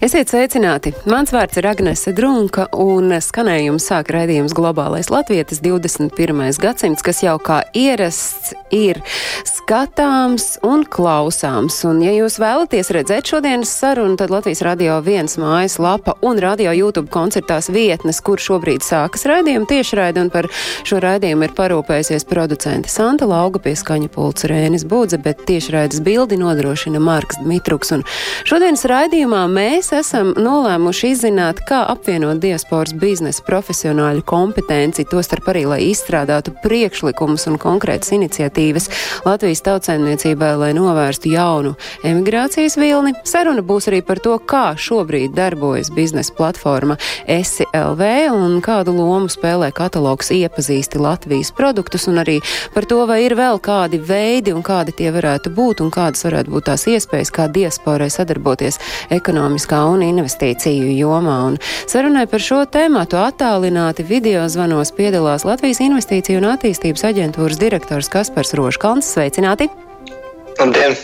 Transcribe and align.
Esiet 0.00 0.30
sveicināti! 0.32 0.94
Mans 1.12 1.28
vārds 1.28 1.58
ir 1.60 1.66
Agnese 1.68 2.14
Drunka, 2.16 2.64
un 2.72 3.12
skanējums 3.20 3.84
sāk 3.90 4.08
raidījums 4.14 4.54
Globālais 4.56 5.10
Latvijas 5.12 5.60
21. 5.60 6.40
gadsimts, 6.56 7.04
kas 7.04 7.20
jau 7.20 7.34
kā 7.36 7.58
ierasts 7.76 8.54
ir 8.72 9.02
skatāms 9.44 10.54
un 10.64 10.86
klausāms. 10.88 11.76
Un, 11.84 12.00
ja 12.00 12.14
jūs 12.16 12.38
vēlaties 12.40 12.88
redzēt 12.96 13.28
šodienas 13.28 13.74
sarunu, 13.76 14.16
tad 14.16 14.32
Latvijas 14.32 14.64
radio 14.64 14.96
viens 15.04 15.36
mājas 15.36 15.76
lapa 15.76 16.16
un 16.24 16.40
radio 16.40 16.72
YouTube 16.72 17.12
koncertās 17.12 17.68
vietnes, 17.68 18.22
kur 18.24 18.40
šobrīd 18.40 18.80
sākas 18.80 19.26
raidījuma 19.28 19.68
tiešraidi, 19.68 20.24
un 20.24 20.32
par 20.32 20.48
šo 20.80 21.02
raidījumu 21.04 21.44
ir 21.44 21.54
parūpējusies 21.60 22.24
producente 22.30 22.88
Santa 22.88 23.28
Lauga 23.28 23.60
pie 23.60 23.76
skaņa 23.76 24.08
pulca 24.16 24.48
Rēnis 24.48 24.88
Budze, 24.88 25.20
bet 25.20 25.44
tiešraides 25.44 26.00
bildi 26.08 26.40
nodrošina 26.40 27.04
Marks 27.04 27.42
Dmitruks. 27.44 27.92
Un 27.98 28.08
šodienas 28.48 28.88
raidījumā 28.88 29.44
mēs 29.52 29.89
esam 29.96 30.30
nolēmuši 30.38 31.08
izzināt, 31.14 31.60
kā 31.66 31.80
apvienot 31.90 32.38
diasporas 32.42 32.92
biznesa 32.94 33.42
profesionāļu 33.46 34.22
kompetenci, 34.28 35.06
tostarp 35.10 35.48
arī, 35.52 35.64
lai 35.66 35.78
izstrādātu 35.88 36.52
priekšlikumus 36.62 37.46
un 37.50 37.58
konkrētas 37.60 38.12
iniciatīvas 38.14 38.86
Latvijas 39.26 39.64
tautsēmniecībai, 39.66 40.50
lai 40.60 40.70
novērstu 40.76 41.32
jaunu 41.32 41.72
emigrācijas 42.06 42.78
vilni. 42.80 43.14
Saruna 43.26 43.64
būs 43.66 43.88
arī 43.90 44.02
par 44.06 44.20
to, 44.22 44.36
kā 44.38 44.76
šobrīd 44.78 45.34
darbojas 45.34 45.90
biznesa 45.96 46.36
platforma 46.38 46.98
SLV 47.26 48.12
un 48.36 48.60
kādu 48.64 48.94
lomu 48.94 49.32
spēlē 49.32 49.72
katalogs 49.74 50.30
iepazīsti 50.36 51.02
Latvijas 51.02 51.50
produktus, 51.56 52.06
un 52.12 52.22
arī 52.22 52.38
par 52.76 52.86
to, 52.86 53.00
vai 53.10 53.22
ir 53.24 53.34
vēl 53.38 53.58
kādi 53.58 53.98
veidi 53.98 54.54
un 54.54 54.62
kādi 54.66 54.94
tie 55.02 55.10
varētu 55.14 55.50
būt 55.56 55.82
un 55.82 55.90
kādas 55.94 56.28
varētu 56.28 56.54
būt 56.54 56.70
tās 56.70 56.86
iespējas, 56.90 57.34
kā 57.34 57.50
diasporai 57.50 58.10
sadarboties 58.12 58.78
ekonomiskā 59.10 59.79
un 59.88 60.04
investīciju 60.04 60.90
jomā. 60.94 61.36
Un 61.50 61.58
sarunai 61.90 62.26
par 62.30 62.42
šo 62.44 62.62
tēmātu 62.68 63.18
attālināti 63.20 64.04
video 64.06 64.46
zvanos 64.52 64.92
piedalās 64.96 65.46
Latvijas 65.48 65.82
Investīciju 65.84 66.42
un 66.42 66.50
attīstības 66.52 67.06
aģentūras 67.10 67.60
direktors 67.60 68.10
Kaspars 68.12 68.54
Roškalns. 68.58 69.08
Sveicināti! 69.14 69.70
Labdien! 70.60 70.96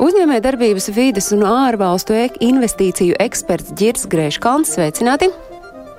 Uzņēmē 0.00 0.40
darbības 0.44 0.88
vīdes 0.96 1.32
un 1.36 1.44
ārvalstu 1.48 2.16
ek 2.16 2.40
investīciju 2.44 3.18
eksperts 3.20 3.74
Girs 3.76 4.08
Grēškalns. 4.08 4.76
Sveicināti! 4.76 5.28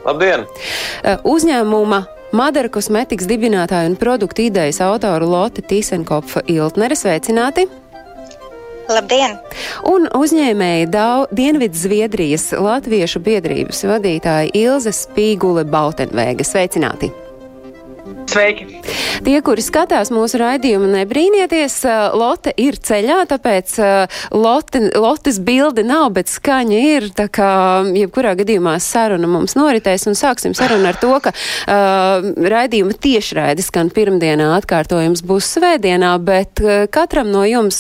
Labdien! 0.07 0.45
Uh, 0.47 1.17
Uzņēmuma 1.35 2.05
Madara 2.35 2.67
kosmetikas 2.67 3.27
dibinātāja 3.29 3.88
un 3.88 3.95
produktu 3.99 4.43
idejas 4.49 4.81
autora 4.83 5.23
Lotte 5.23 5.63
Tīsenkopfa 5.63 6.43
Iltnere. 6.51 6.97
Sveicināti! 6.99 7.67
Labdien! 8.88 9.35
Un 9.91 10.07
uzņēmēja 10.16 10.89
Dau 10.91 11.27
Dienvidzviedrijas 11.35 12.49
Latviešu 12.55 13.21
biedrības 13.23 13.83
vadītāja 13.89 14.52
Ilze 14.55 14.95
Spīgule 14.95 15.67
Bautenvēga. 15.67 16.47
Sveicināti! 16.47 17.11
Sveiki! 18.28 18.67
Tie, 19.25 19.38
kuri 19.42 19.64
skatās 19.66 20.11
mūsu 20.14 20.38
raidījumu, 20.42 20.88
nebrīnieties, 20.92 21.80
Lotte 22.17 22.52
ir 22.59 22.78
ceļā, 22.80 23.23
tāpēc 23.31 23.73
Lotte, 24.36 24.81
Lottes 24.95 25.39
bilde 25.44 25.84
nav, 25.88 26.11
bet 26.16 26.30
skaņa 26.31 26.81
ir. 26.94 27.08
Tā 27.17 27.25
kā 27.34 27.50
jebkurā 27.97 28.36
gadījumā 28.39 28.78
saruna 28.84 29.30
mums 29.31 29.58
noritēs 29.58 30.06
un 30.09 30.17
sāksim 30.17 30.53
sarunu 30.58 30.88
ar 30.92 31.00
to, 31.02 31.11
ka 31.23 31.34
uh, 31.34 32.28
raidījuma 32.53 32.97
tiešraidi 33.03 33.66
skan 33.66 33.90
pirmdienā, 33.96 34.51
atkārtojums 34.59 35.24
būs 35.28 35.50
svētdienā, 35.57 36.13
bet 36.24 36.62
uh, 36.63 36.85
katram 36.94 37.31
no 37.34 37.44
jums, 37.47 37.80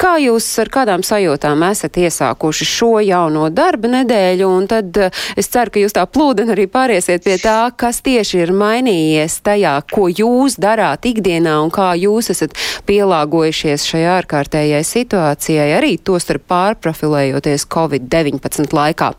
kā 0.00 0.14
jūs 0.22 0.46
ar 0.62 0.72
kādām 0.72 1.04
sajūtām 1.06 1.66
esat 1.68 1.98
iesākuši 2.00 2.68
šo 2.68 2.92
jauno 3.02 3.48
darba 3.54 3.90
nedēļu, 3.98 4.52
un 4.60 4.70
tad 4.70 5.02
uh, 5.08 5.24
es 5.36 5.50
ceru, 5.52 5.74
ka 5.74 5.82
jūs 5.82 5.98
tā 5.98 6.06
plūden 6.06 6.54
arī 6.54 6.68
pāriesiet 6.70 7.26
pie 7.26 7.36
tā, 7.42 7.58
kas 7.76 8.02
tieši 8.06 8.44
ir 8.46 8.54
mainījies 8.56 9.40
tajā, 9.42 9.61
ko 9.92 10.08
jūs 10.10 10.58
darāt 10.62 11.06
ikdienā 11.08 11.56
un 11.62 11.72
kā 11.74 11.92
jūs 11.98 12.32
esat 12.34 12.56
pielāgojušies 12.88 13.86
šai 13.88 14.04
ārkārtējai 14.18 14.82
situācijai, 14.86 15.70
arī 15.78 15.96
to 15.98 16.18
starp 16.22 16.48
pārprofilējoties 16.52 17.66
Covid-19 17.72 18.76
laikā. 18.76 19.12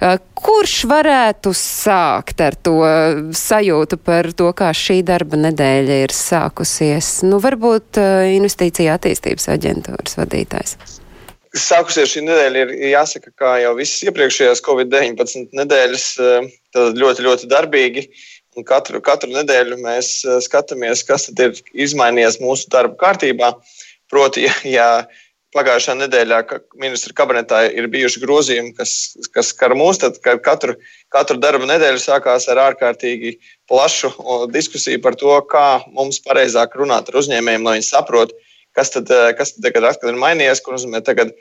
Uh, 0.00 0.18
Kurš 0.40 0.86
varētu 0.88 1.50
sākt 1.52 2.38
ar 2.40 2.54
to 2.64 2.78
sajūtu 3.36 3.98
par 4.00 4.30
to, 4.32 4.46
kā 4.56 4.70
šī 4.72 5.02
darba 5.04 5.36
nedēļa 5.36 5.98
ir 6.06 6.14
sākusies? 6.16 7.10
Nu, 7.28 7.42
varbūt 7.44 8.00
uh, 8.00 8.24
investīcija 8.38 8.96
attīstības 8.96 9.50
aģentūras 9.52 10.16
vadītājs. 10.16 10.78
Sākusies 11.50 12.12
šī 12.12 12.22
nedēļa, 12.24 12.60
ir 12.62 12.90
jāsaka, 12.92 13.32
kā 13.34 13.56
jau 13.64 13.72
visas 13.74 14.04
iepriekšējās 14.06 14.62
Covid-19 14.62 15.56
nedēļas, 15.58 16.04
eh, 16.22 16.50
ļoti, 16.94 17.24
ļoti 17.26 17.48
darbīgi. 17.50 18.04
Un 18.58 18.66
katru, 18.66 18.98
katru 19.04 19.30
nedēļu 19.30 19.78
mēs 19.78 20.20
eh, 20.26 20.38
skatāmies, 20.42 21.04
kas 21.06 21.28
ir 21.30 21.58
izmainījies 21.70 22.40
mūsu 22.42 22.70
darba 22.72 22.96
kārtībā. 22.98 23.52
Proti, 24.10 24.48
ja 24.76 25.06
pagājušā 25.54 25.94
nedēļā 25.98 26.40
ministra 26.82 27.14
kabinetā 27.22 27.62
ir 27.70 27.86
bijuši 27.90 28.22
grozījumi, 28.22 28.74
kas, 28.78 29.14
kas 29.34 29.52
skar 29.54 29.74
mūs, 29.78 30.02
tad 30.02 30.18
katru, 30.42 30.76
katru 31.14 31.38
darba 31.42 31.66
nedēļu 31.70 32.02
sākās 32.02 32.48
ar 32.50 32.62
ārkārtīgi 32.68 33.36
plašu 33.70 34.12
diskusiju 34.54 35.02
par 35.02 35.18
to, 35.18 35.32
kā 35.50 35.80
mums 35.94 36.22
pareizāk 36.26 36.74
runāt 36.78 37.10
ar 37.10 37.22
uzņēmējiem, 37.22 37.66
lai 37.66 37.78
viņi 37.78 37.90
saprotu, 37.92 38.34
kas 38.74 38.94
tad, 38.96 39.10
eh, 39.14 39.30
kas 39.38 39.54
tad 39.54 39.70
tagad 39.70 39.92
atkal 39.92 40.10
ir 40.10 40.22
mainījies, 40.26 40.62
ko 40.62 40.74
nozīmē 40.74 41.04
tagad 41.06 41.34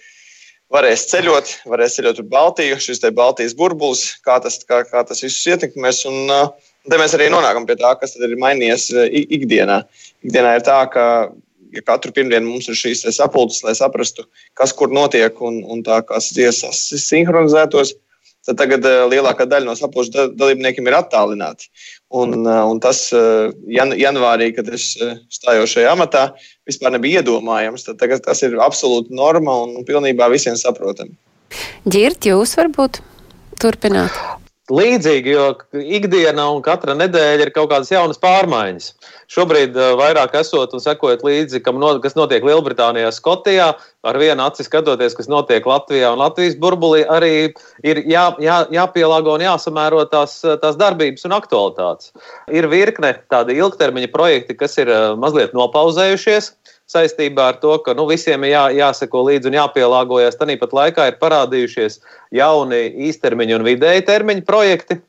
varēs 0.69 1.09
ceļot, 1.09 1.57
varēs 1.73 1.97
ceļot 1.97 2.21
uz 2.21 2.33
Baltiju, 2.37 2.77
šis 2.77 3.01
te 3.01 3.09
Baltijas 3.09 3.57
burbulis, 3.57 4.11
kā 4.21 4.37
tas, 4.45 4.61
kā, 4.61 4.83
kā 4.85 5.01
tas 5.09 5.25
viss 5.25 5.49
ietekmēs. 5.49 6.05
Un, 6.05 6.19
uh, 6.29 6.69
Te 6.88 6.97
mēs 6.97 7.13
arī 7.17 7.28
nonākam 7.34 7.66
pie 7.67 7.75
tā, 7.79 7.91
kas 8.00 8.16
ir 8.16 8.38
mainījies 8.40 8.90
ikdienā. 9.35 9.81
Ikdienā 10.23 10.56
ir 10.57 10.63
tā, 10.66 10.79
ka 10.94 11.06
ja 11.75 11.85
katru 11.85 12.13
pirmdienu 12.16 12.50
mums 12.50 12.69
ir 12.72 12.78
šīs 12.78 13.06
sapulces, 13.16 13.63
lai 13.66 13.75
saprastu, 13.78 14.25
kas 14.57 14.73
kur 14.75 14.94
notiek 14.94 15.35
un, 15.45 15.62
un 15.68 15.84
tā 15.85 16.01
kā 16.07 16.22
dziesmas 16.23 16.88
sinhronizētos. 17.03 17.95
Tad 18.47 18.56
tagad 18.56 18.85
lielākā 19.12 19.45
daļa 19.51 19.68
no 19.68 19.75
sapulču 19.75 20.29
dalībniekiem 20.39 20.88
ir 20.88 20.95
attālināti. 20.95 21.68
Un, 22.16 22.47
un 22.47 22.79
tas 22.81 23.01
jan, 23.12 23.91
janvārī, 24.00 24.47
kad 24.56 24.72
es 24.73 24.94
stājos 25.35 25.75
šajā 25.75 25.91
amatā, 25.94 26.23
vispār 26.66 26.95
nebija 26.95 27.19
iedomājams. 27.19 27.85
Tad 27.85 28.00
tagad 28.01 28.23
tas 28.25 28.41
ir 28.47 28.56
absolūti 28.63 29.13
norma 29.13 29.59
un 29.68 29.84
pilnībā 29.85 30.31
visiem 30.31 30.57
saprotami. 30.57 31.13
Ģirt, 31.85 32.31
jūs 32.31 32.56
varbūt 32.57 33.03
turpināt? 33.59 34.23
Līdzīgi, 34.74 35.34
jo 35.34 35.46
ikdiena 35.80 36.46
un 36.53 36.62
katra 36.66 36.96
nedēļa 36.97 37.47
ir 37.47 37.52
kaut 37.56 37.72
kādas 37.72 37.91
jaunas 37.91 38.19
pārmaiņas. 38.22 38.91
Šobrīd 39.30 39.78
uh, 39.78 39.94
vairāk 40.00 40.35
esot 40.40 40.74
un 40.75 40.84
sekojot 40.84 41.25
līdzi, 41.25 41.62
no, 41.78 41.91
kas 42.03 42.18
notiek 42.18 42.46
Lielbritānijā, 42.46 43.12
Skotijā, 43.13 43.69
ar 44.07 44.19
vienu 44.22 44.46
aci 44.46 44.66
skatoties, 44.66 45.18
kas 45.18 45.30
notiek 45.31 45.66
Latvijā 45.69 46.13
un 46.13 46.24
Latvijas 46.24 46.57
burbulī, 46.62 47.03
arī 47.09 47.34
ir 47.84 48.03
jā, 48.09 48.25
jā, 48.41 48.62
jāpielāgo 48.74 49.35
un 49.35 49.46
jāsamēro 49.46 50.06
tās, 50.12 50.40
tās 50.63 50.80
darbības 50.80 51.28
un 51.30 51.38
aktualitātes. 51.38 52.13
Ir 52.53 52.69
virkne 52.72 53.16
tādi 53.34 53.59
ilgtermiņa 53.59 54.12
projekti, 54.13 54.57
kas 54.57 54.78
ir 54.81 54.91
uh, 54.94 55.13
mazliet 55.19 55.57
nopauzējušies 55.57 56.53
saistībā 56.89 57.50
ar 57.53 57.59
to, 57.61 57.77
ka 57.85 57.94
nu, 57.97 58.07
visiem 58.09 58.44
ir 58.47 58.55
jā, 58.55 58.66
jāseko 58.81 59.23
līdzi 59.29 59.51
un 59.51 59.57
jāpielāgojas. 59.59 60.38
Tāpat 60.39 60.75
laikā 60.81 61.09
ir 61.11 61.17
parādījušies 61.22 62.00
jauni 62.36 62.86
īstermiņa 63.09 63.59
un 63.59 63.68
vidēji 63.68 64.06
termiņa 64.09 64.45
projekti, 64.47 65.00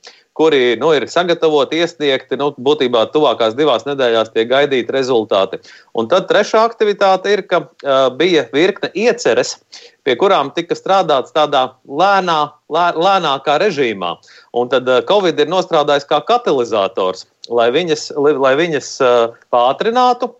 kuri 0.41 0.77
nu, 0.81 0.93
ir 0.97 1.05
sagatavoti, 1.11 1.81
iesniegti. 1.83 2.39
Nu, 2.41 2.51
būtībā 2.57 3.07
tuvākās 3.13 3.57
divās 3.59 3.85
nedēļās 3.89 4.33
tiek 4.33 4.49
gaidīti 4.49 4.95
rezultāti. 4.95 5.61
Un 5.93 6.09
tad 6.09 6.31
trešā 6.31 6.63
aktivitāte 6.69 7.35
ir, 7.35 7.45
ka 7.51 7.65
uh, 7.67 8.07
bija 8.17 8.47
virkne 8.55 8.89
ieceres, 8.97 9.59
pie 10.07 10.17
kurām 10.21 10.53
tika 10.57 10.77
strādāts 10.79 11.35
tādā 11.37 11.67
lēnā, 11.85 12.39
lē, 12.73 12.87
lēnākā 12.97 13.59
režīmā. 13.61 14.15
Un 14.57 14.73
tad 14.73 14.89
uh, 14.89 15.03
Covid 15.09 15.41
ir 15.45 15.53
nostrādājis 15.53 16.09
kā 16.09 16.23
katalizators, 16.29 17.27
lai 17.53 17.69
viņas, 17.75 18.09
lai 18.17 18.55
viņas 18.57 18.91
uh, 19.05 19.37
pātrinātu 19.53 20.33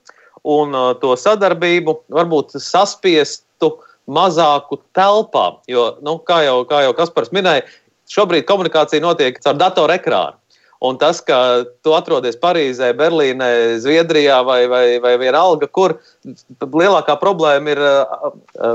un 0.47 0.75
uh, 0.75 0.91
to 1.01 1.15
sadarbību 1.19 1.97
varbūt 2.13 2.57
saspiestu 2.63 3.75
mazāku 4.11 4.81
telpā. 4.97 5.47
Jo, 5.71 5.95
nu, 6.05 6.19
kā, 6.27 6.43
jau, 6.47 6.61
kā 6.69 6.85
jau 6.87 6.95
Kaspars 6.99 7.33
minēja, 7.35 7.67
šobrīd 8.11 8.49
komunikācija 8.49 9.03
notiek 9.05 9.39
caur 9.43 9.59
datorekrānu. 9.61 10.41
Un 10.81 10.97
tas, 10.97 11.19
ka 11.21 11.37
tu 11.85 11.93
atrodies 11.93 12.39
Parīzē, 12.41 12.95
Berlīnē, 12.97 13.77
Zviedrijā 13.85 14.39
vai, 14.49 14.63
vai, 14.65 14.85
vai 15.05 15.13
vienalga, 15.21 15.69
kur 15.69 15.99
lielākā 16.25 17.19
problēma 17.21 17.75
ir 17.75 17.83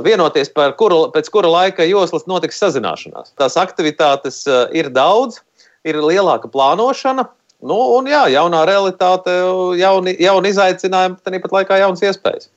vienoties 0.06 0.54
par 0.54 0.76
kuru, 0.78 1.08
pēc 1.16 1.32
kura 1.34 1.50
laika 1.50 1.88
joslas 1.90 2.28
notiks 2.30 2.62
sazināšanās. 2.62 3.34
Tās 3.42 3.58
aktivitātes 3.58 4.44
ir 4.78 4.92
daudz, 4.94 5.42
ir 5.82 5.98
lielāka 5.98 6.52
plānošana. 6.54 7.26
Nu, 7.66 7.78
un 7.98 8.06
jā, 8.10 8.26
jaunā 8.30 8.62
realitāte, 8.70 9.34
jauni, 9.80 10.14
jauni 10.22 10.52
izaicinājumi, 10.54 11.18
tāpat 11.26 11.56
laikā 11.56 11.80
jaunas 11.82 12.04
iespējas. 12.06 12.52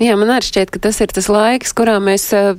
Jā, 0.00 0.14
man 0.16 0.30
arī 0.32 0.46
šķiet, 0.46 0.70
ka 0.72 0.80
tas 0.88 0.98
ir 1.04 1.12
tas 1.12 1.28
laiks, 1.28 1.74
kurā 1.76 1.98
mēs 2.02 2.24
eh, 2.32 2.54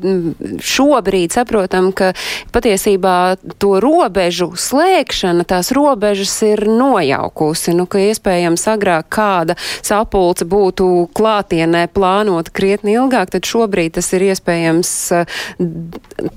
šobrīd 0.62 1.33
saprotam, 1.33 1.89
ka 1.95 2.12
patiesībā 2.53 3.15
to 3.62 3.80
robežu 3.81 4.51
slēgšana, 4.59 5.45
tās 5.50 5.71
robežas 5.74 6.35
ir 6.45 6.62
nojaukusi. 6.69 7.74
Nu, 7.74 7.88
ka 7.89 8.03
iespējams 8.03 8.68
agrāk 8.75 9.09
kāda 9.13 9.57
sapulce 9.81 10.45
būtu 10.45 11.09
klātienē 11.18 11.88
plānota 11.94 12.53
krietni 12.53 12.95
ilgāk, 13.00 13.33
tad 13.33 13.50
šobrīd 13.50 13.97
tas 13.97 14.12
ir 14.13 14.27
iespējams 14.29 14.94
eh, 15.18 15.41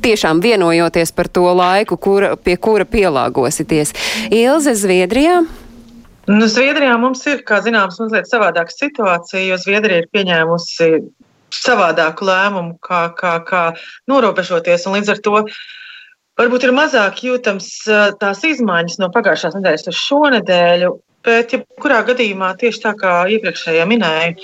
tiešām 0.07 0.41
vienojoties 0.45 1.13
par 1.13 1.29
to 1.29 1.45
laiku, 1.53 2.01
kura, 2.01 2.35
pie 2.41 2.57
kura 2.57 2.89
pielāgosities. 2.89 3.93
Ilze 4.33 4.75
Zviedrijā. 4.81 5.45
Nu, 6.27 6.49
Zviedrijā 6.51 6.97
mums 6.99 7.21
ir, 7.31 7.45
kā 7.47 7.61
zināms, 7.63 8.01
mazliet 8.03 8.27
savādāka 8.27 8.75
situācija, 8.75 9.45
jo 9.47 9.59
Zviedrija 9.63 10.03
ir 10.03 10.09
pieņēmusi 10.11 10.89
savādāku 11.55 12.27
lēmumu, 12.27 12.75
kā, 12.83 13.05
kā, 13.15 13.37
kā 13.47 13.63
norobežoties. 14.11 14.89
Līdz 14.91 15.13
ar 15.15 15.21
to 15.23 15.43
varbūt 16.41 16.67
ir 16.67 16.75
mazāk 16.75 17.23
jūtams 17.23 17.69
tās 18.21 18.43
izmaiņas 18.49 18.99
no 19.03 19.11
pagājušās 19.15 19.55
nedēļas 19.61 19.87
uz 19.93 20.01
šo 20.01 20.21
nedēļu, 20.35 20.91
bet 21.27 21.55
jebkurā 21.55 22.03
ja 22.03 22.09
gadījumā 22.11 22.51
tieši 22.59 22.83
tā 22.89 22.97
kā 22.99 23.15
iepriekšējā 23.37 23.87
minēja, 23.87 24.35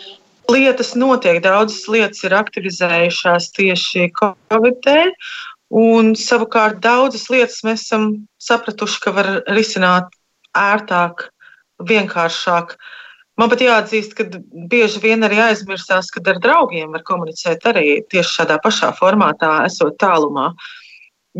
lietas 0.52 0.94
notiek, 0.98 1.42
daudzas 1.42 1.82
lietas 1.90 2.22
ir 2.22 2.38
aktivizējušās 2.38 3.50
tieši 3.58 4.08
Covid 4.22 4.80
dēļ. 4.86 5.12
Un 5.82 6.14
savukārt 6.20 6.82
daudzas 6.84 7.30
lietas 7.32 7.62
mēs 7.66 7.86
esam 7.86 8.10
sapratuši, 8.38 8.98
ka 9.02 9.14
var 9.16 9.28
risināt 9.50 10.10
ērtāk, 10.58 11.30
vienkāršāk. 11.88 12.76
Man 13.40 13.48
pat 13.48 13.64
jāatzīst, 13.64 14.14
ka 14.18 14.26
bieži 14.70 15.00
vien 15.02 15.24
arī 15.24 15.40
aizmirsās, 15.40 16.10
ka 16.12 16.20
ar 16.28 16.40
draugiem 16.42 16.92
var 16.92 17.04
komunicēt 17.08 17.64
arī 17.70 18.02
tieši 18.12 18.38
šādā 18.38 18.58
pašā 18.62 18.92
formātā, 18.98 19.62
esot 19.66 19.96
tālumā. 20.02 20.50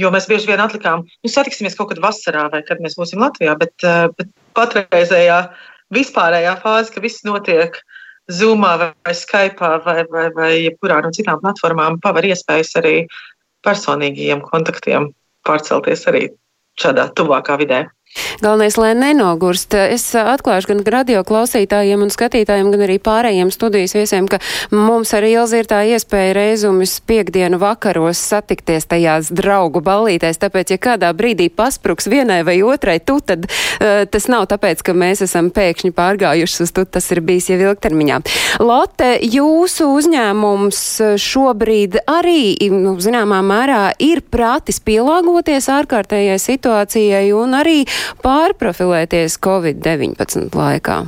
Jo 0.01 0.09
mēs 0.09 0.25
bieži 0.25 0.49
vien 0.49 0.63
atlikām, 0.65 1.03
nu, 1.05 1.29
satiksimies 1.29 1.77
kaut 1.77 1.91
kad 1.91 2.01
vasarā, 2.01 2.47
vai 2.53 2.63
kad 2.65 2.81
mēs 2.81 2.97
būsim 2.97 3.21
Latvijā, 3.21 3.59
bet, 3.61 3.75
eh, 3.85 4.09
bet 4.17 4.31
patreizējā 4.57 5.43
vispārējā 5.93 6.55
fāze, 6.63 6.95
ka 6.95 7.03
viss 7.05 7.27
notiek 7.29 7.77
Zoomā 8.33 8.73
vai 8.81 9.15
Skype 9.15 9.61
vai, 9.85 10.05
vai, 10.09 10.29
vai 10.33 10.53
jebkurā 10.63 11.03
no 11.03 11.11
citām 11.13 11.43
platformām, 11.43 12.01
paver 12.01 12.31
iespējas 12.31 12.77
arī 12.81 12.95
personīgiem 13.67 14.41
kontaktiem 14.47 15.11
pārcelties 15.47 16.07
arī 16.11 16.29
šādā 16.81 17.11
tuvākā 17.19 17.59
vidē. 17.61 17.85
Galvenais, 18.43 18.75
lai 18.77 18.91
nenogurst. 18.99 19.71
Es 19.75 20.09
atklāšu 20.19 20.73
gan 20.73 20.81
radio 20.91 21.21
klausītājiem 21.23 22.01
un 22.03 22.11
skatītājiem, 22.11 22.73
gan 22.75 22.81
arī 22.83 22.97
pārējiem 22.99 23.53
studijas 23.55 23.95
viesiem, 23.95 24.27
ka 24.27 24.41
mums 24.75 25.13
ar 25.15 25.23
Ilzi 25.29 25.61
ir 25.63 25.69
tā 25.71 25.79
iespēja 25.87 26.33
reizumis 26.35 26.97
piekdienu 27.07 27.61
vakaros 27.63 28.19
satikties 28.19 28.89
tajās 28.91 29.31
draugu 29.31 29.79
ballītēs, 29.87 30.41
tāpēc, 30.43 30.75
ja 30.75 30.81
kādā 30.83 31.13
brīdī 31.15 31.47
paspruks 31.55 32.11
vienai 32.11 32.41
vai 32.43 32.57
otrai 32.67 32.99
tu, 32.99 33.21
tad 33.23 33.47
uh, 33.47 34.03
tas 34.11 34.27
nav 34.33 34.49
tāpēc, 34.51 34.83
ka 34.83 34.97
mēs 34.97 35.23
esam 35.29 35.53
pēkšņi 35.55 35.93
pārgājuši 35.95 36.67
uz 36.67 36.75
tu, 36.75 36.85
tas 36.85 37.09
ir 37.15 37.23
bijis 37.23 37.53
jau 37.53 37.61
ilgtermiņā. 37.63 38.21
Lotte, 38.59 39.13
jūsu 39.23 39.89
uzņēmums 40.01 40.83
šobrīd 41.23 42.03
arī, 42.11 42.59
nu, 42.75 42.99
zināmā 42.99 43.39
mērā, 43.47 43.85
ir 44.03 44.25
prātis 44.27 44.83
pielāgoties 44.83 45.71
ārkārtējai 45.79 46.43
situācijai 46.43 47.25
un 47.39 47.61
arī 47.63 47.79
pārprofilēties 48.25 49.41
Covid-19 49.43 50.55
laikā? 50.57 51.03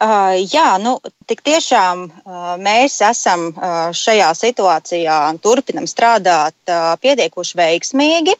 Uh, 0.00 0.32
jā, 0.48 0.78
nu, 0.80 0.94
tik 1.28 1.42
tiešām 1.44 2.06
uh, 2.08 2.52
mēs 2.56 2.94
esam 3.04 3.50
uh, 3.50 3.90
šajā 3.92 4.30
situācijā, 4.38 5.16
turpinam 5.44 5.84
strādāt 5.84 6.56
uh, 6.72 6.94
pietiekoši 7.02 7.58
veiksmīgi. 7.60 8.36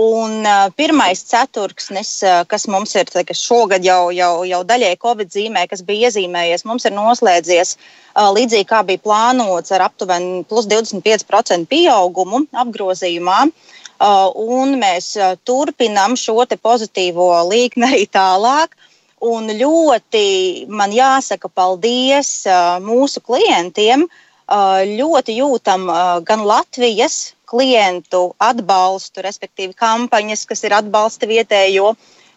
Un 0.00 0.40
uh, 0.48 0.70
pirmais 0.72 1.20
ceturksnis, 1.28 2.14
uh, 2.24 2.40
kas 2.48 2.64
mums 2.72 2.96
ir 2.96 3.12
kas 3.12 3.44
šogad 3.44 3.84
jau, 3.84 4.08
jau, 4.16 4.32
jau 4.48 4.62
daļai 4.64 4.94
Covid 5.04 5.28
zīmē, 5.28 5.66
kas 5.68 5.84
bija 5.84 6.08
iezīmējies, 6.08 6.64
mums 6.64 6.88
ir 6.88 6.96
noslēdzies 6.96 7.76
uh, 7.76 8.32
līdzīgi 8.32 8.70
kā 8.72 8.80
bija 8.88 9.04
plānots 9.04 9.76
ar 9.76 9.84
aptuveni 9.90 10.40
plus 10.48 10.64
25% 10.72 11.68
pieaugumu 11.68 12.46
apgrozījumā. 12.64 13.44
Uh, 13.44 13.74
un 14.04 14.76
mēs 14.80 15.14
uh, 15.16 15.34
turpinam 15.44 16.16
šo 16.16 16.44
pozitīvo 16.62 17.30
līkni 17.50 17.88
arī 17.88 18.06
tālāk. 18.06 18.76
Un 19.24 19.48
ļoti 19.48 20.66
man 20.68 20.92
jāsaka 20.92 21.48
paldies 21.48 22.44
uh, 22.46 22.76
mūsu 22.84 23.24
klientiem. 23.24 24.08
Ļoti 24.44 25.38
jūtam 25.38 25.86
gan 26.28 26.42
Latvijas 26.44 27.32
klientu 27.48 28.34
atbalstu, 28.36 29.22
respektīvi 29.24 29.72
kampaņas, 29.72 30.42
kas 30.50 30.64
ir 30.66 30.74
atbalsta 30.76 31.28
vietējo, 31.30 31.94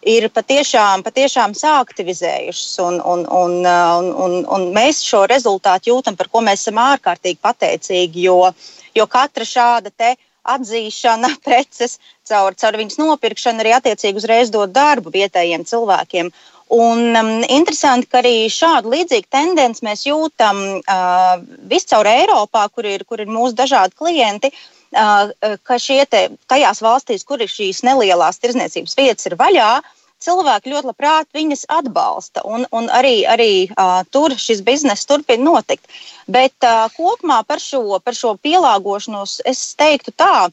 ir 0.08 0.28
patiešām, 0.32 1.02
patiešām 1.04 1.52
sāktivizējušas. 1.58 2.78
Un, 2.86 3.00
un, 3.02 3.26
un, 3.28 3.58
un, 3.66 4.08
un, 4.24 4.38
un 4.56 4.66
mēs 4.72 5.02
šo 5.04 5.26
rezultātu 5.30 5.92
jūtam, 5.92 6.16
par 6.16 6.30
ko 6.32 6.40
mēs 6.46 6.64
esam 6.64 6.80
ārkārtīgi 6.84 7.40
pateicīgi, 7.44 8.24
jo, 8.28 8.52
jo 8.96 9.08
katra 9.10 9.44
šāda 9.44 9.92
te 9.92 10.14
atzīšana 10.54 11.32
preces, 11.46 11.98
caur, 12.28 12.56
caur 12.58 12.78
viņas 12.80 13.00
nopirkšanu 13.00 13.64
arī 13.64 13.74
attiecīgi 13.78 14.22
uzreiz 14.22 14.52
dod 14.54 14.72
darbu 14.76 15.12
vietējiem 15.14 15.66
cilvēkiem. 15.68 16.32
Un 16.78 17.16
um, 17.16 17.30
interesanti, 17.48 18.10
ka 18.12 18.20
arī 18.20 18.48
šādu 18.52 18.92
līdzīgu 18.92 19.30
tendenci 19.32 19.86
mēs 19.86 20.04
jūtam 20.04 20.58
uh, 20.82 21.38
viscaur 21.70 22.08
Eiropā, 22.10 22.66
kur 22.74 22.88
ir, 22.88 23.06
kur 23.08 23.22
ir 23.24 23.30
mūsu 23.32 23.56
dažādi 23.56 23.96
klienti. 23.96 24.52
Uh, 24.88 25.32
ka 25.68 25.76
šie 25.80 26.02
te, 26.08 26.26
tajās 26.48 26.78
valstīs, 26.84 27.24
kur 27.28 27.40
ir 27.44 27.48
šīs 27.52 27.82
nelielās 27.84 28.40
tirzniecības 28.40 28.96
vietas, 28.96 29.28
ir 29.28 29.36
vaļā, 29.40 29.72
uh, 29.80 29.97
cilvēki 30.24 30.72
ļoti 30.72 30.90
labprāt 30.90 31.28
viņas 31.36 31.66
atbalsta, 31.72 32.42
un, 32.46 32.66
un 32.74 32.88
arī, 32.94 33.22
arī 33.28 33.52
uh, 33.70 34.00
tur 34.10 34.34
šis 34.38 34.62
bizness 34.66 35.06
turpina 35.08 35.44
notikt. 35.44 35.86
Bet 36.26 36.54
uh, 36.66 36.86
kopumā 36.96 37.42
par 37.46 37.62
šo, 37.62 38.00
par 38.04 38.18
šo 38.18 38.34
pielāgošanos 38.42 39.38
es 39.48 39.62
teiktu 39.78 40.14
tā, 40.18 40.48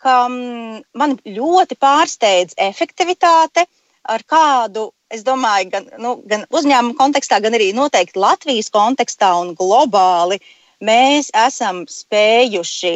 ka 0.00 0.16
um, 0.28 0.80
man 0.96 1.18
ļoti 1.26 1.76
pārsteidz 1.80 2.56
efektivitāte, 2.60 3.66
ar 4.08 4.24
kādu, 4.24 4.88
es 5.12 5.24
domāju, 5.26 5.68
gan, 5.74 5.90
nu, 6.00 6.14
gan 6.26 6.46
uzņēmumu 6.48 6.96
kontekstā, 6.98 7.42
gan 7.44 7.56
arī 7.58 7.70
noteikti 7.76 8.20
Latvijas 8.20 8.72
kontekstā 8.72 9.34
un 9.42 9.52
globāli 9.58 10.40
mēs 10.80 11.28
esam 11.36 11.84
spējuši 11.90 12.94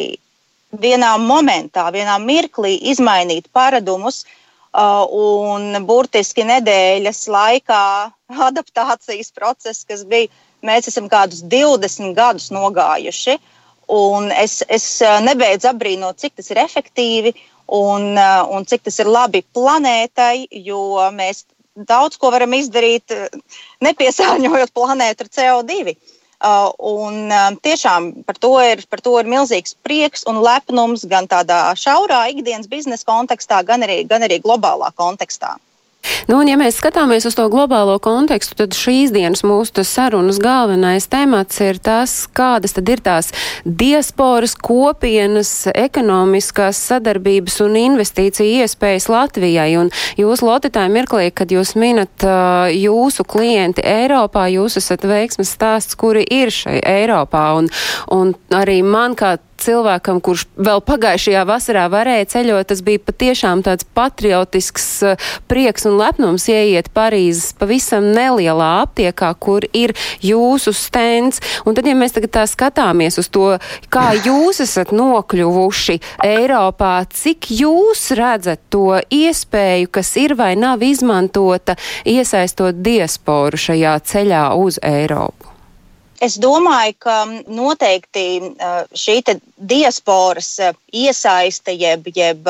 vienā 0.80 1.12
momentā, 1.20 1.84
vienā 1.94 2.16
mirklī 2.22 2.78
izmainīt 2.90 3.52
paradumus, 3.52 4.24
Uh, 4.24 4.40
un 4.74 5.86
burtiski 5.86 6.44
nedēļas 6.48 7.26
laikā 7.30 7.84
adaptācijas 8.48 9.32
process, 9.34 9.84
kas 9.86 10.04
bija, 10.04 10.30
mēs 10.64 10.88
esam 10.90 11.08
kādus 11.08 11.44
20 11.46 12.14
gadus 12.16 12.50
nogājuši. 12.54 13.38
Un 13.94 14.30
es, 14.32 14.62
es 14.72 14.86
uh, 15.04 15.18
nebeidzu 15.20 15.68
apbrīnot, 15.68 16.16
cik 16.16 16.38
tas 16.40 16.48
ir 16.50 16.62
efektīvi 16.62 17.34
un, 17.76 18.14
uh, 18.16 18.46
un 18.48 18.64
cik 18.64 18.86
tas 18.88 18.96
ir 19.02 19.10
labi 19.12 19.42
planētai, 19.44 20.46
jo 20.64 20.96
mēs 21.12 21.44
daudz 21.76 22.16
ko 22.16 22.30
varam 22.32 22.54
izdarīt, 22.56 23.12
nepiesārņojot 23.84 24.72
planētu 24.78 25.26
ar 25.26 25.32
CO2. 25.36 25.92
Uh, 25.92 26.13
un 26.42 27.30
uh, 27.30 27.50
tiešām 27.64 28.24
par 28.26 28.38
to, 28.40 28.54
ir, 28.62 28.82
par 28.90 29.00
to 29.04 29.14
ir 29.20 29.28
milzīgs 29.30 29.76
prieks 29.86 30.26
un 30.30 30.40
lepnums 30.44 31.06
gan 31.08 31.28
tādā 31.30 31.74
šaurā 31.78 32.24
ikdienas 32.32 32.68
biznesa 32.68 33.06
kontekstā, 33.08 33.62
gan 33.64 33.86
arī, 33.86 34.02
gan 34.08 34.22
arī 34.26 34.40
globālā 34.42 34.90
kontekstā. 34.96 35.56
Nu, 36.28 36.38
un, 36.40 36.48
ja 36.48 36.56
mēs 36.60 36.78
skatāmies 36.80 37.26
uz 37.28 37.36
to 37.36 37.46
globālo 37.52 37.96
kontekstu, 38.02 38.56
tad 38.58 38.76
šīs 38.76 39.12
dienas 39.14 39.44
mūsu 39.46 39.84
sarunas 39.86 40.40
galvenais 40.42 41.06
temats 41.10 41.60
ir 41.64 41.78
tas, 41.82 42.14
kādas 42.32 42.76
tad 42.76 42.88
ir 42.92 43.02
tās 43.04 43.30
diasporas 43.64 44.56
kopienas 44.56 45.52
ekonomiskās 45.74 46.80
sadarbības 46.90 47.60
un 47.64 47.78
investīcija 47.80 48.64
iespējas 48.64 49.08
Latvijai. 49.12 49.70
Un 49.80 49.92
jūs, 50.20 50.44
Lotitāji, 50.44 50.92
mirklī, 50.92 51.30
kad 51.34 51.52
jūs 51.52 51.74
minat 51.80 52.26
uh, 52.26 52.68
jūsu 52.72 53.24
klienti 53.28 53.84
Eiropā, 53.84 54.46
jūs 54.52 54.78
esat 54.80 55.06
veiksmes 55.08 55.52
stāsts, 55.56 55.96
kuri 55.98 56.24
ir 56.24 56.52
šai 56.54 56.80
Eiropā. 56.80 57.46
Un, 57.58 57.72
un 58.12 58.34
arī 58.54 58.80
man 58.84 59.16
kā 59.18 59.36
cilvēkam, 59.64 60.20
kurš 60.24 60.46
vēl 60.56 60.82
pagājušajā 60.84 61.44
vasarā 61.48 61.84
varēja 61.92 62.28
ceļot, 62.34 62.68
tas 62.70 62.82
bija 62.84 63.02
patiešām 63.04 63.64
tāds 63.66 63.86
patriotisks 63.96 64.88
uh, 65.06 65.30
prieks 65.50 65.88
un 65.88 65.98
lepnums 66.00 66.46
ieiet 66.52 66.90
Parīzes 66.94 67.54
pavisam 67.58 68.10
nelielā 68.14 68.70
aptiekā, 68.84 69.32
kur 69.40 69.66
ir 69.72 69.94
jūsu 70.24 70.74
stends. 70.76 71.40
Un 71.64 71.76
tad, 71.76 71.88
ja 71.88 71.96
mēs 71.98 72.16
tagad 72.16 72.34
tā 72.38 72.44
skatāmies 72.50 73.18
uz 73.20 73.30
to, 73.32 73.54
kā 73.92 74.10
jūs 74.18 74.62
esat 74.64 74.92
nokļuvuši 74.94 75.98
Eiropā, 76.26 76.94
cik 77.10 77.50
jūs 77.54 78.06
redzat 78.18 78.62
to 78.72 79.00
iespēju, 79.12 79.90
kas 79.94 80.14
ir 80.20 80.36
vai 80.38 80.54
nav 80.58 80.84
izmantota, 80.84 81.78
iesaistot 82.04 82.82
diasporu 82.84 83.60
šajā 83.68 83.98
ceļā 84.12 84.46
uz 84.60 84.80
Eiropu? 84.84 85.53
Es 86.22 86.36
domāju, 86.38 86.94
ka 87.02 87.16
noteikti 87.50 88.24
šī 88.94 89.16
diasporas 89.58 90.52
iesaiste, 90.94 91.74
jeb, 91.74 92.06
jeb 92.14 92.46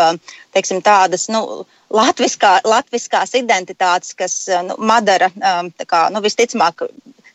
teiksim, 0.52 0.82
tādas 0.84 1.28
nu, 1.32 1.64
latviskā, 1.90 2.58
latviskās 2.64 3.34
identitātes, 3.38 4.12
kas 4.14 4.36
nu, 4.68 4.76
madara 4.78 5.30
kā, 5.86 6.08
nu, 6.12 6.20
visticamāk 6.24 6.84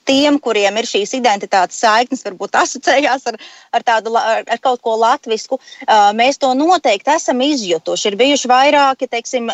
tiem, 0.09 0.39
kuriem 0.41 0.77
ir 0.81 0.87
šīs 0.89 1.13
identitātes 1.17 1.81
saiknes, 1.83 2.23
varbūt 2.25 2.57
asociējās 2.61 3.27
ar, 3.29 3.37
ar, 3.75 3.85
tādu, 3.85 4.13
ar, 4.17 4.43
ar 4.45 4.61
kaut 4.63 4.81
ko 4.85 4.95
latvisku, 5.01 5.59
mēs 6.17 6.41
to 6.41 6.53
noteikti 6.57 7.13
esam 7.13 7.41
izjutuši. 7.45 8.09
Ir 8.11 8.19
bijuši 8.23 8.51
vairāki, 8.51 9.09
teiksim, 9.11 9.51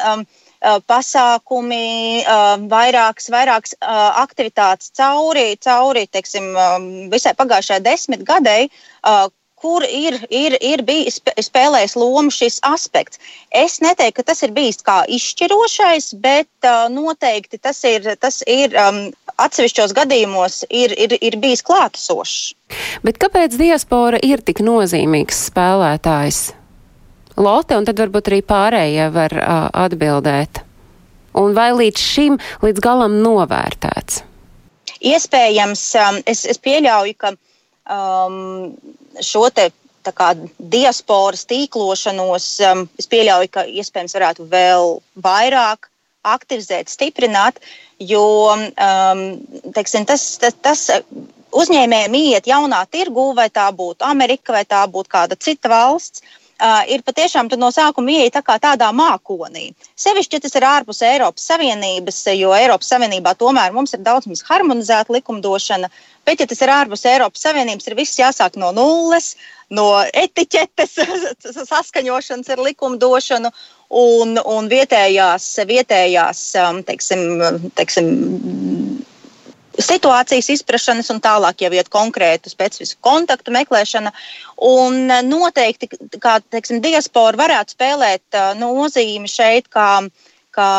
pasākumi, 0.89 2.23
vairākas, 2.71 3.29
vairākas 3.33 3.77
aktivitātes 4.25 4.91
cauri, 4.97 5.55
cauri 5.61 6.05
teiksim, 6.11 6.51
visai 7.13 7.35
pagājušajai 7.37 7.83
desmitgadēji, 7.85 8.69
kur 9.65 9.85
ir, 9.87 10.17
ir, 10.29 10.55
ir 10.61 10.83
bijis 10.85 11.17
spēlējis 11.47 11.95
lomu 11.97 12.33
šis 12.33 12.59
aspekts. 12.67 13.21
Es 13.55 13.79
neteiktu, 13.83 14.19
ka 14.19 14.27
tas 14.31 14.43
ir 14.45 14.53
bijis 14.55 14.83
kā 14.85 14.99
izšķirošais, 15.17 16.11
bet 16.21 16.67
uh, 16.67 16.85
noteikti 16.93 17.57
tas 17.61 17.79
ir, 17.87 18.11
tas 18.21 18.41
ir 18.45 18.75
um, 18.77 18.99
atsevišķos 19.41 19.95
gadījumos 19.97 20.61
ir, 20.69 20.93
ir, 21.07 21.17
ir 21.17 21.39
bijis 21.41 21.65
klātesošs. 21.65 22.53
Bet 23.05 23.17
kāpēc 23.21 23.57
diaspora 23.59 24.21
ir 24.21 24.43
tik 24.45 24.61
nozīmīgs 24.65 25.47
spēlētājs? 25.49 26.45
Lotte, 27.35 27.75
un 27.75 27.83
tad 27.87 27.99
varbūt 27.99 28.29
arī 28.31 28.39
pārējie 28.47 29.09
var 29.11 29.33
uh, 29.35 29.55
atbildēt. 29.85 30.61
Un 31.35 31.55
vai 31.55 31.71
līdz 31.75 31.99
šim 31.99 32.37
līdz 32.63 32.83
galam 32.83 33.17
novērtēts? 33.23 34.21
Iespējams, 35.03 35.81
um, 35.99 36.19
es, 36.31 36.45
es 36.47 36.61
pieļauju, 36.63 37.15
ka 37.19 37.33
um, 37.35 38.71
šo 39.19 39.49
te 39.51 39.67
kā, 40.15 40.29
diasporas 40.59 41.43
tīklošanos, 41.49 42.47
um, 42.69 42.85
es 43.01 43.11
pieļauju, 43.11 43.51
ka 43.51 43.65
iespējams 43.67 44.15
varētu 44.15 44.47
vēl 44.53 44.95
vairāk 45.27 45.89
aktivizēt, 46.25 46.87
stiprināt, 46.89 47.59
jo 47.99 48.23
um, 48.55 49.25
teiksim, 49.75 50.07
tas, 50.07 50.23
tas, 50.39 50.55
tas 50.63 50.87
uzņēmējiem 51.51 52.17
iet 52.21 52.47
jaunā 52.47 52.79
tirgū, 52.87 53.33
vai 53.35 53.49
tā 53.51 53.67
būtu 53.75 54.07
Amerika, 54.07 54.55
vai 54.55 54.63
tā 54.63 54.85
būtu 54.87 55.11
kāda 55.11 55.35
cita 55.35 55.69
valsts 55.75 56.23
uh, 56.23 56.41
ir 56.87 57.03
patiešām 57.03 57.49
no 57.59 57.69
sākuma 57.71 58.11
ieeja 58.11 58.37
tā 58.37 58.41
kā 58.45 58.55
tādā 58.61 58.87
mākonī. 58.95 59.73
Sevišķi, 59.99 60.37
ja 60.37 60.43
tas 60.45 60.55
ir 60.55 60.63
ārpus 60.63 61.01
Eiropas 61.03 61.43
Savienības, 61.49 62.21
jo 62.39 62.53
Eiropas 62.55 62.91
Savienībā 62.93 63.35
tomēr 63.35 63.73
mums 63.75 63.93
ir 63.93 64.03
daudz 64.05 64.27
maz 64.27 64.43
harmonizēta 64.47 65.13
likumdošana, 65.13 65.89
bet, 66.25 66.39
ja 66.39 66.47
tas 66.47 66.61
ir 66.61 66.71
ārpus 66.71 67.05
Eiropas 67.05 67.43
Savienības, 67.43 67.87
ir 67.87 67.97
viss 67.99 68.19
jāsāk 68.19 68.55
no 68.55 68.71
nulles, 68.71 69.35
no 69.69 70.03
etiķetes, 70.13 70.95
saskaņošanas 71.71 72.53
ar 72.55 72.63
likumdošanu. 72.69 73.51
Un, 73.95 74.39
un 74.49 74.65
vietējās, 74.65 75.45
vietējās 75.69 76.39
teiksim, 76.87 77.21
teiksim, 77.77 78.07
situācijas 79.81 80.49
izprašanas 80.53 81.09
un 81.13 81.21
tālāk 81.23 81.65
jau 81.65 81.71
iet 81.75 81.89
konkrētu 81.91 82.51
specifisku 82.51 82.99
kontaktu 83.05 83.53
meklēšana. 83.55 84.13
Un 84.67 85.09
eh, 85.09 85.23
noteikti, 85.25 85.89
kā 86.21 86.39
teiksim, 86.43 86.81
diaspora 86.83 87.37
varētu 87.45 87.75
spēlēt 87.75 88.37
eh, 88.37 88.53
nozīmi 88.59 89.29
šeit, 89.31 89.69
kā, 89.73 89.89
kā, 90.55 90.69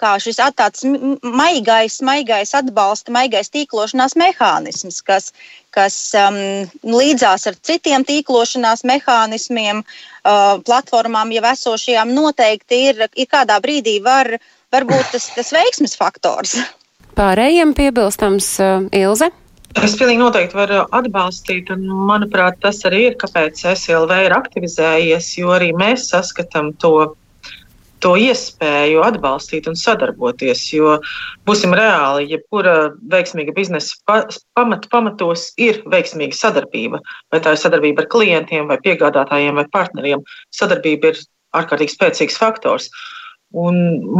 kā 0.00 0.14
šis 0.22 0.40
tāds 0.58 0.86
maigais, 1.22 2.00
maigais 2.06 2.54
atbalsta, 2.58 3.14
maigais 3.14 3.50
tīklošanās 3.54 4.16
mehānisms, 4.18 5.00
kas, 5.02 5.32
kas 5.74 5.98
um, 6.18 6.38
līdzās 6.86 7.48
ar 7.50 7.58
citiem 7.62 8.06
tīklošanās 8.06 8.86
mehānismiem, 8.88 9.82
uh, 9.82 10.56
platformām 10.64 11.34
jau 11.34 11.44
esošajām, 11.50 12.14
noteikti 12.14 12.82
ir, 12.92 13.06
ir 13.14 13.30
kādā 13.30 13.58
brīdī 13.62 13.98
var, 14.02 14.36
var 14.72 14.86
būt 14.88 15.14
tas, 15.14 15.30
tas 15.34 15.54
veiksmes 15.54 15.98
faktors 15.98 16.56
pārējiem 17.18 17.74
piebilstams 17.74 18.54
uh, 18.62 18.88
Ilze? 18.94 19.32
Es 19.76 19.94
pilnīgi 19.98 20.22
noteikti 20.22 20.56
varu 20.56 20.80
atbalstīt, 20.96 21.68
un 21.74 21.84
manuprāt, 22.08 22.56
tas 22.62 22.80
arī 22.88 23.08
ir, 23.10 23.16
kāpēc 23.20 23.60
SLV 23.74 24.24
ir 24.24 24.34
aktivizējies, 24.34 25.32
jo 25.38 25.52
arī 25.54 25.68
mēs 25.76 26.08
saskatām 26.12 26.72
to, 26.82 26.92
to 28.02 28.14
iespēju 28.18 29.02
atbalstīt 29.04 29.68
un 29.70 29.76
sadarboties. 29.78 30.64
Jo 30.72 30.96
būsim 31.46 31.76
reāli, 31.76 32.30
jebkura 32.32 32.94
veiksmīga 33.12 33.54
biznesa 33.54 33.98
pamat, 34.56 34.88
pamatos 34.90 35.50
ir 35.60 35.82
veiksmīga 35.90 36.38
sadarbība. 36.38 37.02
Vai 37.34 37.42
tā 37.44 37.54
ir 37.54 37.62
sadarbība 37.62 38.06
ar 38.06 38.12
klientiem, 38.14 38.70
vai 38.72 38.80
piegādātājiem, 38.82 39.60
vai 39.60 39.68
partneriem. 39.74 40.24
Sadarbība 40.54 41.12
ir 41.12 41.22
ārkārtīgi 41.60 41.94
spēcīgs 41.94 42.40
faktors. 42.40 42.88
Un, 43.52 43.78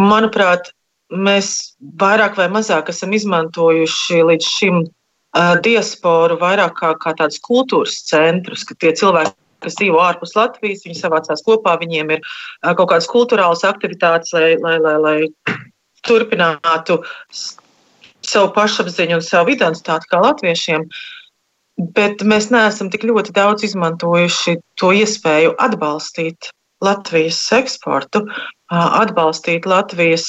manuprāt, 0.08 0.70
mēs 1.14 1.74
vairāk 2.00 2.36
vai 2.38 2.48
mazāk 2.52 2.90
esam 2.92 3.12
izmantojuši 3.16 4.22
līdz 4.30 4.48
šim 4.48 4.80
uh, 4.84 5.54
diasporu 5.64 6.38
vairāk 6.40 6.76
kā, 6.80 6.94
kā 7.00 7.14
tādus 7.18 7.40
kultūras 7.44 8.02
centrus, 8.08 8.64
ka 8.68 8.76
tie 8.80 8.92
cilvēki, 8.96 9.34
kas 9.64 9.78
dzīvo 9.80 10.00
ārpus 10.04 10.36
Latvijas, 10.38 10.84
viņi 10.86 11.00
savācās 11.00 11.42
kopā, 11.46 11.78
viņiem 11.80 12.12
ir 12.16 12.20
uh, 12.22 12.74
kaut 12.74 12.90
kādas 12.92 13.08
kultūrālas 13.10 13.64
aktivitātes, 13.66 14.34
lai, 14.36 14.56
lai, 14.62 14.76
lai, 14.84 14.96
lai 15.04 15.18
turpinātu 16.08 17.00
savu 18.28 18.52
pašapziņu 18.56 19.18
un 19.18 19.24
savu 19.24 19.54
identitāti 19.54 20.10
kā 20.10 20.20
latviešiem. 20.22 20.84
Bet 21.94 22.24
mēs 22.26 22.50
neesam 22.50 22.90
tik 22.90 23.06
ļoti 23.06 23.32
daudz 23.36 23.64
izmantojuši 23.68 24.56
to 24.80 24.90
iespēju 24.98 25.54
atbalstīt 25.62 26.50
Latvijas 26.82 27.38
eksportu, 27.54 28.24
atbalstīt 28.70 29.66
Latvijas 29.66 30.26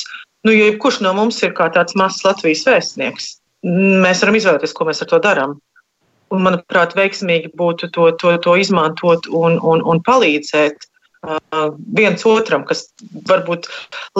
Nu, 0.47 0.53
jo 0.55 0.69
jebkurš 0.69 1.01
no 1.03 1.13
mums 1.17 1.41
ir 1.43 1.55
kā 1.57 1.67
tāds 1.75 1.97
mazs 1.99 2.23
Latvijas 2.23 2.63
vēstnieks. 2.67 3.33
Mēs 4.03 4.21
varam 4.23 4.37
izvēlēties, 4.39 4.75
ko 4.75 4.87
mēs 4.87 5.03
ar 5.03 5.09
to 5.11 5.19
darām. 5.23 5.57
Un, 6.29 6.45
manuprāt, 6.45 6.93
veiksmīgi 6.95 7.51
būtu 7.59 7.89
to, 7.95 8.11
to, 8.21 8.35
to 8.43 8.55
izmantot 8.61 9.27
un, 9.33 9.57
un, 9.65 9.81
un 9.81 9.99
palīdzēt 10.05 10.85
uh, 11.25 11.71
viens 11.97 12.25
otram, 12.29 12.63
kas 12.69 12.85
varbūt 13.27 13.67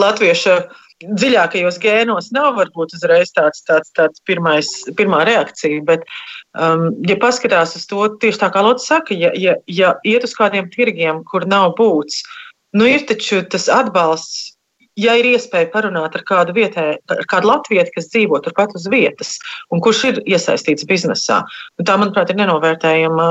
latvieša 0.00 0.58
dziļākajos 1.00 1.78
gēnos 1.80 2.28
nav 2.36 2.58
varbūt 2.58 2.92
uzreiz 2.98 3.32
tāds, 3.32 3.62
tāds, 3.64 3.92
tāds 3.96 4.20
pirmais, 4.28 4.68
pirmā 4.98 5.22
reakcija. 5.28 5.80
Bet, 5.86 6.04
um, 6.52 6.90
ja 7.08 7.16
paskatās 7.22 7.76
uz 7.78 7.86
to, 7.88 8.04
tieši 8.20 8.42
tā 8.42 8.50
kā 8.52 8.64
Lotte 8.66 8.84
saka, 8.84 9.16
ja, 9.16 9.32
ja, 9.32 9.56
ja 9.70 9.94
iet 10.04 10.26
uz 10.28 10.36
kādiem 10.36 10.68
tirgiem, 10.74 11.22
kur 11.24 11.46
nav 11.48 11.72
būts, 11.78 12.20
nu 12.76 12.90
ir 12.90 13.06
taču 13.08 13.40
tas 13.48 13.70
atbalsts 13.72 14.49
ja 15.00 15.16
ir 15.18 15.30
iespēja 15.32 15.70
parunāt 15.72 16.16
ar 16.16 16.24
kādu 16.28 16.54
vietē, 16.56 16.86
ar 17.12 17.28
kādu 17.30 17.50
latvieti, 17.50 17.94
kas 17.96 18.10
dzīvo 18.12 18.40
turpat 18.44 18.74
uz 18.78 18.86
vietas 18.92 19.36
un 19.72 19.82
kurš 19.84 20.02
ir 20.10 20.24
iesaistīts 20.28 20.88
biznesā, 20.88 21.42
nu, 21.78 21.86
tā, 21.86 21.96
manuprāt, 22.00 22.32
ir 22.32 22.40
nenovērtējama 22.40 23.28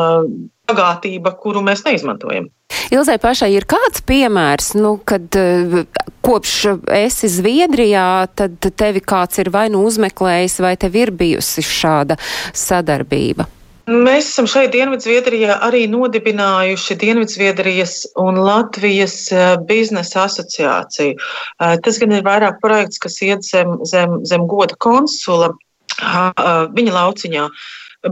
bagātība, 0.70 1.34
kuru 1.42 1.64
mēs 1.66 1.84
neizmantojam. 1.86 2.50
Ilzai 2.94 3.18
pašai 3.22 3.52
ir 3.56 3.66
kāds 3.70 4.04
piemērs, 4.06 4.74
nu, 4.78 4.96
kad 5.06 5.38
eh, 5.38 5.86
kopš 6.26 6.56
esi 6.94 7.30
Zviedrijā, 7.32 8.08
tad 8.38 8.72
tevi 8.78 9.02
kāds 9.02 9.42
ir 9.42 9.52
vai 9.54 9.68
nu 9.74 9.84
uzmeklējis, 9.90 10.60
vai 10.66 10.76
tev 10.82 10.98
ir 10.98 11.14
bijusi 11.14 11.66
šāda 11.66 12.20
sadarbība? 12.54 13.50
Mēs 13.90 14.28
esam 14.28 14.46
šeit 14.46 14.70
Dienvidzviedrijā 14.76 15.56
arī 15.66 15.88
nodibinājuši 15.90 16.98
Dienvidzviedrijas 17.02 17.94
un 18.22 18.38
Latvijas 18.38 19.16
eh, 19.34 19.56
biznesa 19.66 20.28
asociāciju. 20.28 21.16
Eh, 21.18 21.74
tas 21.82 21.98
gan 22.02 22.14
ir 22.14 22.26
vairāk 22.28 22.60
projekts, 22.62 23.02
kas 23.02 23.18
iet 23.26 23.48
zem, 23.48 23.80
zem, 23.90 24.20
zem 24.30 24.46
goda 24.52 24.78
konsula 24.78 25.56
viņa 26.00 26.92
lauciņā. 26.96 27.48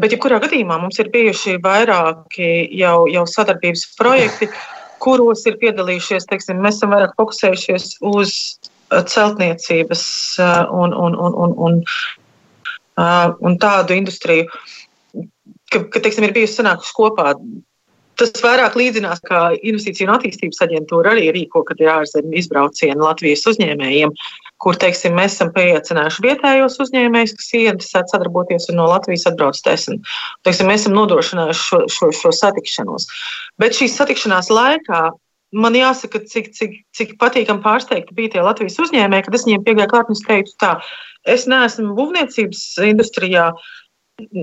Bet, 0.02 0.12
ja 0.12 0.18
kurā 0.20 0.42
gadījumā 0.44 0.80
mums 0.82 0.98
ir 1.00 1.12
bijuši 1.14 1.60
vairāki 1.64 2.50
jau, 2.76 3.06
jau 3.08 3.24
sadarbības 3.30 3.86
projekti, 4.00 4.50
kuros 5.00 5.46
ir 5.48 5.56
piedalījušies, 5.62 6.26
teiksim, 6.28 6.60
mēs 6.60 6.82
esam 6.82 6.92
vairāk 6.92 7.14
fokusējušies 7.22 7.86
uz 8.10 8.34
celtniecības 9.14 10.04
un, 10.74 10.98
un, 11.06 11.16
un, 11.16 11.38
un, 11.46 11.56
un, 11.70 11.80
un 12.98 13.58
tādu 13.62 13.96
industriju 13.96 14.50
ka, 15.72 15.84
ka 15.94 16.04
teiksim, 16.04 16.28
ir 16.28 16.36
bijusi 16.36 16.60
sanākusi 16.60 16.96
kopā 16.98 17.34
Tas 18.18 18.34
vairāk 18.42 18.74
līdzinās, 18.80 19.20
kā 19.28 19.40
Investīciju 19.56 20.08
un 20.08 20.16
attīstības 20.16 20.64
aģentūra 20.66 21.12
arī 21.14 21.28
rīko, 21.36 21.62
kad 21.68 21.78
ir 21.84 21.92
ārzemju 21.94 22.34
izbraucieni 22.40 22.98
Latvijas 22.98 23.46
uzņēmējiem, 23.52 24.14
kur, 24.64 24.78
teiksim, 24.82 25.14
mēs 25.20 25.36
esam 25.36 25.52
pieaicinājuši 25.54 26.24
vietējos 26.26 26.80
uzņēmējus, 26.82 27.36
kas 27.38 27.52
ieinteresēti 27.60 28.14
sadarboties 28.16 28.66
un 28.72 28.82
no 28.82 28.88
Latvijas 28.90 29.28
atbrauc 29.30 29.62
desmit. 29.68 30.10
Teiksim, 30.48 30.72
mēs 30.72 30.88
esam 30.88 30.98
nodrošinājuši 30.98 31.64
šo, 31.68 31.82
šo, 31.94 32.12
šo 32.24 32.34
satikšanos. 32.40 33.06
Bet 33.62 33.78
šīs 33.78 34.00
satikšanās 34.02 34.50
laikā 34.50 35.04
man 35.54 35.78
jāsaka, 35.78 36.26
cik, 36.26 36.50
cik, 36.58 36.74
cik 36.98 37.18
patīkami 37.22 37.62
pārsteigti 37.62 38.18
bija 38.18 38.34
tie 38.34 38.48
Latvijas 38.50 38.82
uzņēmēji, 38.82 39.30
kad 39.30 39.38
es 39.38 39.46
viņiem 39.46 39.68
piegāju 39.68 39.94
klāt 39.94 40.10
un 40.10 40.18
teicu, 40.26 40.58
tā, 40.58 40.74
es 41.30 41.46
neesmu 41.46 41.94
būvniecības 41.94 42.66
industrijā, 42.90 43.52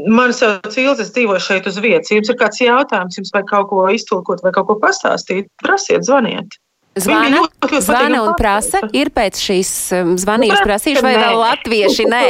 Mani 0.07 0.35
sauc 0.37 0.77
Ilze, 0.79 1.03
es 1.03 1.11
dzīvoju 1.11 1.43
šeit 1.43 1.65
uz 1.67 1.81
vietas. 1.83 2.13
Jums 2.15 2.29
ir 2.31 2.37
kāds 2.39 2.61
jautājums, 2.63 3.17
jums 3.19 3.33
vajag 3.35 3.49
kaut 3.51 3.67
ko 3.73 3.87
iztulkot 3.91 4.43
vai 4.45 4.53
kaut 4.55 4.69
ko 4.69 4.77
pastāstīt, 4.79 5.49
prasiet, 5.63 6.05
zvaniet. 6.07 6.55
Zvana, 6.95 7.41
ļoti, 7.43 7.81
zvana 7.83 8.21
un 8.23 8.37
prasa, 8.39 8.85
ir 8.95 9.09
pēc 9.11 9.41
šīs 9.43 9.71
um, 9.99 10.13
zvanības 10.23 10.61
nu, 10.61 10.67
prasījuši, 10.69 11.03
vai 11.03 11.15
vēl 11.19 11.39
latvieši 11.41 12.05
nē? 12.07 12.27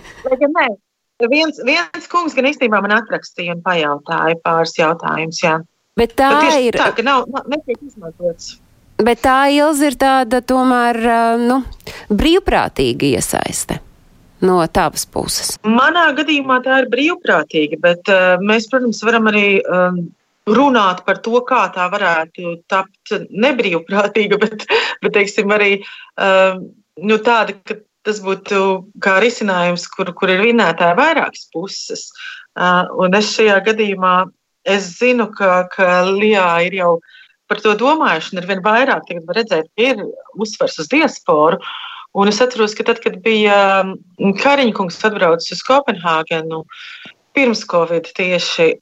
nē. 0.56 0.64
Viens, 1.30 1.60
viens 1.62 2.08
kungs 2.10 2.34
gan 2.34 2.48
īstenībā 2.50 2.80
man 2.82 2.96
atrakstīja 2.96 3.54
un 3.54 3.60
pajautāja 3.62 4.40
pāris 4.42 4.74
jautājumus, 4.80 5.38
jā. 5.44 5.60
Bet 6.00 6.16
tā 6.18 6.32
Bet 6.40 6.58
ir. 6.64 6.80
Tā, 6.80 6.88
ka 6.96 7.04
nav, 7.06 7.28
nav 7.30 7.46
netiek 7.52 7.78
izmantots. 7.86 8.56
Bet 8.98 9.22
tā 9.22 9.44
ilze 9.54 9.92
ir 9.92 9.98
tāda 10.00 10.42
tomēr, 10.42 10.98
uh, 11.06 11.38
nu, 11.38 11.60
brīvprātīga 12.10 13.12
iesaiste 13.14 13.78
no 14.44 14.60
tavas 14.72 15.04
puses? 15.06 15.54
Manā 15.66 16.10
gadījumā 16.16 16.60
tā 16.64 16.82
ir 16.82 16.88
brīvprātīga, 16.92 17.78
bet 17.82 18.10
uh, 18.12 18.40
mēs, 18.44 18.68
protams, 18.72 19.02
varam 19.06 19.28
arī 19.30 19.60
um, 19.60 20.00
runāt 20.50 21.04
par 21.06 21.20
to, 21.24 21.42
kā 21.46 21.66
tā 21.74 21.86
varētu 21.92 22.56
tapt 22.70 23.14
nebrīvprātīga, 23.30 24.40
bet, 24.40 24.66
bet 25.02 25.16
teiksim, 25.16 25.52
arī 25.54 25.78
um, 25.80 26.66
nu, 27.04 27.20
tāda, 27.20 27.56
ka 27.64 27.80
tas 28.06 28.20
būtu 28.24 28.60
kā 29.04 29.18
risinājums, 29.20 29.84
kur, 29.92 30.12
kur 30.16 30.32
ir 30.32 30.44
vinētāji 30.46 30.96
vairākas 30.98 31.48
puses. 31.52 32.08
Uh, 32.56 32.88
un 33.04 33.14
es 33.18 33.34
šajā 33.36 33.60
gadījumā 33.68 34.14
es 34.68 34.94
zinu, 34.98 35.28
ka, 35.36 35.66
ka 35.72 36.02
Lijā 36.08 36.48
ir 36.66 36.80
jau 36.80 36.94
par 37.50 37.60
to 37.60 37.74
domājuši, 37.74 38.32
un 38.32 38.40
ar 38.40 38.48
vien 38.48 38.60
vairāk 38.64 39.08
redzēt, 39.10 39.68
ka 39.74 39.86
ir 39.92 40.02
uzsvers 40.40 40.78
uz 40.80 40.88
diasporu. 40.90 41.60
Uh, 41.60 41.89
Un 42.12 42.28
es 42.28 42.40
atceros, 42.42 42.74
ka 42.74 42.84
tad, 42.88 42.98
kad 43.04 43.20
bija 43.22 43.56
mm, 43.84 44.34
Kariņkungs 44.40 44.98
atbraucis 45.06 45.54
uz 45.54 45.62
Kopenhāgenu 45.66 46.64
pirms 47.36 47.62
Covid 47.70 48.10
tieši, 48.16 48.72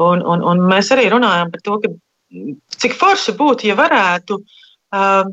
un, 0.00 0.24
un, 0.24 0.44
un 0.48 0.64
mēs 0.70 0.88
arī 0.94 1.10
runājām 1.12 1.52
par 1.52 1.64
to, 1.66 1.76
ka 1.82 1.90
mm, 1.92 2.56
cik 2.80 2.96
forši 2.96 3.36
būtu, 3.36 3.68
ja 3.68 3.76
varētu, 3.76 4.40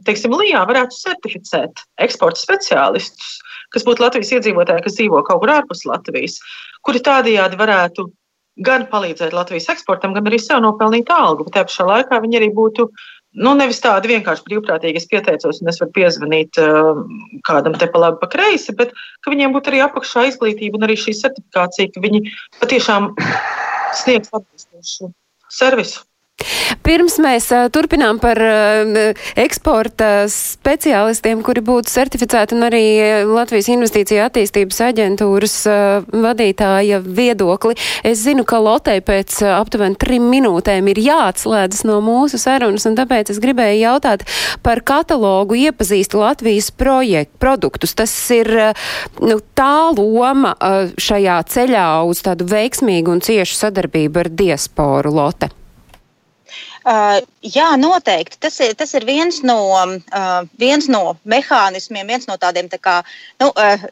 teiksim, 0.08 0.36
Lijā 0.36 0.66
varētu 0.68 1.00
certificēt 1.00 1.86
eksporta 2.04 2.44
speciālistus, 2.44 3.38
kas 3.72 3.88
būtu 3.88 4.04
Latvijas 4.04 4.36
iedzīvotāji, 4.36 4.84
kas 4.84 5.00
dzīvo 5.00 5.24
kaut 5.28 5.42
kur 5.44 5.56
ārpus 5.56 5.88
Latvijas, 5.88 6.42
kuri 6.84 7.00
tādējādi 7.08 7.60
varētu 7.64 8.10
gan 8.68 8.90
palīdzēt 8.92 9.32
Latvijas 9.38 9.70
eksportam, 9.72 10.12
gan 10.18 10.28
arī 10.28 10.42
sev 10.42 10.60
nopelnīt 10.66 11.10
algu. 11.14 11.46
Bet 11.48 11.56
tajā 11.56 11.70
pašā 11.70 11.88
laikā 11.88 12.20
viņi 12.24 12.40
arī 12.40 12.48
būtu 12.58 12.88
uh, 12.90 13.08
Nu, 13.38 13.54
nevis 13.58 13.80
tādi 13.84 14.10
vienkārši 14.10 14.46
brīvprātīgi, 14.48 14.98
es 14.98 15.10
pieteicos, 15.12 15.62
un 15.62 15.70
es 15.70 15.78
varu 15.82 15.94
piezvanīt 15.94 16.58
uh, 16.62 17.04
kādam 17.46 17.78
te 17.78 17.86
pa 17.94 18.02
labi, 18.02 18.18
pa 18.24 18.30
kreisi, 18.34 18.74
bet 18.80 18.96
ka 19.22 19.34
viņiem 19.34 19.54
būtu 19.54 19.70
arī 19.72 19.84
apakšā 19.86 20.26
izglītība 20.32 20.80
un 20.80 20.88
arī 20.88 20.98
šī 20.98 21.14
certifikācija, 21.20 21.92
ka 21.94 22.02
viņi 22.02 22.24
patiešām 22.58 23.12
sniegs 24.02 24.34
atbilstošu 24.34 25.12
servisu. 25.54 26.02
Pirms 26.88 27.18
mēs 27.20 27.50
turpinām 27.76 28.20
par 28.24 28.40
eksporta 29.40 30.28
speciālistiem, 30.32 31.42
kuri 31.44 31.64
būtu 31.66 31.92
certificēti, 31.92 32.56
un 32.56 32.64
arī 32.68 32.84
Latvijas 33.28 33.68
Investīcija 33.74 34.30
attīstības 34.30 34.80
aģentūras 34.86 35.56
vadītāja 36.14 37.02
viedokli, 37.04 37.76
es 38.08 38.22
zinu, 38.24 38.46
ka 38.48 38.62
Lotei 38.64 39.02
pēc 39.04 39.42
aptuveni 39.50 40.00
trim 40.00 40.30
minūtēm 40.32 40.88
ir 40.94 41.04
jāatslēdzas 41.10 41.84
no 41.90 42.00
mūsu 42.06 42.40
sarunas, 42.40 42.88
un 42.88 42.96
tāpēc 43.00 43.34
es 43.36 43.44
gribēju 43.44 43.84
jautāt 43.84 44.24
par 44.64 44.80
katalogu 44.86 45.60
iepazīst 45.60 46.16
Latvijas 46.16 46.72
projekt, 46.72 47.36
produktus. 47.42 47.98
Tas 48.00 48.16
ir 48.32 48.54
nu, 49.20 49.42
tā 49.58 49.92
loma 49.92 50.56
šajā 50.96 51.42
ceļā 51.52 51.88
uz 52.08 52.24
tādu 52.24 52.48
veiksmīgu 52.48 53.18
un 53.18 53.24
ciešu 53.28 53.64
sadarbību 53.66 54.24
ar 54.24 54.36
diasporu 54.40 55.18
Lote. 55.18 55.52
Uh, 56.88 57.18
jā, 57.44 57.66
noteikti. 57.76 58.38
Tas 58.40 58.56
ir, 58.64 58.72
tas 58.80 58.94
ir 58.96 59.04
viens, 59.04 59.42
no, 59.44 59.58
uh, 59.76 60.46
viens 60.62 60.86
no 60.88 61.18
mehānismiem, 61.28 62.08
viens 62.08 62.30
no 62.30 62.38
tādiem, 62.40 62.70
tā 62.72 62.80
kā, 62.80 62.94
nu, 63.44 63.50
uh, 63.52 63.84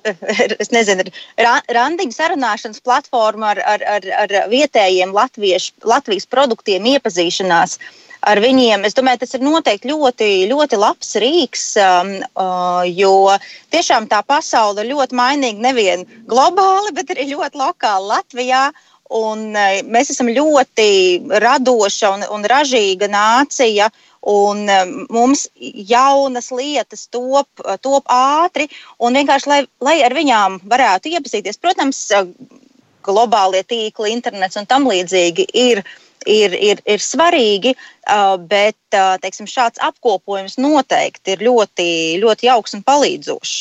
es 0.64 0.72
nezinu, 0.72 1.04
ra, 1.36 1.58
randiņu 1.76 2.16
sarunāšanas 2.16 2.80
platforma 2.86 3.52
ar, 3.52 3.62
ar, 3.74 3.84
ar, 3.98 4.08
ar 4.24 4.36
vietējiem 4.54 5.12
latviešu, 5.12 5.76
Latvijas 5.84 6.30
produktiem 6.32 6.88
iepazīšanās. 6.94 7.76
Ar 8.26 8.40
viņiem, 8.42 8.88
es 8.88 8.96
domāju, 8.96 9.26
tas 9.26 9.36
ir 9.36 9.44
noteikti 9.44 9.92
ļoti, 9.92 10.32
ļoti 10.50 10.80
labs 10.80 11.12
rīks, 11.20 11.66
um, 11.84 12.16
uh, 12.40 12.82
jo 12.88 13.36
tiešām 13.76 14.08
tā 14.10 14.24
pasaule 14.26 14.82
ir 14.82 14.94
ļoti 14.96 15.20
mainīga 15.20 15.68
nevien 15.68 16.08
globāli, 16.32 16.96
bet 16.96 17.12
arī 17.12 17.28
ļoti 17.36 17.60
lokāli 17.60 18.14
Latvijā. 18.16 18.70
Un, 19.16 19.54
e, 19.56 19.84
mēs 19.88 20.12
esam 20.12 20.30
ļoti 20.34 20.90
radoša 21.44 22.12
un, 22.16 22.26
un 22.36 22.46
ražīga 22.52 23.10
nācija. 23.12 23.90
Un 24.26 24.64
e, 24.72 24.78
mums 25.14 25.46
jaunas 25.92 26.50
lietas 26.56 27.06
top, 27.14 27.48
top 27.86 28.10
ātri, 28.12 28.66
un 28.98 29.20
vienkārši, 29.20 29.52
lai, 29.52 29.60
lai 29.86 30.00
ar 30.08 30.16
viņām 30.18 30.58
varētu 30.72 31.14
iepazīties, 31.14 31.62
protams, 31.62 32.02
e, 32.10 32.24
globālie 33.06 33.62
tīkli, 33.64 34.16
internets 34.16 34.58
un 34.58 34.66
tam 34.66 34.90
līdzīgi 34.90 35.46
ir, 35.62 35.84
ir, 36.26 36.58
ir, 36.58 36.82
ir 36.90 37.04
svarīgi, 37.06 37.76
bet 38.50 38.98
teiksim, 39.22 39.46
šāds 39.46 39.78
apkopojums 39.86 40.58
noteikti 40.58 41.36
ir 41.36 41.46
ļoti, 41.46 41.88
ļoti 42.24 42.50
jauks 42.50 42.74
un 42.74 42.82
palīdzošs. 42.88 43.60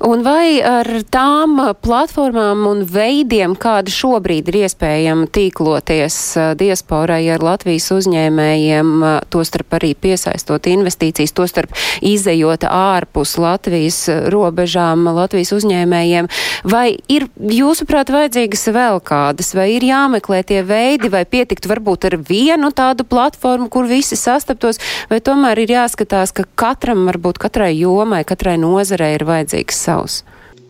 Un 0.00 0.22
vai 0.24 0.62
ar 0.64 0.88
tām 1.12 1.58
platformām 1.84 2.64
un 2.70 2.82
veidiem, 2.88 3.54
kādi 3.60 3.92
šobrīd 3.92 4.48
ir 4.48 4.62
iespējami 4.64 5.28
tīkloties 5.32 6.16
diasporai 6.60 7.20
ar 7.34 7.44
Latvijas 7.44 7.90
uzņēmējiem, 7.92 8.92
tostarp 9.32 9.76
arī 9.76 9.92
piesaistot 9.98 10.68
investīcijas, 10.70 11.34
tostarp 11.36 11.76
izējot 12.00 12.64
ārpus 12.68 13.36
Latvijas 13.42 14.00
robežām 14.32 15.04
Latvijas 15.12 15.52
uzņēmējiem, 15.58 16.30
vai 16.64 16.96
ir 17.12 17.28
jūsuprāt 17.36 18.12
vajadzīgas 18.14 18.66
vēl 18.72 19.02
kādas, 19.04 19.52
vai 19.58 19.68
ir 19.76 19.86
jāmeklē 19.90 20.42
tie 20.48 20.62
veidi, 20.66 21.12
vai 21.12 21.24
pietiktu 21.28 21.70
varbūt 21.72 22.08
ar 22.08 22.18
vienu 22.30 22.72
tādu 22.72 23.04
platformu, 23.08 23.68
kur 23.72 23.88
visi 23.90 24.16
sastaptos, 24.16 24.80
vai 25.12 25.20
tomēr 25.20 25.64
ir 25.64 25.76
jāskatās, 25.76 26.32
ka 26.36 26.48
katram, 26.56 27.04
varbūt 27.10 27.42
katrai 27.42 27.72
jomai, 27.76 28.24
katrai 28.28 28.56
nozarei 28.62 29.14
ir 29.18 29.26
vajadzīgs 29.28 29.81
savs. 29.82 30.22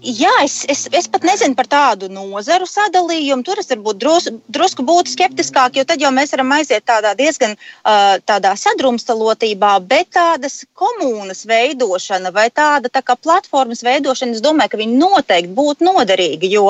Jā, 0.03 0.33
es, 0.43 0.65
es, 0.67 0.89
es 0.91 1.07
pat 1.07 1.23
nezinu 1.23 1.55
par 1.55 1.69
tādu 1.71 2.09
nozaru 2.11 2.67
sadalījumu. 2.67 3.45
Tur 3.47 3.61
es 3.63 3.69
varbūt 3.71 4.01
drus, 4.03 4.25
drusku 4.51 4.83
būtu 4.83 5.13
skeptiskāk, 5.13 5.77
jo 5.79 5.85
tad 5.87 6.03
jau 6.03 6.11
mēs 6.11 6.35
varam 6.35 6.51
aiziet 6.57 6.83
tādā 6.91 7.13
diezgan 7.15 7.55
uh, 7.55 8.19
tādā 8.27 8.57
sadrumstalotībā, 8.59 9.77
bet 9.87 10.11
tādas 10.17 10.65
komunas 10.75 11.45
veidošana 11.47 12.33
vai 12.35 12.49
tāda 12.51 12.91
tā 12.91 13.05
kā 13.07 13.15
platformas 13.15 13.85
veidošana, 13.87 14.35
es 14.35 14.43
domāju, 14.43 14.73
ka 14.75 14.83
viņi 14.83 14.99
noteikti 15.05 15.55
būtu 15.55 15.87
noderīgi, 15.87 16.51
jo, 16.51 16.67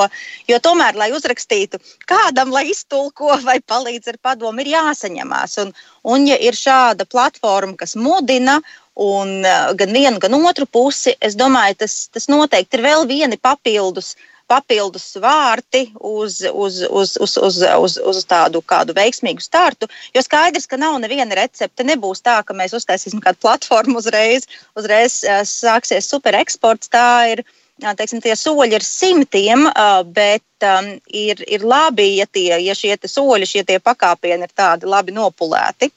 jo 0.52 0.60
tomēr, 0.68 1.00
lai 1.00 1.08
uzrakstītu 1.16 1.80
kādam, 2.04 2.52
lai 2.52 2.66
iztulko 2.68 3.40
vai 3.48 3.62
palīdz 3.64 4.12
ar 4.12 4.20
padomu, 4.28 4.60
ir 4.60 4.74
jāsaņemās. 4.74 5.56
Un, 5.64 5.72
un 6.04 6.28
ja 6.28 6.36
ir 6.36 6.52
šāda 6.52 7.08
platforma, 7.08 7.80
kas 7.80 7.96
mudina 7.96 8.60
Un 8.94 9.40
uh, 9.40 9.72
gan 9.72 9.92
vienu, 9.92 10.18
gan 10.20 10.34
otru 10.36 10.66
pusi, 10.68 11.14
es 11.20 11.32
domāju, 11.38 11.78
tas, 11.80 11.94
tas 12.12 12.28
noteikti 12.28 12.76
ir 12.76 12.82
vēl 12.84 13.06
vieni 13.08 13.38
papildus, 13.40 14.10
papildus 14.52 15.14
vārti 15.16 15.86
uz, 15.96 16.42
uz, 16.52 16.82
uz, 16.84 17.14
uz, 17.16 17.36
uz, 17.40 17.60
uz, 17.62 17.96
uz 17.96 18.20
tādu 18.28 18.60
kādu 18.60 18.92
veiksmīgu 18.92 19.40
startu. 19.40 19.88
Jo 20.12 20.20
skaidrs, 20.20 20.68
ka 20.68 20.76
nav 20.76 20.98
neviena 21.00 21.38
recepte. 21.38 21.86
Nebūs 21.88 22.20
tā, 22.20 22.42
ka 22.44 22.52
mēs 22.52 22.76
uztaisīsim 22.76 23.22
kādu 23.24 23.40
platformu 23.40 23.96
uzreiz, 24.02 24.44
uzreiz 24.76 25.22
uh, 25.24 25.40
sāksies 25.48 26.12
supereksports. 26.12 26.92
Tā 26.92 27.08
ir. 27.32 27.44
Teiksim, 27.82 28.20
tie 28.22 28.36
soļi 28.38 28.76
ir 28.76 28.84
simtiem, 28.86 29.64
bet 30.14 30.66
um, 30.68 30.90
ir, 31.08 31.40
ir 31.50 31.64
labi, 31.66 32.04
ja, 32.20 32.28
tie, 32.30 32.60
ja 32.62 32.76
šie 32.78 32.94
soļi, 33.10 33.48
šie 33.48 33.64
pakāpieni 33.82 34.46
ir 34.46 34.52
tādi 34.54 34.86
labi 34.86 35.10
nopulēti. 35.16 35.88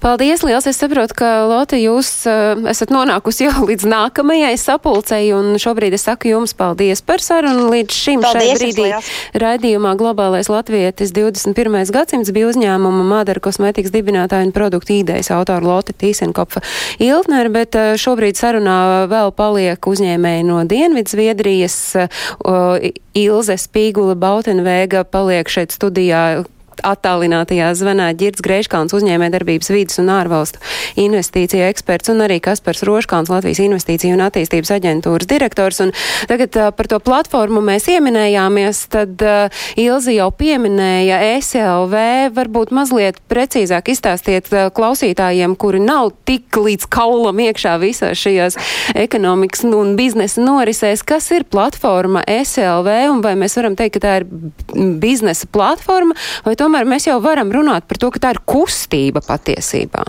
Paldies, 0.00 0.40
liels! 0.40 0.64
Es 0.64 0.78
saprotu, 0.80 1.12
ka 1.18 1.28
Lotte, 1.44 1.76
jūs 1.76 2.08
uh, 2.24 2.56
esat 2.70 2.88
nonākusi 2.88 3.44
jau 3.44 3.66
līdz 3.68 3.84
nākamajai 3.90 4.54
sapulcei, 4.56 5.28
un 5.36 5.58
šobrīd 5.60 5.92
es 5.92 6.06
saku 6.08 6.30
jums 6.30 6.54
paldies 6.56 7.02
par 7.04 7.20
sarunu. 7.20 7.66
Līdz 7.68 7.98
šim 7.98 8.24
Paldies, 8.24 8.48
šai 8.48 8.54
brīdī 8.56 8.86
raidījumā 9.42 9.92
Globālais 10.00 10.48
Latvietis 10.48 11.12
21. 11.12 11.92
gadsimts 11.92 12.32
bija 12.32 12.48
uzņēmuma 12.48 13.04
Madara 13.10 13.44
kosmētikas 13.44 13.92
dibinātāja 13.92 14.48
un 14.48 14.54
produktu 14.56 14.96
īdejas 15.02 15.28
autora 15.36 15.60
Lotte 15.68 15.92
Tīsenkopfa 15.92 16.64
Iltner, 17.04 17.50
bet 17.52 17.76
uh, 17.76 17.92
šobrīd 18.00 18.40
sarunā 18.40 18.78
vēl 19.12 19.34
paliek 19.36 19.90
uzņēmēji 19.92 20.46
no 20.48 20.62
Dienvidzviedrijas. 20.70 21.76
Uh, 22.40 22.88
Ilze 23.20 23.58
Spīgula 23.60 24.16
Bautenvēga 24.16 25.04
paliek 25.12 25.50
šeit 25.50 25.76
studijā 25.76 26.40
attālinātajā 26.86 27.70
zvanā 27.78 28.10
Girds 28.18 28.42
Greiškāns 28.44 28.94
uzņēmējdarbības 28.96 29.70
vīdes 29.72 30.00
un 30.02 30.10
ārvalstu 30.14 30.60
investīcija 31.00 31.68
eksperts 31.70 32.12
un 32.12 32.24
arī 32.24 32.40
Kaspars 32.42 32.82
Roškāns 32.86 33.30
Latvijas 33.32 33.60
investīciju 33.62 34.16
un 34.16 34.24
attīstības 34.26 34.72
aģentūras 34.76 35.28
direktors. 35.30 35.80
Un 35.84 35.92
tagad 36.30 36.56
uh, 36.58 36.70
par 36.76 36.90
to 36.90 37.00
platformu 37.04 37.62
mēs 37.64 37.88
ieminējāmies, 37.92 38.82
tad 38.92 39.24
uh, 39.24 39.62
Ilzi 39.80 40.16
jau 40.16 40.30
pieminēja 40.34 41.20
SLV, 41.40 42.04
varbūt 42.36 42.74
mazliet 42.76 43.20
precīzāk 43.30 43.92
izstāstiet 43.94 44.50
uh, 44.54 44.68
klausītājiem, 44.74 45.56
kuri 45.60 45.82
nav 45.84 46.12
tik 46.28 46.56
līdz 46.56 46.88
kaulam 46.92 47.40
iekšā 47.46 47.76
visās 47.82 48.20
šajās 48.20 48.58
ekonomikas 48.98 49.64
un 49.68 49.94
biznesa 49.98 50.42
norisēs, 50.44 51.04
kas 51.06 51.30
ir 51.34 51.46
platforma 51.50 52.22
SLV 52.26 52.96
un 53.10 53.22
vai 53.24 53.36
mēs 53.38 53.56
varam 53.58 53.76
teikt, 53.78 53.98
ka 53.98 54.04
tā 54.04 54.16
ir 54.20 54.26
biznesa 55.02 55.48
platforma 55.50 56.16
vai 56.46 56.56
tomēr 56.58 56.69
tomēr 56.70 56.86
mēs 56.86 57.08
jau 57.08 57.18
varam 57.22 57.50
runāt 57.50 57.88
par 57.90 57.98
to, 57.98 58.12
ka 58.14 58.22
tā 58.22 58.34
ir 58.36 58.44
kustība 58.46 59.22
patiesībā. 59.26 60.06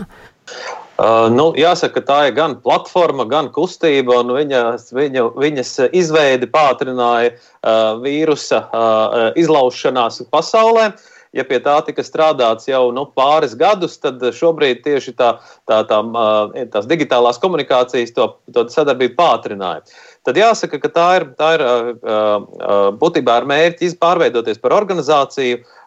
Uh, 1.02 1.26
nu, 1.32 1.48
jāsaka, 1.58 1.98
ka 1.98 2.02
tā 2.06 2.18
ir 2.28 2.36
gan 2.36 2.54
platforma, 2.62 3.24
gan 3.26 3.48
kustība, 3.50 4.20
un 4.22 4.30
viņas, 4.36 4.92
viņa, 4.94 5.24
viņas 5.40 5.72
izveidi 5.98 6.46
pātrināja 6.52 7.32
uh, 7.32 7.98
vīrusa 8.04 8.60
uh, 8.68 9.24
izlaušanās 9.40 10.22
pasaulē. 10.30 10.92
Ja 11.32 11.46
pie 11.48 11.56
tā 11.64 11.78
tika 11.80 12.04
strādāts 12.04 12.68
jau 12.68 12.90
nu, 12.92 13.06
pāris 13.16 13.56
gadus, 13.56 13.96
tad 13.98 14.20
šobrīd 14.36 14.82
tieši 14.84 15.14
tā, 15.16 15.32
tā, 15.66 15.80
tā, 15.88 16.02
uh, 16.04 16.54
tās 16.70 16.86
digitālās 16.86 17.40
komunikācijas 17.42 18.12
to, 18.14 18.28
to 18.52 18.68
sadarbību 18.70 19.16
pātrināja. 19.16 19.80
Tad 20.28 20.38
jāsaka, 20.38 20.78
ka 20.78 20.92
tā 20.92 21.06
ir, 21.18 21.30
tā 21.40 21.54
ir 21.56 21.64
uh, 21.66 21.94
uh, 22.04 22.88
būtībā 23.00 23.40
ar 23.40 23.48
mērķi 23.48 23.94
pārveidoties 23.98 24.60
par 24.62 24.76
organizāciju, 24.76 25.64
uh, 25.64 25.64
uh, 25.64 25.81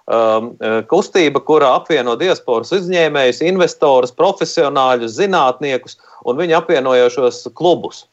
kustība, 0.91 1.41
kurā 1.41 1.71
apvieno 1.79 2.13
diasporas 2.19 2.69
uzņēmējus, 2.77 3.39
investorus, 3.41 4.13
profesionāļus, 4.13 5.15
zinātniekus 5.17 5.97
un 6.29 6.37
viņu 6.37 6.59
apvienojošos 6.59 7.47
klubus. 7.57 8.03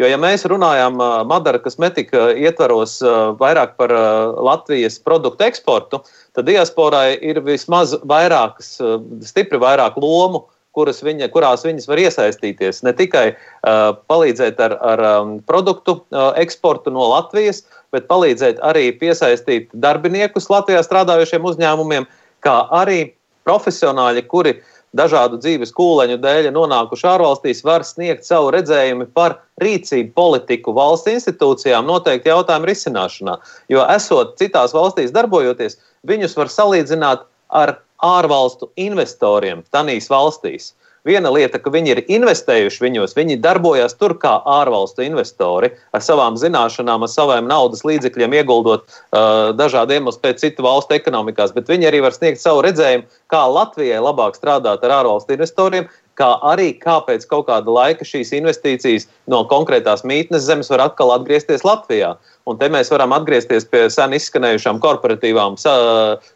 Jo, 0.00 0.06
ja 0.08 0.16
mēs 0.16 0.46
runājam 0.48 0.96
uh, 0.96 1.20
Madara 1.28 1.60
kosmetika 1.60 2.30
ietvaros 2.32 2.96
uh, 3.04 3.34
vairāk 3.36 3.74
par 3.76 3.92
uh, 3.92 4.38
Latvijas 4.40 4.96
produktu 5.04 5.44
eksportu, 5.44 6.00
tad 6.32 6.48
diasporai 6.48 7.18
ir 7.20 7.42
vismaz 7.44 7.92
vairākas, 8.08 8.78
uh, 8.80 8.96
stipri 9.26 9.60
vairāk 9.60 9.98
lomu 10.00 10.46
viņa, 10.76 11.28
kurās 11.32 11.64
viņas 11.66 11.88
var 11.88 11.98
iesaistīties. 11.98 12.82
Ne 12.82 12.92
tikai 12.96 13.32
uh, 13.32 13.94
palīdzēt 14.08 14.60
ar, 14.60 14.76
ar 14.80 15.04
um, 15.22 15.38
produktu 15.46 16.00
uh, 16.00 16.32
eksportu 16.40 16.90
no 16.90 17.08
Latvijas, 17.12 17.64
bet 17.92 18.08
palīdzēt 18.08 18.60
arī 18.62 18.90
piesaistīt 18.96 19.68
darbiniekus 19.74 20.48
Latvijā 20.50 20.82
strādājošiem 20.82 21.44
uzņēmumiem, 21.44 22.06
kā 22.42 22.56
arī 22.72 23.12
profesionāļi, 23.44 24.22
kuri 24.30 24.56
dažādu 24.96 25.38
dzīves 25.40 25.72
kūleņu 25.72 26.18
dēļ 26.20 26.50
nonākuši 26.52 27.06
ārvalstīs, 27.08 27.62
var 27.64 27.84
sniegt 27.86 28.26
savu 28.28 28.50
redzējumu 28.52 29.08
par 29.16 29.38
rīcību 29.62 30.12
politiku 30.16 30.74
valsts 30.76 31.10
institūcijām 31.12 31.88
noteikti 31.88 32.32
jautājumu 32.32 32.68
risināšanā. 32.68 33.38
Jo 33.72 33.86
esot 33.94 34.36
citās 34.40 34.74
valstīs 34.76 35.14
darbojoties, 35.14 35.78
viņus 36.08 36.36
var 36.36 36.52
salīdzināt 36.52 37.24
ar 37.52 37.76
ārvalstu 38.02 38.70
investoriem 38.76 39.62
tanīs 39.70 40.10
valstīs. 40.10 40.72
Viena 41.02 41.32
lieta, 41.34 41.58
ka 41.58 41.70
viņi 41.74 41.90
ir 41.90 42.00
investējuši 42.14 42.82
viņos, 42.84 43.16
viņi 43.18 43.40
darbojas 43.42 43.96
tur 43.98 44.12
kā 44.22 44.36
ārvalstu 44.46 45.02
investori 45.02 45.72
ar 45.90 46.04
savām 46.04 46.36
zināšanām, 46.38 47.02
ar 47.02 47.10
saviem 47.10 47.48
naudas 47.50 47.82
līdzekļiem, 47.82 48.36
ieguldot 48.38 48.84
uh, 48.86 49.50
dažādu 49.58 49.96
iemeslu 49.96 50.22
pēc 50.22 50.44
citu 50.44 50.62
valstu 50.62 50.94
ekonomikās, 50.94 51.50
bet 51.56 51.66
viņi 51.72 51.90
arī 51.90 52.04
var 52.06 52.14
sniegt 52.14 52.38
savu 52.38 52.62
redzējumu, 52.68 53.08
kā 53.34 53.42
Latvijai 53.50 53.98
labāk 53.98 54.38
strādāt 54.38 54.86
ar 54.86 54.94
ārvalstu 55.00 55.34
investoriem, 55.34 55.90
kā 56.14 56.28
arī 56.46 56.70
kāpēc 56.78 57.26
kaut 57.26 57.48
kāda 57.48 57.72
laika 57.72 58.06
šīs 58.06 58.30
investīcijas 58.38 59.08
no 59.32 59.42
konkrētās 59.50 60.04
mītnes 60.06 60.46
zemes 60.46 60.70
var 60.70 60.86
atkal 60.86 61.10
atgriezties 61.16 61.64
Latvijā. 61.66 62.14
Un 62.46 62.58
te 62.58 62.68
mēs 62.70 62.90
varam 62.92 63.14
atgriezties 63.16 63.66
pie 63.70 63.84
sen 63.90 64.14
izskanējušām 64.14 64.78
korporatīvām, 64.82 65.58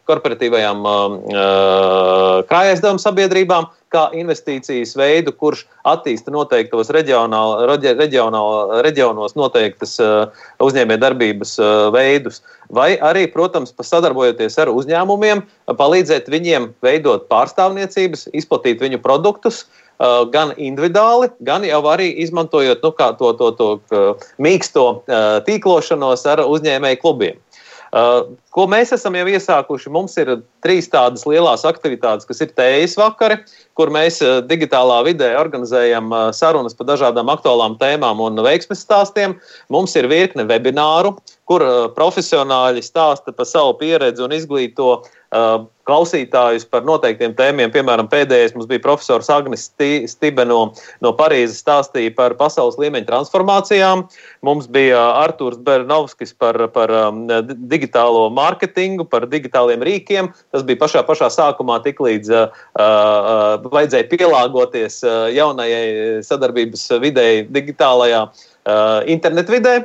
korporatīvajām 0.07 0.85
uh, 0.87 1.17
krājaizdevuma 2.47 3.03
sabiedrībām, 3.03 3.67
kā 3.93 4.09
investīcijas 4.17 4.95
veidu, 4.99 5.31
kurš 5.31 5.63
attīsta 5.87 6.31
noteiktos 6.33 6.91
reģionos 6.91 9.35
noteiktas 9.39 9.95
uh, 10.03 10.27
uzņēmējdarbības 10.63 11.55
uh, 11.61 11.67
veidus. 11.95 12.41
Vai 12.73 12.97
arī, 12.99 13.27
protams, 13.31 13.71
sadarbojoties 13.79 14.57
ar 14.59 14.71
uzņēmumiem, 14.73 15.45
palīdzēt 15.79 16.27
viņiem 16.31 16.71
veidot 16.83 17.29
pārstāvniecības, 17.31 18.27
izplatīt 18.35 18.83
viņu 18.83 18.99
produktus, 19.03 19.65
Uh, 19.97 20.27
gan 20.29 20.51
individuāli, 20.61 21.31
gan 21.41 21.63
jau 21.65 21.79
arī 21.89 22.11
izmantojot 22.21 22.83
nu, 22.85 22.91
to, 23.17 23.31
to, 23.33 23.47
to 23.57 24.01
mīksto 24.37 24.83
uh, 24.93 25.39
tīklošanos 25.47 26.21
ar 26.29 26.43
uzņēmēju 26.45 26.99
klubiem. 27.01 27.39
Uh, 27.87 28.33
ko 28.51 28.65
mēs 28.67 28.91
esam 28.95 29.15
jau 29.15 29.25
iesākuši? 29.31 29.91
Mums 29.93 30.17
ir 30.19 30.33
trīs 30.65 30.89
tādas 30.91 31.23
lielas 31.29 31.63
aktivitātes, 31.67 32.27
kas 32.27 32.41
ir 32.43 32.51
tējas 32.57 32.97
vakari, 32.99 33.39
kur 33.77 33.91
mēs 33.93 34.19
digitālā 34.49 34.99
vidē 35.07 35.31
organizējam 35.39 36.11
sarunas 36.35 36.75
par 36.75 36.89
dažādām 36.89 37.31
aktuālām 37.31 37.77
tēmām 37.79 38.19
un 38.25 38.43
veiksmes 38.43 38.83
stāstiem. 38.83 39.37
Mums 39.71 39.95
ir 39.95 40.09
virkne 40.11 40.47
webināru, 40.49 41.15
kur 41.47 41.63
profesionāļi 41.95 42.83
stāsta 42.83 43.31
par 43.31 43.47
savu 43.47 43.77
pieredzi 43.79 44.25
un 44.25 44.35
izglīto 44.35 44.89
uh, 44.97 45.63
klausītājus 45.87 46.65
par 46.69 46.85
noteiktiem 46.87 47.33
tēmiem. 47.37 47.71
Piemēram, 47.73 48.09
pēdējais 48.11 48.53
mums 48.55 48.67
bija 48.69 48.83
profesors 48.83 49.29
Agnis 49.31 49.67
Stibe 50.11 50.45
no, 50.47 50.59
no 51.03 51.13
Parīzes 51.17 51.61
stāstīja 51.63 52.13
par 52.17 52.35
pasaules 52.39 52.77
līmeņa 52.81 53.07
transformācijām. 53.07 54.03
Mums 54.45 54.67
bija 54.71 54.99
Artūrs 55.23 55.59
Bernovskis 55.63 56.35
par, 56.37 56.59
par 56.75 56.93
digitālo 57.71 58.27
mārketingu, 58.35 59.07
par 59.09 59.27
digitāliem 59.31 59.85
rīkiem. 59.87 60.31
Tas 60.55 60.65
bija 60.67 60.81
pašā, 60.83 61.05
pašā 61.07 61.31
sākumā, 61.33 61.79
tik 61.85 62.01
līdz 62.03 62.33
uh, 62.35 62.61
uh, 62.75 63.69
vajadzēja 63.71 64.09
pielāgoties 64.11 65.01
uh, 65.07 65.27
jaunajai 65.33 66.23
sadarbības 66.27 66.89
videi, 67.03 67.45
digitālajā 67.47 68.25
uh, 68.27 68.99
internetvidē. 69.07 69.79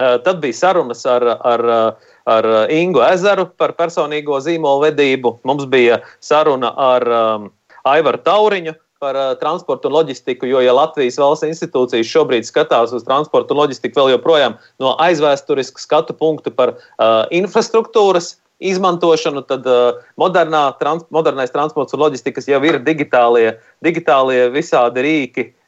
Uh, 0.00 0.16
tad 0.24 0.40
bija 0.40 0.56
sarunas 0.56 1.04
ar, 1.06 1.26
ar 1.44 1.62
uh, 1.68 2.10
ar 2.24 2.46
uh, 2.46 2.62
Ingu 2.72 3.02
Ezeru 3.06 3.48
par 3.58 3.74
personīgo 3.78 4.38
zīmolu 4.42 4.86
vedību. 4.88 5.38
Mums 5.48 5.66
bija 5.70 6.00
saruna 6.20 6.72
ar 6.76 7.06
um, 7.08 7.50
Aivaru 7.88 8.22
Tauriņu 8.26 8.74
par 9.02 9.18
uh, 9.18 9.32
transportu 9.40 9.90
un 9.90 9.96
loģistiku, 9.98 10.46
jo, 10.46 10.60
ja 10.62 10.74
Latvijas 10.76 11.18
valsts 11.18 11.48
institūcijas 11.48 12.10
šobrīd 12.10 12.46
skatās 12.46 12.94
uz 12.94 13.06
transportu 13.06 13.54
un 13.54 13.64
loģistiku 13.64 14.02
vēl 14.02 14.14
joprojām 14.16 14.58
no 14.82 14.94
aizvēsturisku 15.02 15.82
skatu 15.82 16.14
punktu 16.14 16.54
par 16.54 16.76
uh, 16.76 17.24
infrastruktūras 17.34 18.36
izmantošanu, 18.62 19.42
tad 19.48 19.66
uh, 19.66 19.98
modernā, 20.20 20.68
trans, 20.78 21.02
modernais 21.10 21.50
transports 21.50 21.96
un 21.96 22.04
loģistikas 22.04 22.46
jau 22.46 22.62
ir 22.62 22.78
digitālie, 22.86 23.56
digitālie 23.82 24.44
visādi 24.54 25.02
rīki, 25.02 25.48
uh, 25.50 25.61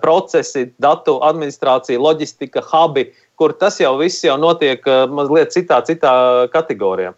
procesi, 0.00 0.66
datu 0.80 1.18
administrācija, 1.26 2.00
loģistika, 2.00 2.62
hubi, 2.70 3.10
kur 3.36 3.52
tas 3.58 3.76
jau 3.82 3.96
viss 4.00 4.24
jau 4.24 4.38
notiek 4.40 4.84
uh, 4.88 5.04
mazliet 5.12 5.52
citā, 5.52 5.80
citā 5.84 6.12
kategorijā. 6.54 7.12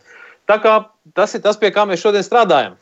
Tā 0.45 0.59
kā 0.61 0.75
tas 1.17 1.33
ir 1.37 1.41
tas, 1.45 1.57
pie 1.61 1.71
kā 1.73 1.87
mēs 1.89 2.03
šodien 2.05 2.25
strādājam. 2.25 2.75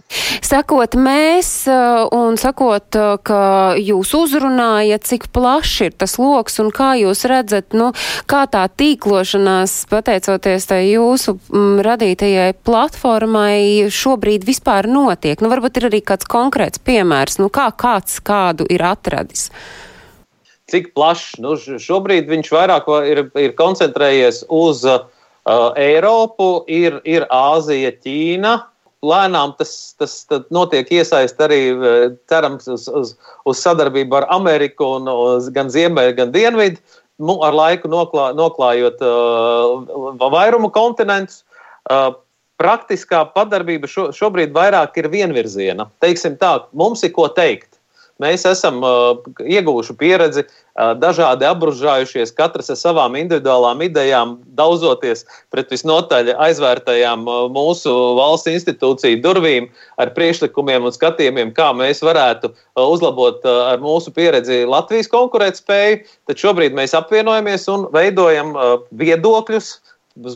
Sakot, 0.42 0.96
mēs 0.98 1.48
uh, 1.70 2.08
un 2.14 2.34
sakot, 2.40 2.96
uh, 2.98 3.14
ka 3.22 3.42
jūs 3.78 4.10
uzrunājat, 4.18 5.04
cik 5.06 5.28
plašs 5.34 5.76
ir 5.86 5.94
tas 5.94 6.16
loks 6.18 6.58
un 6.62 6.72
kā 6.74 6.92
jūs 6.98 7.22
redzat, 7.30 7.76
nu, 7.78 7.92
kā 8.30 8.42
tā 8.50 8.64
tīklošanās, 8.66 9.76
pateicoties 9.92 10.68
tai 10.70 10.80
jūsu 10.88 11.36
m, 11.36 11.44
mm, 11.60 11.84
radītajai 11.86 12.50
platformai, 12.66 13.86
šobrīd 13.94 14.46
vispār 14.48 14.90
notiek. 14.90 15.38
Nu, 15.38 15.52
varbūt 15.52 15.78
ir 15.78 15.90
arī 15.92 16.02
kāds 16.02 16.26
konkrēts 16.26 16.82
piemērs, 16.82 17.38
nu, 17.42 17.50
kā 17.52 17.70
kāds 17.70 18.18
kādu 18.26 18.66
ir 18.72 18.82
atradis. 18.90 19.50
Cik 20.72 20.94
plašs? 20.96 21.38
Nu, 21.42 21.54
šobrīd 21.60 22.30
viņš 22.32 22.54
vairāk 22.54 22.90
ir, 23.06 23.26
ir 23.38 23.58
koncentrējies 23.58 24.46
uz 24.50 24.86
uh, 24.88 25.04
Eiropu, 25.48 26.64
ir, 26.70 27.00
ir 27.08 27.26
Āzija, 27.34 27.90
Ķīna, 28.04 28.54
lēnām 29.02 29.56
tas, 29.58 29.94
tas 29.98 30.14
notiek 30.54 30.90
iesaist 30.94 31.40
arī, 31.42 31.60
cerams, 32.30 32.68
uz, 32.70 32.86
uz, 32.86 33.14
uz 33.48 33.62
sadarbību 33.62 34.20
ar 34.20 34.28
Ameriku 34.30 34.94
un 35.00 35.10
uz 35.10 35.48
gan 35.54 35.72
Ziemeļu, 35.72 36.14
gan 36.18 36.34
Dienvidu. 36.34 36.78
Nu, 37.22 37.36
ar 37.44 37.54
laiku 37.54 37.90
noklā, 37.90 38.30
noklājot 38.34 39.02
uh, 39.04 40.30
vairumu 40.32 40.70
kontinentus. 40.74 41.42
Uh, 41.90 42.14
praktiskā 42.62 43.24
padarbība 43.34 43.90
šo, 43.90 44.08
šobrīd 44.14 44.54
vairāk 44.54 44.96
ir 45.00 45.10
vienvirziena. 45.12 45.88
Teiksim 46.02 46.38
tā, 46.40 46.54
mums 46.76 47.02
ir 47.06 47.12
ko 47.14 47.28
teikt. 47.34 47.71
Mēs 48.22 48.44
esam 48.48 48.80
uh, 48.86 49.18
ieguvuši 49.42 49.96
pieredzi, 49.98 50.44
uh, 50.46 50.92
dažādi 50.98 51.46
apbružājušies, 51.48 52.32
katrs 52.38 52.70
ar 52.72 52.78
savām 52.78 53.16
individuālām 53.18 53.82
idejām, 53.86 54.36
daudzoties 54.58 55.24
pret 55.52 55.72
visnotaļ 55.74 56.32
aizvērtajām 56.46 57.26
uh, 57.26 57.44
mūsu 57.52 57.92
valsts 58.18 58.52
institūciju 58.52 59.20
durvīm 59.24 59.68
ar 60.02 60.14
priekšlikumiem 60.16 60.88
un 60.88 60.94
skatījumiem, 60.94 61.54
kā 61.56 61.72
mēs 61.76 62.04
varētu 62.06 62.52
uzlabot 62.80 63.44
ar 63.44 63.82
mūsu 63.82 64.14
pieredzi 64.14 64.62
Latvijas 64.68 65.10
konkurētspēju. 65.12 66.02
Tad 66.30 66.40
šobrīd 66.40 66.76
mēs 66.78 66.94
apvienojamies 66.96 67.68
un 67.72 67.88
veidojam 67.92 68.54
viedokļus 68.96 69.74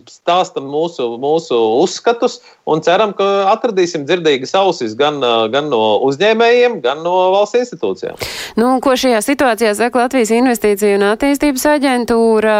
stāstam 0.08 0.66
mūsu, 0.70 1.04
mūsu 1.20 1.56
uzskatus 1.82 2.40
un 2.68 2.80
ceram, 2.84 3.12
ka 3.16 3.26
atradīsim 3.52 4.06
dzirdīgas 4.08 4.54
ausis 4.56 4.96
gan, 4.96 5.20
gan 5.52 5.68
no 5.72 5.98
uzņēmējiem, 6.06 6.80
gan 6.84 7.02
no 7.04 7.14
valsts 7.34 7.58
institūcijām. 7.60 8.16
Nu, 8.56 8.76
ko 8.84 8.96
šajā 8.96 9.20
situācijā 9.24 9.74
saka 9.76 10.06
Latvijas 10.06 10.32
Investīcija 10.36 10.96
un 10.96 11.06
attīstības 11.10 11.66
aģentūra? 11.74 12.56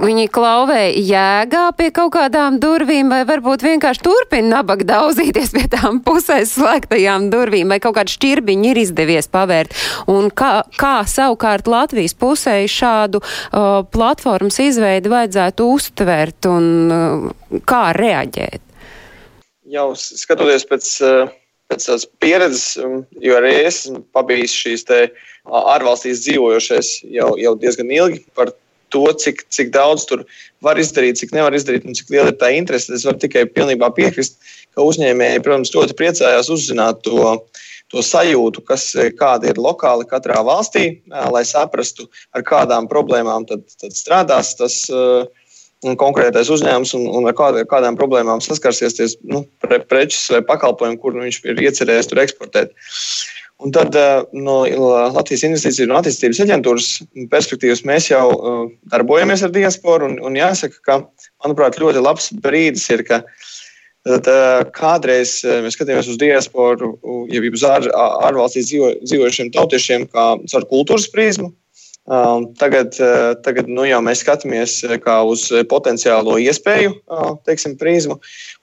Viņi 0.00 0.28
klauvē 0.32 0.84
jēgā 0.94 1.64
pie 1.78 1.90
kaut 1.94 2.14
kādām 2.14 2.60
durvīm 2.62 3.10
vai 3.10 3.24
varbūt 3.28 3.66
vienkārši 3.66 4.04
turpina 4.06 4.60
nabaga 4.60 4.86
daudzīties 4.92 5.54
pie 5.56 5.66
tām 5.72 6.00
pusēs 6.06 6.54
slēgtajām 6.56 7.30
durvīm 7.32 7.74
vai 7.74 7.80
kaut 7.82 7.98
kādu 7.98 8.14
šķirbiņu 8.14 8.70
ir 8.70 8.82
izdevies 8.84 9.30
pavērt. 9.30 9.74
Un 10.10 10.30
kā, 10.30 10.60
kā 10.78 11.00
savukārt 11.10 11.68
Latvijas 11.70 12.14
pusē 12.14 12.60
šādu 12.70 13.20
uh, 13.22 13.82
platformas 13.90 14.60
izveidi 14.62 15.10
vajadzētu 15.10 15.66
uztvert? 15.74 16.19
Uztvērt 16.20 16.46
un 16.50 16.90
uh, 16.92 17.60
kā 17.64 17.92
reaģēt? 17.96 18.60
Jau 19.70 19.94
skatoties 19.96 20.66
pēc, 20.66 20.86
uh, 21.02 21.30
pēc 21.70 21.86
tās 21.86 22.06
pieredzes, 22.20 22.76
um, 22.78 23.04
jo 23.20 23.36
arī 23.36 23.64
es 23.66 23.88
pabijis 24.12 24.52
šīs 24.52 24.84
ārvalstīs 25.46 26.24
dzīvojošais 26.26 27.04
jau, 27.10 27.36
jau 27.38 27.54
diezgan 27.56 27.90
ilgi 27.90 28.24
par 28.34 28.52
to, 28.90 29.06
cik, 29.12 29.46
cik 29.48 29.70
daudz 29.70 30.04
tur 30.04 30.24
var 30.60 30.76
izdarīt, 30.76 31.16
cik 31.16 31.32
nevar 31.32 31.54
izdarīt 31.54 31.86
un 31.86 31.94
cik 31.94 32.10
liela 32.10 32.32
ir 32.32 32.38
tā 32.38 32.50
interese. 32.52 32.92
Es 32.92 33.06
varu 33.06 33.18
tikai 33.22 33.46
pilnībā 33.46 33.92
piekrist, 33.94 34.40
ka 34.74 34.82
uzņēmēji, 34.82 35.44
protams, 35.46 35.72
ļoti 35.74 35.94
priecājās 35.96 36.50
uzzināt 36.50 37.04
to, 37.06 37.36
to 37.90 38.02
sajūtu, 38.02 38.64
kas, 38.66 38.90
kāda 39.18 39.52
ir 39.52 39.62
lokāli 39.62 40.08
katrā 40.10 40.42
valstī, 40.42 41.00
lai 41.06 41.44
saprastu, 41.46 42.10
ar 42.34 42.42
kādām 42.42 42.90
problēmām 42.90 43.46
tad, 43.46 43.62
tad 43.78 43.94
strādās 43.94 44.56
tas. 44.58 44.82
Uh, 44.90 45.30
konkrētais 45.80 46.50
uzņēmums 46.52 46.92
un, 46.98 47.06
un 47.16 47.28
ar 47.30 47.36
kādā, 47.36 47.64
kādām 47.68 47.96
problēmām 47.96 48.42
saskarsies 48.44 49.16
nu, 49.24 49.44
pre, 49.64 49.80
prečus 49.80 50.28
vai 50.34 50.42
pakalpojumu, 50.44 50.98
kur 51.00 51.16
nu, 51.16 51.24
viņš 51.24 51.40
ir 51.48 51.62
iecerējis 51.64 52.10
tur 52.10 52.20
eksportēt. 52.24 52.74
Un 53.60 53.72
tad 53.76 53.96
eh, 53.96 54.22
no 54.32 54.62
Latvijas 55.12 55.44
Investīciju 55.44 55.90
un 55.90 55.98
attīstības 55.98 56.40
aģentūras 56.46 56.90
perspektīvas 57.32 57.82
mēs 57.88 58.08
jau 58.08 58.24
uh, 58.32 58.62
darbojamies 58.92 59.44
ar 59.44 59.52
diasporu. 59.52 60.08
Un, 60.08 60.16
un 60.24 60.38
jāsaka, 60.38 60.80
ka, 60.86 60.96
manuprāt, 61.44 61.76
ļoti 61.80 62.00
labs 62.00 62.30
brīdis 62.40 62.86
ir, 62.94 63.04
ka 63.08 63.20
tad, 64.08 64.30
uh, 64.32 64.62
kādreiz 64.76 65.42
mēs 65.44 65.76
skatījāmies 65.76 66.08
uz 66.08 66.20
diasporu, 66.20 66.94
ja 67.28 67.44
uz 67.44 67.66
ār, 67.68 67.90
ārvalstīs 68.30 68.70
dzīvo, 68.70 68.94
dzīvojušiem 69.04 69.52
tautiešiem, 69.56 70.08
kā 70.08 70.30
caur 70.48 70.68
kultūras 70.72 71.10
prizmu. 71.12 71.52
Um, 72.10 72.54
tagad, 72.58 72.96
uh, 72.98 73.36
tagad 73.38 73.68
nu, 73.70 73.84
jau 73.86 74.00
mēs 74.02 74.24
skatāmies 74.24 74.80
uh, 74.82 74.96
uz 75.30 75.44
potenciālo 75.70 76.40
iespēju 76.42 76.90
uh, 76.90 77.36
teiksim, 77.46 77.76
prizmu. 77.78 78.16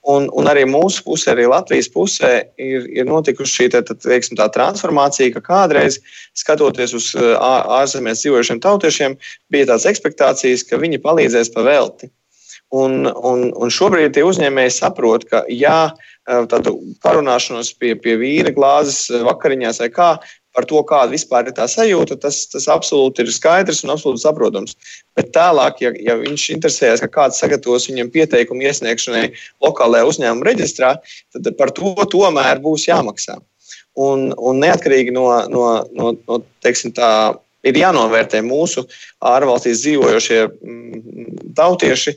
Un, 0.04 0.26
un 0.36 0.50
arī 0.52 0.66
mūsu 0.68 1.00
pusē, 1.06 1.32
arī 1.32 1.46
Latvijas 1.48 1.88
pusē, 1.94 2.32
ir, 2.60 2.84
ir 2.92 3.08
notikusi 3.08 3.54
šī 3.54 3.70
te, 3.72 3.80
teiksim, 4.04 4.36
transformācija, 4.36 5.32
ka 5.38 5.44
kādreiz 5.46 5.96
skatoties 6.36 6.92
uz 6.98 7.08
ārzemēs 7.16 8.20
dzīvojušiem 8.20 8.60
tautiešiem, 8.60 9.16
bija 9.48 9.70
tādas 9.72 9.88
expectācijas, 9.94 10.68
ka 10.68 10.82
viņi 10.84 11.00
palīdzēs 11.00 11.54
pa 11.56 11.64
velti. 11.64 12.12
Un, 12.68 13.06
un, 13.08 13.46
un 13.56 13.72
šobrīd 13.72 14.12
tie 14.12 14.26
uzņēmēji 14.28 14.74
saprot, 14.76 15.24
ka 15.30 15.46
jā, 15.48 15.88
tādu 16.52 16.74
parunāšanos 17.00 17.70
pie, 17.80 17.94
pie 17.96 18.18
vīna 18.20 18.52
glāzes 18.52 19.06
vakariņās 19.24 19.80
vai 19.80 19.88
kā, 19.94 20.08
par 20.58 20.66
to, 20.66 20.80
kāda 20.82 21.14
vispār 21.14 21.46
ir 21.46 21.54
tā 21.54 21.68
sajūta, 21.70 22.16
tas, 22.18 22.40
tas 22.50 22.64
absolūti 22.72 23.22
ir 23.22 23.30
skaidrs 23.30 23.84
un 23.86 23.92
absolūti 23.94 24.24
saprotams. 24.24 24.74
Bet 25.14 25.30
tālāk, 25.36 25.84
ja, 25.84 25.92
ja 26.02 26.16
viņš 26.18 26.48
interesējas, 26.56 27.02
ka 27.04 27.10
kāds 27.14 27.38
sagatavos 27.38 27.86
viņam 27.86 28.10
pieteikumu 28.10 28.66
iesniegšanai 28.66 29.28
lokālajā 29.62 30.08
uzņēmuma 30.10 30.48
reģistrā, 30.50 30.96
tad 31.36 31.52
par 31.60 31.70
to 31.76 31.94
tomēr 32.10 32.58
būs 32.64 32.88
jāmaksā. 32.88 33.38
Un, 34.02 34.32
un 34.34 34.58
neatkarīgi 34.64 35.14
no, 35.14 35.28
no, 35.52 35.68
no, 35.94 36.10
no 36.26 36.40
teiksim, 36.66 36.90
tā, 36.96 37.10
ir 37.62 37.78
jānovērtē 37.78 38.42
mūsu 38.42 38.82
ārvalstīs 39.30 39.84
dzīvojošie 39.84 40.40
mm, 40.42 41.54
tautieši, 41.58 42.16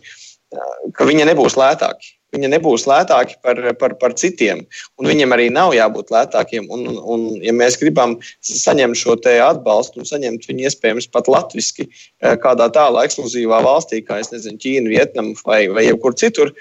ka 0.98 1.06
viņi 1.06 1.30
nebūs 1.30 1.60
lētāki 1.62 2.16
viņi 2.36 2.52
nebūs 2.54 2.86
lētāki 2.90 3.38
par, 3.44 3.60
par, 3.80 3.96
par 4.02 4.16
citiem. 4.20 4.64
Un 5.00 5.10
viņiem 5.10 5.36
arī 5.36 5.50
nav 5.54 5.76
jābūt 5.76 6.14
lētākiem. 6.14 6.70
Un, 6.72 6.88
un, 6.92 7.02
un 7.14 7.26
ja 7.44 7.54
mēs 7.56 7.80
gribam 7.82 8.18
saņemt 8.48 9.00
šo 9.00 9.18
atbalstu 9.22 10.02
un 10.02 10.08
saņemt 10.10 10.48
viņu 10.48 10.68
iespējams 10.70 11.10
pat 11.12 11.30
latviešu 11.32 11.86
eh, 11.88 12.38
kādā 12.42 12.70
tālā 12.74 13.06
ekskluzīvā 13.08 13.62
valstī, 13.66 14.02
kā 14.06 14.22
nezinu, 14.22 14.60
Ķīna, 14.62 14.92
Vietnama 14.92 15.36
vai, 15.46 15.66
vai 15.74 15.86
jebkur 15.88 16.16
citur, 16.16 16.54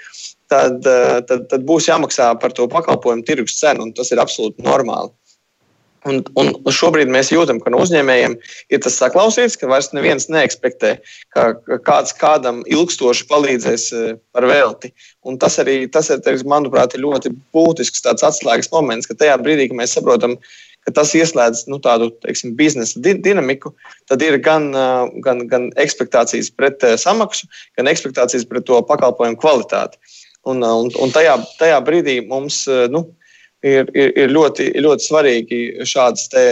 tad, 0.51 0.83
eh, 0.85 1.21
tad, 1.27 1.47
tad 1.51 1.65
būs 1.67 1.87
jāmaksā 1.89 2.33
par 2.41 2.55
to 2.57 2.67
pakalpojumu 2.71 3.25
tirgus 3.27 3.59
cenu, 3.61 3.87
un 3.87 3.95
tas 3.95 4.11
ir 4.11 4.21
absolūti 4.23 4.65
normāli. 4.65 5.13
Un, 6.09 6.23
un 6.39 6.47
šobrīd 6.73 7.11
mēs 7.13 7.29
jūtam, 7.29 7.59
ka 7.61 7.69
no 7.69 7.81
uzņēmējiem 7.83 8.33
ir 8.73 8.79
tas 8.81 8.95
saklausīts, 8.97 9.57
ka 9.59 9.69
vairs 9.69 9.91
neviens 9.93 10.25
neekspektē, 10.33 10.95
ka 11.35 11.51
kāds 11.85 12.15
kādam 12.17 12.63
ilgstoši 12.65 13.27
palīdzēs 13.29 13.85
eh, 13.93 14.15
par 14.33 14.47
velti. 14.49 14.89
Un 15.29 15.37
tas 15.41 15.59
arī, 15.61 15.83
tas, 15.93 16.09
ir, 16.09 16.41
manuprāt, 16.49 16.95
ir 16.97 17.05
ļoti 17.05 17.35
būtisks 17.53 18.07
atslēgas 18.09 18.71
moments, 18.73 19.09
ka 19.09 19.19
tajā 19.19 19.37
brīdī, 19.43 19.69
kad 19.69 19.81
mēs 19.83 19.93
saprotam, 19.99 20.39
ka 20.87 20.95
tas 20.97 21.13
ieslēdz 21.13 21.67
nu, 21.69 21.77
tādu 21.83 22.09
teiksim, 22.25 22.55
biznesa 22.57 22.97
di 22.97 23.13
dinamiku, 23.21 23.75
tad 24.09 24.25
ir 24.25 24.41
gan, 24.41 24.71
eh, 24.73 25.05
gan, 25.21 25.45
gan 25.53 25.69
expectācijas 25.85 26.49
pret 26.49 26.81
eh, 26.81 26.97
samaksu, 26.97 27.45
gan 27.77 27.93
expectācijas 27.93 28.49
pret 28.49 28.65
to 28.65 28.81
pakalpojumu 28.89 29.37
kvalitāti. 29.37 30.01
Un, 30.49 30.65
un, 30.65 30.89
un 30.97 31.13
tajā, 31.13 31.37
tajā 31.61 31.77
brīdī 31.85 32.23
mums 32.25 32.63
nu, 32.89 33.03
ir, 33.65 33.91
ir, 33.95 34.11
ir 34.17 34.33
ļoti, 34.33 34.71
ļoti 34.81 35.07
svarīgi 35.07 35.61
te, 36.31 36.45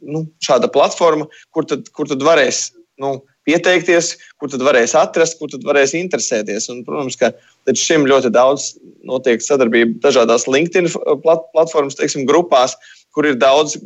nu, 0.00 0.26
šāda 0.44 0.70
platforma, 0.72 1.28
kur 1.54 1.66
tad, 1.68 1.88
kur 1.96 2.08
tad 2.10 2.22
varēs 2.24 2.70
nu, 3.00 3.18
pieteikties, 3.48 4.12
kur 4.38 4.50
tad 4.52 4.62
varēs 4.64 4.94
atrast, 4.98 5.38
kur 5.40 5.50
tad 5.52 5.64
varēs 5.66 5.94
interesēties. 5.96 6.68
Un, 6.72 6.82
protams, 6.86 7.16
ka 7.20 7.32
līdz 7.68 7.80
šim 7.80 8.06
ļoti 8.08 8.32
daudz 8.34 8.74
notiek 9.08 9.42
sadarbība 9.44 9.98
dažādās 10.04 10.46
LinkedIn 10.50 10.90
plat, 11.24 11.46
platformas, 11.54 11.96
teiksim, 11.98 12.26
grupās, 12.28 12.76
kur 13.16 13.26
ir 13.26 13.40
daudz 13.40 13.78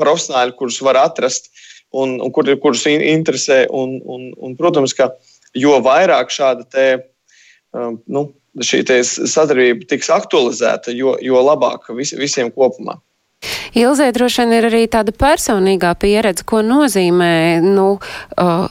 profesionāļu, 0.00 0.56
kurus 0.58 0.80
var 0.82 0.98
atrast 1.04 1.52
un, 1.92 2.18
un 2.24 2.32
kur, 2.34 2.48
kurus 2.62 2.86
interesē. 2.88 3.66
Un, 3.70 3.98
un, 4.02 4.30
un, 4.40 4.56
protams, 4.58 4.96
ka 4.96 5.12
jo 5.58 5.76
vairāk 5.84 6.32
šāda 6.32 6.66
te, 6.72 6.86
um, 7.76 8.00
nu, 8.08 8.30
šī 8.60 8.82
sadarbība 9.06 9.88
tiks 9.88 10.10
aktualizēta, 10.12 10.92
jo, 10.96 11.16
jo 11.22 11.40
labāk 11.40 11.88
vis, 11.96 12.12
visiem 12.18 12.52
kopumā. 12.52 12.98
Ilzē 13.78 14.10
droši 14.14 14.44
vien 14.44 14.54
ir 14.58 14.68
arī 14.68 14.84
tāda 14.90 15.14
personīgā 15.16 15.94
pieredze, 15.98 16.44
ko 16.46 16.60
nozīmē, 16.66 17.34
nu, 17.64 17.96
uh, 18.38 18.66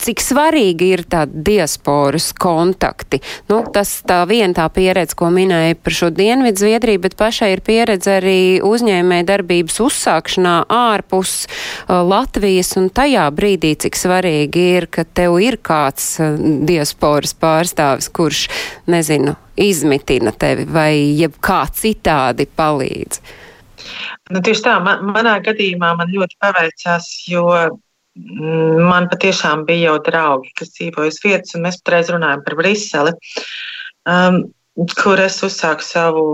cik 0.00 0.22
svarīgi 0.24 0.88
ir 0.94 1.02
tādi 1.10 1.42
diasporas 1.50 2.30
kontakti. 2.40 3.20
Nu, 3.50 3.60
tas 3.72 3.92
tā 4.08 4.22
viena 4.28 4.56
tā 4.56 4.66
pieredze, 4.72 5.16
ko 5.18 5.28
minēja 5.34 5.76
par 5.76 5.96
šo 5.96 6.10
Dienvidu 6.14 6.64
Zviedriju, 6.64 7.02
bet 7.04 7.16
pašai 7.20 7.52
ir 7.54 7.62
pieredze 7.66 8.16
arī 8.20 8.40
uzņēmē 8.64 9.20
darbības 9.28 9.80
uzsākšanā 9.84 10.54
ārpus 10.74 11.34
uh, 11.44 12.00
Latvijas 12.06 12.72
un 12.80 12.88
tajā 12.94 13.26
brīdī, 13.36 13.74
cik 13.84 13.98
svarīgi 14.00 14.66
ir, 14.78 14.88
ka 14.92 15.04
tev 15.04 15.36
ir 15.44 15.60
kāds 15.62 16.16
uh, 16.22 16.34
diasporas 16.66 17.36
pārstāvis, 17.36 18.10
kurš, 18.16 18.46
nezinu, 18.90 19.36
izmitina 19.60 20.32
tevi 20.32 20.64
vai 20.64 20.94
jebkā 21.20 21.62
citādi 21.76 22.48
palīdz. 22.56 23.22
Nu, 24.30 24.42
tieši 24.44 24.64
tā, 24.66 24.76
man, 24.84 25.04
manā 25.14 25.38
gadījumā 25.44 25.94
man 25.98 26.12
ļoti 26.12 26.38
paveicās, 26.42 27.08
jo 27.30 27.46
mm, 27.56 28.86
man 28.86 29.08
patiešām 29.12 29.64
bija 29.68 29.90
jau 29.90 29.98
draugi, 30.10 30.52
kas 30.58 30.74
dzīvoja 30.76 31.12
uz 31.12 31.20
vietas, 31.24 31.56
un 31.56 31.66
mēs 31.66 31.80
patreiz 31.82 32.12
runājam 32.12 32.44
par 32.46 32.58
Briseli, 32.60 33.16
um, 34.08 34.42
kur 35.00 35.20
es 35.22 35.40
uzsāku 35.46 35.86
savu 35.86 36.26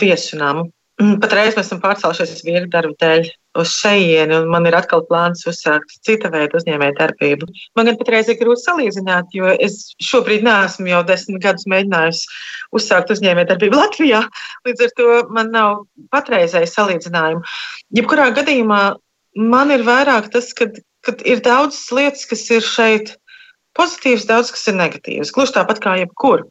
viesunām. 0.00 0.66
Patreiz 1.22 1.56
mēs 1.56 1.68
esam 1.68 1.82
pārcēlušies 1.82 2.44
viegli 2.46 2.70
darba 2.72 2.96
dēļ 3.02 3.28
uz 3.60 3.72
šejieni, 3.72 4.34
un 4.40 4.50
man 4.52 4.66
ir 4.68 4.76
atkal 4.78 5.02
plāns 5.08 5.46
uzsākt 5.48 5.96
cita 6.06 6.30
veida 6.32 6.58
uzņēmējdarbību. 6.58 7.48
Man 7.78 7.90
gan 7.90 7.98
patreiz 8.00 8.30
ir 8.32 8.38
grūti 8.40 8.64
salīdzināt, 8.64 9.32
jo 9.36 9.50
es 9.52 9.92
šobrīd 10.02 10.46
neesmu 10.46 10.90
jau 10.92 11.02
desmit 11.08 11.42
gadus 11.44 11.68
mēģinājusi 11.72 12.30
uzsākt 12.76 13.12
uzņēmējdarbību 13.16 13.80
Latvijā. 13.80 14.22
Līdz 14.68 14.86
ar 14.86 14.94
to 15.00 15.10
man 15.36 15.52
nav 15.54 15.84
patreizēji 16.14 16.72
salīdzinājumu. 16.72 17.44
Jebkurā 17.96 18.30
gadījumā 18.36 18.82
man 19.36 19.72
ir 19.74 19.86
vairāk 19.86 20.30
tas, 20.34 20.52
ka 20.56 20.70
ir 21.24 21.44
daudzas 21.44 21.86
lietas, 21.94 22.26
kas 22.28 22.44
ir 22.50 22.64
šeit 22.64 23.14
pozitīvas, 23.76 24.26
daudz 24.28 24.52
kas 24.54 24.66
ir 24.70 24.78
negatīvas. 24.78 25.32
Gluži 25.34 25.56
tāpat 25.58 25.82
kā 25.84 25.96
jebkur. 26.00 26.46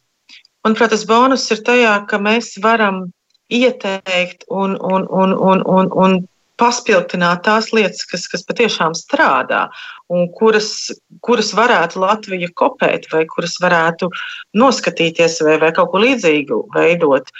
Manuprāt, 0.65 0.93
tas 0.93 1.05
bonus 1.05 1.45
ir 1.53 1.61
tajā, 1.65 1.97
ka 2.09 2.17
mēs 2.21 2.55
varam 2.61 3.05
ieteikt 3.53 4.47
un, 4.49 4.77
un, 4.81 5.05
un, 5.09 5.33
un, 5.33 5.61
un, 5.61 5.91
un 5.93 6.15
paspildināt 6.61 7.43
tās 7.47 7.71
lietas, 7.75 8.05
kas, 8.09 8.27
kas 8.31 8.45
patiešām 8.47 8.95
strādā 8.97 9.65
un 10.13 10.27
kuras, 10.37 10.91
kuras 11.25 11.51
varētu 11.57 12.01
Latvija 12.03 12.51
kopēt 12.55 13.09
vai 13.11 13.25
kuras 13.31 13.57
varētu 13.63 14.09
noskatīties 14.57 15.41
vai, 15.45 15.57
vai 15.63 15.71
kaut 15.75 15.91
ko 15.93 16.03
līdzīgu 16.03 16.61
veidot. 16.75 17.31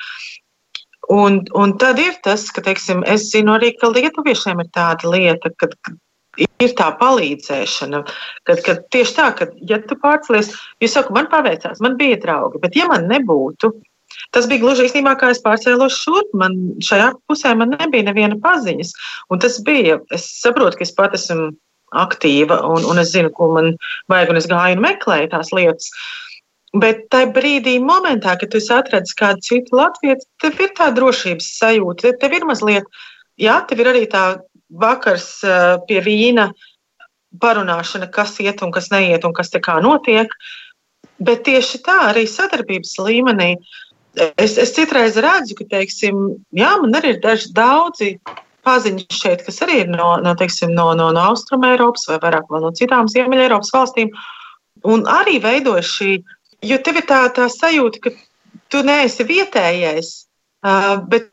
Un, 1.13 1.43
un 1.53 1.75
tad 1.77 1.99
ir 2.01 2.15
tas, 2.25 2.47
ka, 2.49 2.63
teiksim, 2.65 3.03
es 3.05 3.29
zinu 3.29 3.53
arī, 3.59 3.75
ka 3.77 3.91
lietuviešiem 3.93 4.63
ir 4.63 4.71
tāda 4.73 5.11
lieta, 5.13 5.51
ka 5.53 5.69
ir 6.35 6.73
tā 6.77 6.87
palīdzēšana, 6.99 8.01
kad, 8.47 8.61
kad 8.65 8.81
tieši 8.93 9.15
tā, 9.17 9.27
ka, 9.37 9.47
ja 9.69 9.79
tu 9.85 9.97
pārcelies, 10.01 10.51
jūs 10.83 10.95
sakat, 10.97 11.13
man 11.15 11.29
paveicās, 11.31 11.81
man 11.83 11.97
bija 11.99 12.17
draugi, 12.23 12.61
bet 12.63 12.77
ja 12.79 12.89
man 12.89 13.07
nebūtu, 13.11 13.71
Tas 14.35 14.47
bija 14.51 14.63
gluži 14.63 14.87
īstenībā, 14.87 15.15
kā 15.19 15.31
es 15.33 15.41
pārcēlos 15.43 15.97
šurp. 16.01 16.33
Man 16.37 16.57
šajā 16.83 17.11
pusē 17.29 17.53
man 17.57 17.75
nebija 17.75 18.07
neviena 18.09 18.39
paziņas. 18.43 18.93
Un 19.31 19.41
tas 19.43 19.59
bija, 19.65 19.99
es 20.15 20.27
saprotu, 20.41 20.79
ka 20.79 20.87
es 20.87 20.93
pat 20.95 21.15
esmu 21.17 21.51
aktīva 21.95 22.59
un, 22.67 22.85
un 22.89 22.99
es 22.99 23.13
zinu, 23.13 23.31
ko 23.33 23.51
man 23.55 23.73
vajag, 24.11 24.31
un 24.33 24.39
es 24.41 24.47
gāju 24.51 24.77
un 24.77 24.85
meklēju 24.85 25.31
tās 25.31 25.51
lietas. 25.55 25.91
Bet 26.75 27.05
tajā 27.13 27.29
brīdī, 27.35 27.77
momentā, 27.79 28.33
kad 28.39 28.51
tu 28.51 28.59
atradi 28.75 29.15
kādu 29.15 29.45
citu 29.47 29.77
latviešu, 29.79 30.27
tev 30.43 30.59
ir 30.59 30.73
tā 30.75 30.89
drošības 30.95 31.47
sajūta. 31.61 32.11
Tev 32.19 32.35
ir 32.35 32.47
mazliet, 32.49 32.89
jā, 33.39 33.61
tev 33.69 33.83
ir 33.83 33.91
arī 33.93 34.03
tā 34.11 34.25
vakars 34.81 35.29
pie 35.87 36.01
vīna 36.03 36.49
parunāšana, 37.39 38.09
kas 38.11 38.35
iet 38.43 38.63
un 38.65 38.73
kas 38.75 38.91
neiet 38.91 39.23
un 39.27 39.33
kas 39.35 39.53
te 39.53 39.61
kā 39.63 39.77
notiek. 39.83 40.31
Bet 41.23 41.45
tieši 41.47 41.79
tā 41.85 41.95
arī 42.09 42.25
sadarbības 42.27 42.97
līmenī 42.99 43.53
es, 44.15 44.57
es 44.57 44.73
citreiz 44.75 45.17
redzu, 45.21 45.57
ka, 45.59 45.67
teiksim, 45.75 46.25
jā, 46.55 46.71
man 46.81 46.97
arī 46.99 47.15
ir 47.15 47.21
daži 47.23 47.51
daudzi 47.55 48.15
paziņas 48.65 49.19
šeit, 49.21 49.43
kas 49.45 49.61
arī 49.65 49.83
ir 49.83 49.91
no, 49.91 50.15
no, 50.23 50.33
teiksim, 50.39 50.73
no, 50.75 50.89
no, 50.97 51.11
no 51.15 51.27
Austrum 51.31 51.65
Eiropas 51.67 52.07
vai 52.09 52.17
vairāk 52.23 52.49
no 52.53 52.71
citām 52.75 53.09
Ziemeļa 53.11 53.47
Eiropas 53.47 53.73
valstīm. 53.75 54.11
Un 54.85 55.05
arī 55.09 55.37
veidojas 55.41 55.89
šī, 55.97 56.17
jo 56.65 56.79
tev 56.85 57.01
ir 57.01 57.07
tā, 57.09 57.21
tā 57.35 57.47
sajūta, 57.51 58.01
ka 58.03 58.13
tu 58.73 58.81
neesi 58.85 59.25
vietējais, 59.27 60.11
bet, 61.11 61.29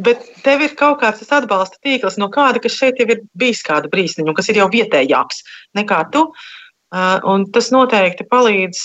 bet 0.00 0.24
tev 0.44 0.64
ir 0.64 0.76
kaut 0.78 1.00
kāds 1.02 1.24
atbalsta 1.28 1.80
tīkls 1.84 2.18
no 2.20 2.30
kāda, 2.32 2.62
kas 2.62 2.76
šeit 2.76 3.00
jau 3.00 3.08
ir 3.12 3.24
bijis 3.38 3.64
kāda 3.66 3.92
brīsniņa, 3.92 4.30
un 4.32 4.38
kas 4.38 4.50
ir 4.52 4.62
jau 4.62 4.70
vietējāks 4.72 5.42
nekā 5.76 6.04
tu. 6.14 6.26
Un 6.96 7.48
tas 7.52 7.72
noteikti 7.74 8.24
palīdz 8.30 8.82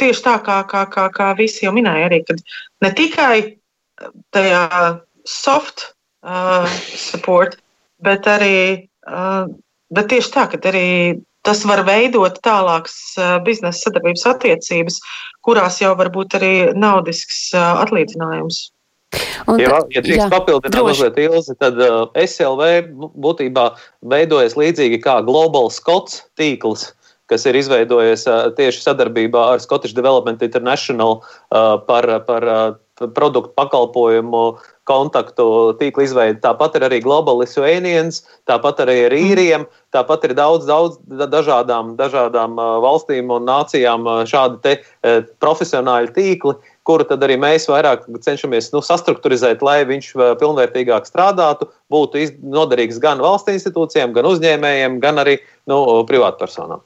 tieši 0.00 0.24
tā, 0.24 0.38
kā, 0.44 0.62
kā, 0.70 0.86
kā, 0.92 1.06
kā 1.14 1.32
visi 1.38 1.66
jau 1.66 1.74
minēja, 1.76 2.08
arī 2.10 2.22
ne 2.84 2.90
tikai 2.96 3.36
tajā 4.36 4.64
soft 5.26 5.88
uh, 6.22 6.66
support, 6.94 7.56
bet 8.04 8.28
arī 8.28 8.58
uh, 9.08 9.46
bet 9.94 10.10
tieši 10.10 10.32
tā, 10.34 10.46
ka 10.50 10.60
arī 10.70 10.86
tas 11.46 11.62
var 11.68 11.84
veidot 11.86 12.40
tālākas 12.42 12.96
uh, 13.20 13.36
biznesa 13.46 13.86
sadarbības 13.86 14.26
attiecības, 14.32 14.98
kurās 15.46 15.78
jau 15.82 15.92
var 15.98 16.10
būt 16.14 16.38
arī 16.38 16.54
naudisks 16.74 17.52
uh, 17.54 17.82
atlīdzinājums. 17.84 18.66
Un 19.46 19.60
ja, 19.62 19.78
ja 19.94 20.02
drīkst 20.02 20.32
papildināt 20.32 20.88
mazliet 20.88 21.18
ilzi, 21.22 21.54
tad 21.62 21.78
uh, 21.78 22.08
SLV 22.18 22.90
būtībā 23.14 23.68
veidojas 24.10 24.56
līdzīgi 24.58 24.98
kā 25.04 25.20
Global 25.26 25.70
Scots 25.70 26.24
tīkls, 26.40 26.90
kas 27.30 27.46
ir 27.48 27.58
izveidojies 27.58 28.26
tieši 28.56 28.84
sadarbībā 28.84 29.52
ar 29.54 29.62
Scottish 29.62 29.96
Development 29.96 30.42
International 30.42 31.20
par, 31.50 32.08
par 32.28 32.50
produktu 32.96 33.52
pakalpojumu 33.56 34.56
kontaktu 34.86 35.74
tīkla 35.80 36.04
izveidi. 36.06 36.38
Tāpat 36.44 36.78
ir 36.78 36.86
arī 36.86 37.00
Global 37.04 37.40
Lithuanians, 37.42 38.22
tāpat 38.48 38.80
arī 38.84 38.96
ir 39.08 39.16
īriem, 39.16 39.66
tāpat 39.92 40.24
ir 40.28 40.36
daudz, 40.38 40.64
daudz 40.68 40.96
dažādām, 41.32 41.96
dažādām 41.98 42.56
valstīm 42.56 43.32
un 43.34 43.44
nācijām 43.50 44.06
šādi 44.30 44.62
te 44.62 44.76
profesionāļi 45.42 46.14
tīkli, 46.16 46.56
kuru 46.86 47.04
tad 47.10 47.24
arī 47.26 47.36
mēs 47.42 47.66
vairāk 47.68 48.06
cenšamies 48.22 48.70
nu, 48.72 48.80
sastruktūrizēt, 48.86 49.64
lai 49.66 49.80
viņš 49.88 50.12
pilnvērtīgāk 50.40 51.10
strādātu, 51.10 51.68
būtu 51.92 52.28
noderīgs 52.46 53.02
gan 53.02 53.20
valsts 53.20 53.58
institūcijām, 53.58 54.14
gan 54.16 54.30
uzņēmējiem, 54.30 55.00
gan 55.02 55.24
arī 55.26 55.40
nu, 55.66 55.82
privātpersonām. 56.06 56.84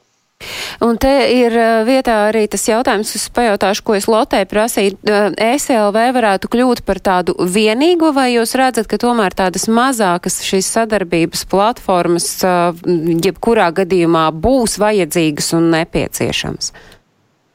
Un 0.80 0.96
te 1.00 1.12
ir 1.34 1.54
vietā 1.84 2.14
arī 2.30 2.46
tas 2.50 2.62
jautājums, 2.68 3.12
es 3.18 3.26
pajautāšu, 3.36 3.84
ko 3.84 3.96
es 3.98 4.06
Lotē 4.10 4.40
prasīju. 4.48 4.96
SLV 5.36 6.06
varētu 6.16 6.48
kļūt 6.52 6.84
par 6.88 7.02
tādu 7.04 7.34
vienīgo, 7.36 8.14
vai 8.16 8.30
jūs 8.32 8.56
redzat, 8.58 8.88
ka 8.90 9.00
tomēr 9.00 9.36
tādas 9.36 9.68
mazākas 9.68 10.40
šīs 10.46 10.70
sadarbības 10.78 11.44
platformas 11.50 12.30
jebkurā 12.40 13.68
gadījumā 13.82 14.30
būs 14.32 14.78
vajadzīgas 14.80 15.52
un 15.58 15.68
nepieciešamas? 15.76 16.72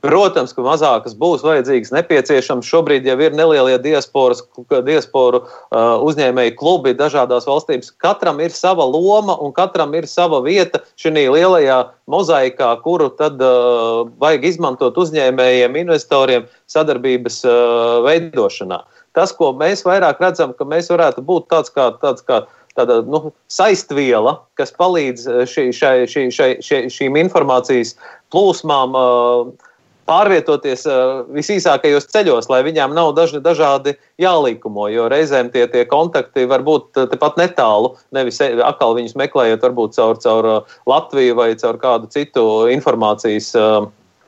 Protams, 0.05 0.53
ka 0.53 0.63
mazākas 0.65 1.15
būs 1.17 1.43
vajadzīgas, 1.45 1.91
nepieciešams. 1.95 2.67
Šobrīd 2.69 3.07
jau 3.07 3.15
ir 3.23 3.35
nelielie 3.37 3.77
diasporas, 3.81 4.43
diasporu 4.85 5.41
uh, 5.41 6.01
uzņēmēju 6.05 6.55
klubi 6.59 6.93
dažādās 6.97 7.47
valstīs. 7.49 7.89
Katram 8.03 8.41
ir 8.43 8.53
sava 8.53 8.85
loma 8.85 9.37
un 9.41 9.53
katram 9.55 9.95
ir 9.97 10.07
sava 10.09 10.41
vieta 10.45 10.83
šajā 11.01 11.31
lielajā 11.33 11.79
mozaikā, 12.11 12.69
kuru 12.85 13.09
tad 13.17 13.41
uh, 13.41 14.05
vajag 14.21 14.45
izmantot 14.51 14.99
uzņēmējiem, 15.01 15.79
investoriem 15.85 16.45
sadarbības 16.71 17.41
uh, 17.47 18.03
veidošanā. 18.05 18.83
Tas, 19.15 19.31
ko 19.33 19.53
mēs 19.55 19.85
vairāk 19.87 20.19
redzam, 20.21 20.53
ka 20.53 20.67
mēs 20.67 20.91
varētu 20.91 21.23
būt 21.25 21.47
tāds 21.49 21.71
kā, 21.73 21.89
tāds 22.01 22.25
kā 22.27 22.43
tāda 22.75 22.99
nu, 23.07 23.31
saistviela, 23.51 24.41
kas 24.59 24.73
palīdz 24.75 25.47
šī, 25.47 25.69
šai, 25.75 25.95
šī, 26.11 26.25
šai, 26.35 26.49
šī, 26.59 26.81
šīm 26.91 27.17
informācijas 27.23 27.95
plūsmām. 28.35 28.99
Uh, 28.99 29.71
pārvietoties 30.09 30.85
uh, 30.89 31.23
visīsākajos 31.33 32.07
ceļos, 32.13 32.49
lai 32.51 32.61
viņām 32.65 32.93
nav 32.95 33.13
dažni 33.17 33.41
dažādi 33.43 33.95
jālīkumo, 34.21 34.87
jo 34.93 35.07
reizēm 35.11 35.49
tie, 35.53 35.65
tie 35.71 35.85
kontakti 35.89 36.45
var 36.49 36.65
būt 36.65 37.01
uh, 37.01 37.07
tepat 37.11 37.39
netālu, 37.41 37.95
nevis 38.15 38.39
e, 38.43 38.51
atkal 38.65 38.95
viņus 38.97 39.17
meklējot 39.19 39.65
varbūt 39.65 39.97
caur, 39.97 40.19
caur 40.21 40.49
Latviju 40.89 41.37
vai 41.39 41.49
caur 41.59 41.79
kādu 41.81 42.09
citu 42.13 42.45
informācijas 42.73 43.51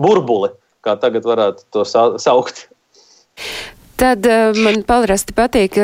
burbuli, 0.02 0.52
kā 0.86 0.98
tagad 1.02 1.26
varētu 1.28 1.68
to 1.74 1.86
sa 1.88 2.10
saukt. 2.22 2.68
Tad 3.98 4.26
man 4.58 4.84
parasti 4.86 5.34
patīk 5.38 5.78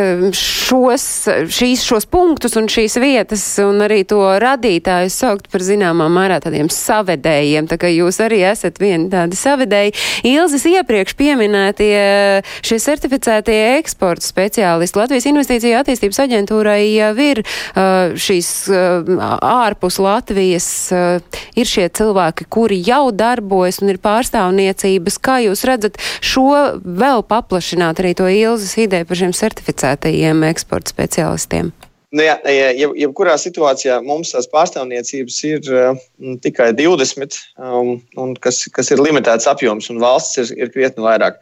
šos, 0.73 1.27
šīs, 1.53 1.83
šos 1.85 2.07
punktus 2.09 2.57
un 2.57 2.67
šīs 2.71 2.97
vietas 3.01 3.43
un 3.61 3.81
arī 3.85 4.01
to 4.09 4.19
radītāju 4.41 5.11
saukt 5.13 5.49
par 5.53 5.61
zināmā 5.61 6.07
mērā 6.09 6.39
tādiem 6.43 6.69
savedējiem. 6.73 7.67
Tā 7.69 7.77
kā 7.77 7.91
jūs 7.91 8.19
arī 8.23 8.41
esat 8.49 8.79
vieni 8.81 9.09
tādi 9.11 9.37
savedēji. 9.37 9.93
Ilzis 10.33 10.65
iepriekš 10.71 11.15
pieminētie 11.19 12.41
šie 12.65 12.79
certificētie 12.81 13.59
eksporta 13.77 14.25
speciālisti 14.25 14.99
Latvijas 14.99 15.29
Investīcija 15.29 15.83
attīstības 15.83 16.21
aģentūrai 16.25 16.81
jau 16.89 17.11
ir 17.21 17.43
uh, 17.43 18.15
šīs 18.17 18.51
uh, 18.73 19.13
ārpus 19.43 19.99
Latvijas, 20.01 20.67
uh, 20.95 21.39
ir 21.59 21.69
šie 21.69 21.87
cilvēki, 21.93 22.49
kuri 22.49 22.81
jau 22.81 23.11
darbojas 23.13 23.81
un 23.83 23.93
ir 23.93 24.01
pārstāvniecības. 24.03 25.19
Kā 25.23 25.39
jūs 25.45 25.65
redzat 25.69 26.01
šo 26.23 26.49
vēl 26.81 27.25
paplašināt? 27.29 28.01
arī 28.01 28.15
to 28.17 28.27
Ilzas 28.27 28.73
ideju 28.81 29.05
par 29.07 29.19
šiem 29.19 29.33
certificētajiem 29.37 30.41
eksporta 30.49 30.62
speciālistiem? 30.69 31.73
Nu, 32.13 32.21
jā, 32.21 32.35
jeb, 32.77 32.91
jebkurā 33.01 33.33
situācijā 33.41 33.95
mums 34.05 34.35
tās 34.35 34.45
pārstāvniecības 34.51 35.37
ir 35.49 35.69
uh, 35.73 36.03
tikai 36.43 36.69
20, 36.77 37.39
um, 37.57 37.95
un 38.21 38.35
kas, 38.43 38.61
kas 38.75 38.93
ir 38.93 39.01
limitēts 39.01 39.49
apjoms, 39.49 39.89
un 39.89 40.01
valsts 40.03 40.37
ir, 40.43 40.51
ir 40.61 40.69
krietni 40.75 41.01
vairāk. 41.07 41.41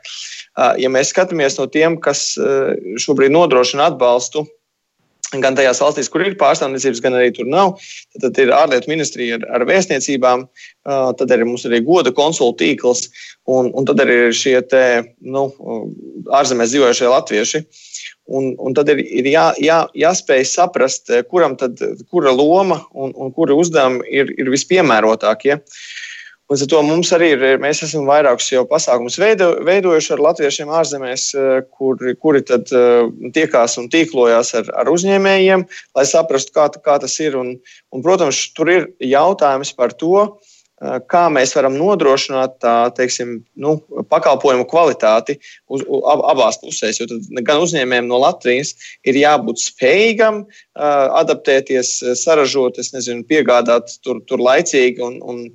Uh, 0.56 0.72
ja 0.80 0.88
mēs 0.94 1.12
skatāmies 1.12 1.60
no 1.60 1.68
tiem, 1.68 2.00
kas 2.00 2.38
uh, 2.40 2.72
šobrīd 3.04 3.36
nodrošina 3.36 3.90
atbalstu 3.92 4.46
gan 5.40 5.56
tajās 5.56 5.80
valstīs, 5.80 6.10
kur 6.12 6.24
ir 6.26 6.40
pārstāvniecības, 6.40 7.04
gan 7.04 7.16
arī 7.16 7.30
tur 7.36 7.48
nav. 7.48 7.78
Tad, 8.20 8.36
ir 8.40 8.52
ārlietu 8.56 8.92
ministrija 8.92 9.38
ar, 9.38 9.46
ar 9.56 9.64
vēstniecībām, 9.70 10.44
tad 10.84 11.32
arī 11.32 11.48
mums 11.48 11.64
ir 11.68 11.78
goda 11.88 12.12
konsulta 12.12 12.66
tīkls, 12.66 13.06
un, 13.48 13.70
un 13.72 13.88
tad 13.88 14.04
arī 14.04 14.18
ir 14.26 14.36
šie 14.36 14.58
te, 14.68 14.84
nu, 15.24 15.46
ārzemēs 16.36 16.74
dzīvojušie 16.74 17.14
latvieši. 17.14 17.64
Un, 18.32 18.54
un 18.64 18.76
tad 18.78 18.90
ir, 18.94 19.02
ir 19.04 19.28
jā, 19.28 19.50
jā, 19.60 19.82
jāspēj 19.98 20.46
saprast, 20.48 21.12
kuram 21.32 21.58
tad, 21.60 21.82
kura 22.12 22.32
loma 22.32 22.80
un, 22.94 23.12
un 23.12 23.34
kura 23.36 23.58
uzdevuma 23.58 24.06
ir, 24.08 24.32
ir 24.40 24.52
vispiemērotākie. 24.54 25.60
Līdz 26.52 26.66
ar 26.66 26.70
to 26.72 26.80
mums 26.84 27.12
arī 27.16 27.30
ir, 27.32 27.44
mēs 27.64 27.80
esam 27.86 28.08
vairākus 28.10 28.50
jau 28.52 28.66
pasākumus 28.68 29.16
veido, 29.20 29.54
veidojuši 29.68 30.14
ar 30.16 30.24
latviešiem 30.26 30.72
ārzemēs, 30.80 31.28
eh, 31.40 31.52
kuri, 31.80 32.12
kuri 32.20 32.42
tad 32.44 32.72
uh, 32.76 33.08
tiekās 33.36 33.78
un 33.80 33.88
tīklojās 33.92 34.52
ar, 34.60 34.72
ar 34.82 34.92
uzņēmējiem, 34.92 35.64
lai 35.96 36.06
saprastu, 36.10 36.52
kā, 36.58 36.68
kā 36.84 36.98
tas 37.00 37.16
ir. 37.24 37.40
Un, 37.40 37.54
un, 37.96 38.04
protams, 38.04 38.42
tur 38.58 38.72
ir 38.74 38.90
jautājums 39.00 39.72
par 39.80 39.96
to, 39.96 40.26
uh, 40.26 40.51
kā 40.82 41.26
mēs 41.34 41.54
varam 41.56 41.76
nodrošināt 41.78 42.58
tā, 42.64 42.76
teiksim, 42.98 43.36
nu, 43.62 43.76
pakalpojumu 44.10 44.66
kvalitāti 44.70 45.38
uz, 45.70 45.84
ab, 45.86 46.24
abās 46.34 46.58
pusēs. 46.62 47.02
Jo 47.02 47.08
gan 47.46 47.62
uzņēmējiem 47.62 48.10
no 48.10 48.22
Latvijas 48.24 48.74
ir 49.08 49.20
jābūt 49.22 49.62
spējīgam 49.62 50.44
uh, 50.46 51.06
adaptēties, 51.22 51.94
saražot, 52.22 52.82
nezinu, 52.96 53.26
piegādāt 53.30 53.94
tur, 54.06 54.24
tur 54.26 54.42
laicīgi 54.42 55.06
un, 55.06 55.22
un 55.22 55.46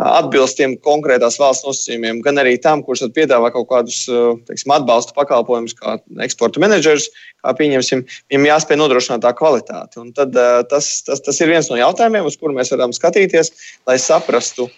atbilst 0.00 0.56
tiem 0.56 0.74
konkrētās 0.80 1.36
valsts 1.40 1.66
nosacījumiem, 1.66 2.22
gan 2.24 2.40
arī 2.40 2.54
tam, 2.62 2.82
kurš 2.84 3.04
piedāvā 3.14 3.50
kaut 3.52 3.68
kādus 3.70 4.04
teiksim, 4.48 4.72
atbalsta 4.72 5.14
pakalpojumus, 5.16 5.74
kā 5.76 5.98
eksporta 6.24 6.62
menedžers, 6.62 7.10
kā 7.44 7.52
pieņemsim, 7.58 8.04
viņam 8.32 8.48
jāspēj 8.48 8.80
nodrošināt 8.80 9.24
tā 9.26 9.34
kvalitāti. 9.36 10.00
Un 10.00 10.14
tad, 10.16 10.36
tas, 10.70 10.90
tas, 11.06 11.20
tas 11.20 11.42
ir 11.44 11.52
viens 11.52 11.68
no 11.70 11.76
jautājumiem, 11.80 12.26
uz 12.28 12.38
kuru 12.40 12.56
mēs 12.56 12.72
varam 12.72 12.94
skatīties, 12.96 13.52
lai 13.88 13.98
saprastu, 14.00 14.70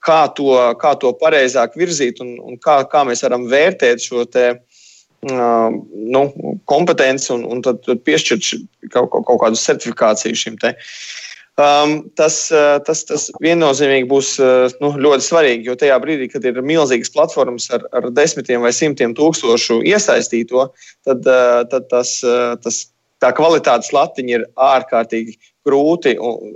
kā 0.00 0.20
to, 0.32 0.56
kā 0.80 0.94
to 0.96 1.12
pareizāk 1.20 1.76
virzīt 1.76 2.22
un, 2.24 2.38
un 2.40 2.56
kā, 2.56 2.80
kā 2.88 3.04
mēs 3.04 3.26
varam 3.26 3.44
vērtēt 3.50 4.00
šo 4.00 4.24
te, 4.24 4.54
uh, 4.56 5.68
nu, 6.16 6.22
kompetenci 6.70 7.34
un, 7.36 7.44
un 7.44 7.60
tad, 7.66 7.84
tad 7.84 8.00
piešķirt 8.08 8.54
kaut, 8.88 9.12
kaut, 9.12 9.36
kādu 9.44 9.60
certifikāciju 9.60 10.46
šim 10.48 10.56
te. 10.62 10.72
Uh, 10.72 10.80
Um, 10.80 11.29
tas, 12.18 12.36
uh, 12.54 12.78
tas, 12.86 13.02
tas 13.08 13.26
viennozīmīgi 13.42 14.08
būs 14.10 14.32
uh, 14.42 14.70
nu, 14.82 14.92
ļoti 15.06 15.26
svarīgi, 15.26 15.68
jo 15.68 15.76
tajā 15.78 15.98
brīdī, 16.02 16.30
kad 16.32 16.46
ir 16.46 16.60
milzīgas 16.62 17.12
platformas 17.14 17.68
ar, 17.74 17.84
ar 17.96 18.08
desmitiem 18.14 18.62
vai 18.64 18.72
simtiem 18.76 19.14
tūkstošu 19.18 19.80
iesaistīto, 19.90 20.68
tad, 21.06 21.26
uh, 21.26 21.62
tad 21.70 21.88
tas, 21.92 22.18
tas, 22.64 22.82
tā 23.20 23.32
kvalitātes 23.36 23.92
latiņa 23.92 24.36
ir 24.36 24.46
ārkārtīgi 24.56 25.36
grūti 25.68 26.14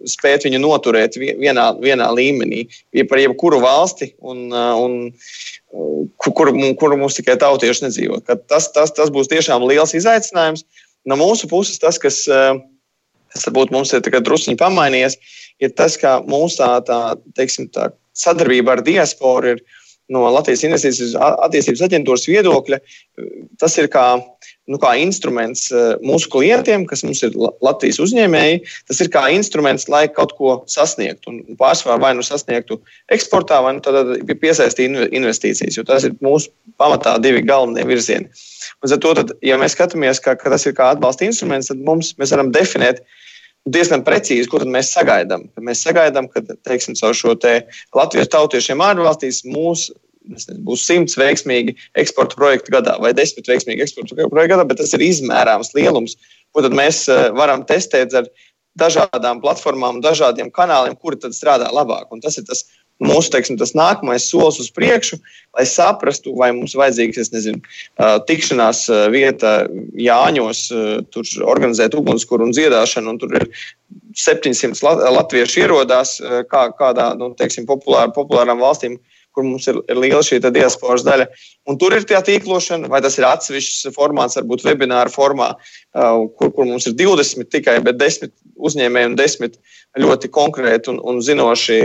spēt 0.09 0.47
viņu 0.47 0.63
noturēt 0.63 1.19
vienā, 1.21 1.67
vienā 1.83 2.07
līmenī, 2.17 2.65
ja 2.97 3.05
par 3.09 3.21
jebkuru 3.21 3.61
valsti, 3.65 4.15
un, 4.25 4.47
un, 4.55 4.95
kur, 6.25 6.53
kur 6.81 6.97
mums 6.97 7.19
tikai 7.19 7.37
tautieši 7.41 7.89
nedzīvo. 7.89 8.23
Tas, 8.49 8.71
tas, 8.73 8.95
tas 8.97 9.13
būs 9.13 9.29
tiešām 9.33 9.67
liels 9.69 9.93
izaicinājums. 9.99 10.65
No 11.05 11.19
mūsu 11.21 11.51
puses 11.51 11.77
tas, 11.83 12.01
kas 12.01 12.23
kas 13.35 13.49
varbūt 13.49 13.75
mums 13.75 13.93
ir 13.95 14.05
druskuļi 14.05 14.61
pamainījies, 14.61 15.19
ir 15.63 15.75
tas, 15.79 15.99
ka 16.01 16.21
mūsu 16.27 16.63
tā, 16.63 16.71
tā, 16.89 17.01
teiksim, 17.39 17.71
tā 17.75 17.91
sadarbība 18.15 18.77
ar 18.77 18.85
diasporu 18.87 19.57
ir 19.57 19.65
no 20.13 20.27
Latvijas 20.29 20.65
investīcijas 20.67 21.15
attīstības 21.17 21.83
aģentūras 21.87 22.27
viedokļa. 22.29 22.79
Tas 23.61 23.77
ir 23.81 23.89
kā, 23.93 24.05
nu, 24.69 24.79
kā 24.83 24.91
instruments 25.01 25.71
e, 25.73 25.85
mūsu 26.05 26.29
klientiem, 26.35 26.85
kas 26.91 27.07
mums 27.07 27.23
ir 27.25 27.33
Latvijas 27.65 28.03
uzņēmēji. 28.05 28.61
Tas 28.91 29.01
ir 29.01 29.11
kā 29.15 29.25
instruments, 29.33 29.89
lai 29.89 30.05
kaut 30.13 30.37
ko 30.37 30.59
sasniegtu. 30.71 31.33
Un 31.33 31.59
pārsvarā 31.61 31.97
vai 32.05 32.13
nu 32.19 32.27
sasniegtu 32.27 32.79
eksportā, 33.17 33.63
vai 33.65 33.79
nu 33.79 34.37
piesaistītu 34.45 35.09
investīcijas, 35.09 35.81
jo 35.81 35.89
tas 35.89 36.05
ir 36.05 36.19
mūsu 36.25 36.53
pamatā 36.81 37.17
divi 37.25 37.41
galvenie 37.49 37.89
virzieni. 37.89 38.29
To, 38.85 39.17
tad, 39.17 39.33
ja 39.41 39.57
mēs 39.61 39.73
skatāmies, 39.73 40.21
ka, 40.21 40.37
ka 40.37 40.53
tas 40.53 40.69
ir 40.69 40.77
kā 40.77 40.93
atbalsta 40.93 41.25
instruments, 41.25 41.73
tad 41.73 41.81
mums, 41.81 42.13
mēs 42.21 42.37
varam 42.37 42.53
definēt, 42.53 43.01
uh, 43.01 43.24
diezgan 43.65 44.05
precīzi, 44.05 44.49
ko 44.51 44.61
mēs 44.69 44.93
sagaidām. 44.95 45.49
Mēs 45.65 45.85
sagaidām, 45.87 46.29
ka 46.33 46.43
teiksim, 46.67 46.97
caur 46.99 47.17
šo 47.17 47.35
te 47.41 47.61
Latvijas 47.97 48.33
tautiešiem 48.35 48.83
ārvalstīs 48.85 49.45
mūsu 49.49 49.95
būs 50.65 50.87
simts 50.89 51.19
veiksmīgi 51.21 51.75
eksporta 52.01 52.37
projekti 52.39 52.73
gadā 52.73 52.97
vai 53.01 53.13
desmit 53.13 53.49
veiksmīgi 53.49 53.85
eksporta 53.85 54.17
projekti 54.17 54.55
gadā, 54.55 54.65
bet 54.65 54.81
tas 54.81 54.95
ir 54.97 55.05
izmērāms 55.05 55.75
lielums, 55.77 56.17
ko 56.53 56.65
mēs 56.73 57.05
eh, 57.13 57.29
varam 57.37 57.65
testēt 57.69 58.15
ar 58.17 58.31
dažādām 58.81 59.43
platformām, 59.43 60.01
dažādiem 60.03 60.51
kanāliem, 60.51 60.97
kuri 60.97 61.21
strādā 61.31 61.69
labāk. 61.71 62.09
Un 62.11 62.25
tas 62.25 62.39
ir 62.41 62.47
tas 62.49 62.65
mūsu 63.03 63.33
teiksim, 63.35 63.59
nākamais 63.75 64.27
solis 64.31 64.61
uz 64.63 64.71
priekšu, 64.75 65.19
lai 65.57 65.65
saprastu, 65.67 66.35
vai 66.39 66.51
mums 66.55 66.77
vajadzīgs 66.79 67.33
nezinu, 67.35 67.63
tikšanās 68.29 68.87
vieta 69.15 69.55
Jāņos, 69.99 70.67
tur 71.15 71.33
organizēt 71.55 71.97
ugunskura 71.99 72.47
un 72.47 72.55
dziedāšanu, 72.55 73.15
un 73.15 73.19
tur 73.23 73.35
ir 73.41 73.49
700 74.19 75.11
latviešu 75.19 75.65
ierodās 75.65 76.21
kā, 76.51 76.69
kādā 76.79 77.13
nu, 77.19 77.33
teiksim, 77.39 77.67
populāra, 77.71 78.13
populārām 78.15 78.63
valstīm. 78.63 79.01
Kur 79.35 79.43
mums 79.43 79.65
ir, 79.67 79.81
ir 79.91 79.99
liela 79.99 80.21
šī 80.23 80.37
diasporas 80.55 81.03
daļa. 81.03 81.25
Un 81.67 81.75
tur 81.75 81.91
ir 81.97 82.05
tā 82.07 82.21
tīklošana, 82.23 82.87
vai 82.87 83.01
tas 83.03 83.17
ir 83.19 83.25
atsevišķs 83.27 83.89
formāts, 83.97 84.37
varbūt 84.39 84.63
webināra 84.63 85.11
formā, 85.11 85.49
kur, 86.39 86.53
kur 86.55 86.69
mums 86.69 86.87
ir 86.87 86.95
20 87.01 87.51
tikai, 87.51 87.81
bet 87.83 87.99
10 87.99 88.31
uzņēmēji 88.55 89.11
un 89.11 89.17
10 89.19 89.59
ļoti 90.05 90.31
konkrēti 90.31 90.93
un, 90.93 91.01
un 91.03 91.19
zinoši 91.19 91.81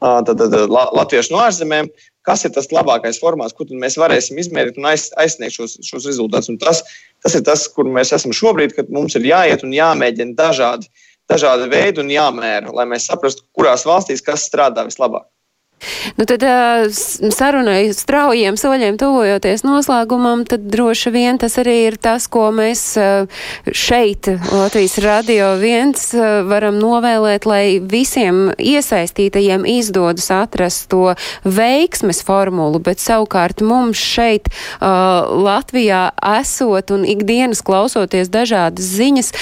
tad, 0.00 0.36
tad, 0.38 0.54
latviešu 0.70 1.34
no 1.34 1.40
ārzemēm, 1.44 1.88
kas 2.26 2.44
ir 2.44 2.52
tas 2.56 2.68
labākais 2.74 3.20
formāts, 3.22 3.54
kur 3.56 3.70
mēs 3.70 3.98
varēsim 4.00 4.38
izmērīt 4.42 4.80
un 4.80 4.88
aiz, 4.90 5.08
aizsniegt 5.20 5.56
šos, 5.56 5.76
šos 5.86 6.08
rezultātus. 6.08 6.50
Un 6.52 6.58
tas, 6.62 6.82
tas 7.24 7.36
ir 7.38 7.44
tas, 7.46 7.66
kur 7.72 7.88
mēs 7.88 8.12
esam 8.16 8.34
šobrīd, 8.36 8.74
kad 8.76 8.90
mums 8.92 9.16
ir 9.18 9.28
jāiet 9.28 9.64
un 9.66 9.74
jāmēģina 9.76 10.36
dažādi, 10.38 10.90
dažādi 11.30 11.70
veidi 11.72 12.02
un 12.02 12.12
jāmēra, 12.12 12.74
lai 12.74 12.88
mēs 12.90 13.08
saprastu, 13.10 13.46
kurās 13.56 13.86
valstīs 13.88 14.24
kas 14.26 14.48
strādā 14.50 14.86
vislabāk. 14.88 15.28
Nu, 16.16 16.24
tad 16.24 16.42
sarunai 17.36 17.90
straujiem 17.94 18.56
soļiem 18.58 18.96
tuvojoties 19.00 19.62
noslēgumam, 19.66 20.46
tad 20.48 20.64
droši 20.72 21.10
vien 21.12 21.38
tas 21.38 21.58
arī 21.60 21.74
ir 21.90 21.96
tas, 22.00 22.24
ko 22.32 22.48
mēs 22.54 22.82
šeit, 23.76 24.28
Latvijas 24.50 24.96
radio 25.04 25.52
viens, 25.60 26.08
varam 26.48 26.78
novēlēt, 26.80 27.46
lai 27.46 27.78
visiem 27.82 28.54
iesaistītajiem 28.56 29.66
izdodas 29.68 30.30
atrast 30.34 30.88
to 30.94 31.12
veiksmes 31.44 32.22
formulu, 32.24 32.80
bet 32.80 33.02
savukārt 33.02 33.60
mums 33.66 34.00
šeit 34.00 34.48
Latvijā 34.80 36.08
esot 36.38 36.94
un 36.96 37.04
ikdienas 37.04 37.60
klausoties 37.66 38.32
dažādas 38.32 38.88
ziņas, 38.96 39.32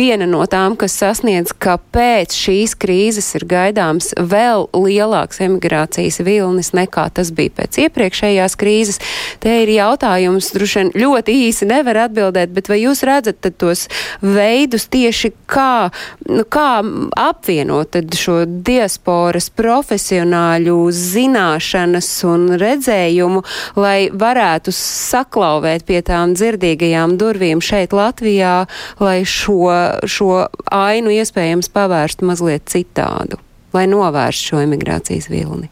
viena 0.00 0.30
no 0.30 0.46
tām, 0.48 0.78
kas 0.80 0.96
sasniedz, 0.98 1.52
ka 1.52 1.76
pēc 1.92 2.34
šīs 2.46 2.78
krīzes 2.80 3.34
ir 3.36 3.46
gaidāms 3.50 4.14
vēl 4.16 4.70
lielāks 4.72 5.17
lielāks 5.18 5.40
emigrācijas 5.42 6.20
vilnis 6.22 6.72
nekā 6.76 7.08
tas 7.14 7.30
bija 7.34 7.50
pēc 7.56 7.78
iepriekšējās 7.86 8.56
krīzes. 8.58 9.00
Te 9.42 9.62
ir 9.64 9.68
jautājums, 9.72 10.52
droši 10.54 10.78
vien 10.78 10.92
ļoti 10.94 11.34
īsi 11.48 11.66
nevar 11.66 12.04
atbildēt, 12.06 12.52
bet 12.54 12.68
vai 12.68 12.82
jūs 12.82 13.02
redzat 13.02 13.46
tos 13.58 13.88
veidus 14.22 14.88
tieši 14.88 15.32
kā, 15.46 15.90
nu, 16.28 16.44
kā 16.44 16.82
apvienot 17.16 17.98
šo 18.14 18.44
diasporas 18.46 19.50
profesionāļu 19.50 20.76
zināšanas 20.92 22.10
un 22.28 22.48
redzējumu, 22.60 23.42
lai 23.76 24.08
varētu 24.12 24.74
saklauvēt 24.74 25.86
pie 25.88 26.02
tām 26.02 26.36
dzirdīgajām 26.38 27.18
durvīm 27.18 27.62
šeit 27.64 27.96
Latvijā, 27.96 28.66
lai 29.02 29.18
šo, 29.26 29.74
šo 30.06 30.46
ainu 30.70 31.12
iespējams 31.18 31.72
pavērst 31.74 32.24
mazliet 32.26 32.68
citādu? 32.70 33.40
Lai 33.74 33.86
novērstu 33.90 34.52
šo 34.52 34.62
emigrācijas 34.64 35.28
vilni? 35.32 35.70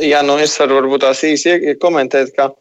Jā, 0.00 0.22
nu 0.24 0.38
es 0.40 0.54
varu 0.60 0.78
varbūt 0.78 1.02
tās 1.04 1.20
īsi 1.26 1.74
komentēt, 1.82 2.32
ka 2.36 2.52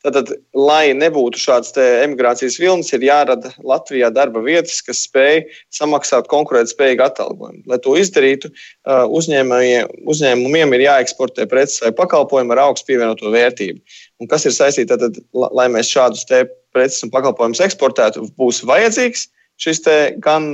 Tātad, 0.00 0.30
lai 0.56 0.94
nebūtu 0.96 1.36
šāds 1.36 1.74
emigrācijas 1.76 2.54
vilnis, 2.56 2.88
ir 2.96 3.02
jārada 3.04 3.50
Latvijā 3.60 4.08
darba 4.16 4.40
vietas, 4.40 4.78
kas 4.84 5.02
spēj 5.04 5.42
samaksāt 5.76 6.30
konkurētspējīgu 6.32 7.04
atalgojumu. 7.04 7.60
Lai 7.68 7.76
to 7.84 7.92
izdarītu, 8.00 8.48
uzņēmumiem 8.88 10.72
ir 10.78 10.86
jāeksportē 10.86 11.44
preces 11.50 11.82
vai 11.84 11.92
pakalpojumi 11.98 12.56
ar 12.56 12.62
augstu 12.64 12.88
pievienoto 12.88 13.28
vērtību. 13.34 13.82
Un 14.24 14.30
kas 14.30 14.48
ir 14.48 14.56
saistīts 14.56 14.96
ar 14.96 15.04
to, 15.04 15.28
lai 15.36 15.68
mēs 15.74 15.92
šādus 15.92 16.24
preces 16.72 17.04
un 17.04 17.12
pakalpojumus 17.12 17.60
eksportētu, 17.68 18.24
būs 18.40 18.64
vajadzīgs 18.72 19.28
šis 19.60 19.82
gan, 20.24 20.50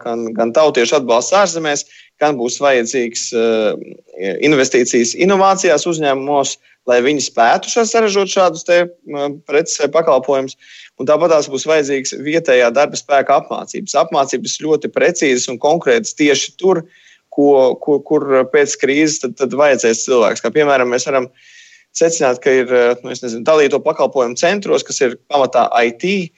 gan, 0.00 0.26
gan 0.36 0.52
tautiešu 0.56 1.00
atbalsts 1.00 1.34
ārzemēs, 1.36 1.84
gan 2.22 2.38
būs 2.38 2.58
vajadzīgs 2.64 3.28
investīcijas 4.48 5.14
inovācijās 5.20 5.84
uzņēmumos, 5.90 6.56
lai 6.88 7.00
viņi 7.04 7.24
spētu 7.26 7.72
saražot 7.72 8.30
šādus 8.32 8.64
preces 9.48 9.80
vai 9.82 9.90
pakalpojumus. 9.98 10.56
Tāpat 10.96 11.34
tās 11.34 11.50
būs 11.52 11.66
vajadzīgs 11.68 12.14
vietējā 12.24 12.70
darba 12.72 12.96
spēka 12.96 13.42
apmācības. 13.42 13.98
Apmācības 14.00 14.60
ļoti 14.64 14.92
precīzas 14.94 15.50
un 15.52 15.60
konkrētas 15.60 16.16
tieši 16.16 16.54
tur, 16.56 16.86
ko, 17.28 17.74
kur, 17.82 18.00
kur 18.06 18.24
pēc 18.48 18.78
krīzes 18.80 19.20
tad, 19.20 19.36
tad 19.36 19.58
vajadzēs 19.60 20.06
cilvēks. 20.06 20.40
Kā 20.40 20.54
piemēram, 20.54 20.88
mēs 20.94 21.04
varam 21.10 21.28
uh, 21.28 21.52
secināt, 21.96 22.40
ka 22.44 22.52
ir 22.52 22.72
eh, 22.72 22.92
nu, 23.02 23.12
nezinu, 23.12 23.42
dalīto 23.46 23.80
pakalpojumu 23.82 24.36
centros, 24.38 24.84
kas 24.86 25.00
ir 25.04 25.16
pamatā 25.32 25.66
IT 25.86 26.04
eh, 26.06 26.28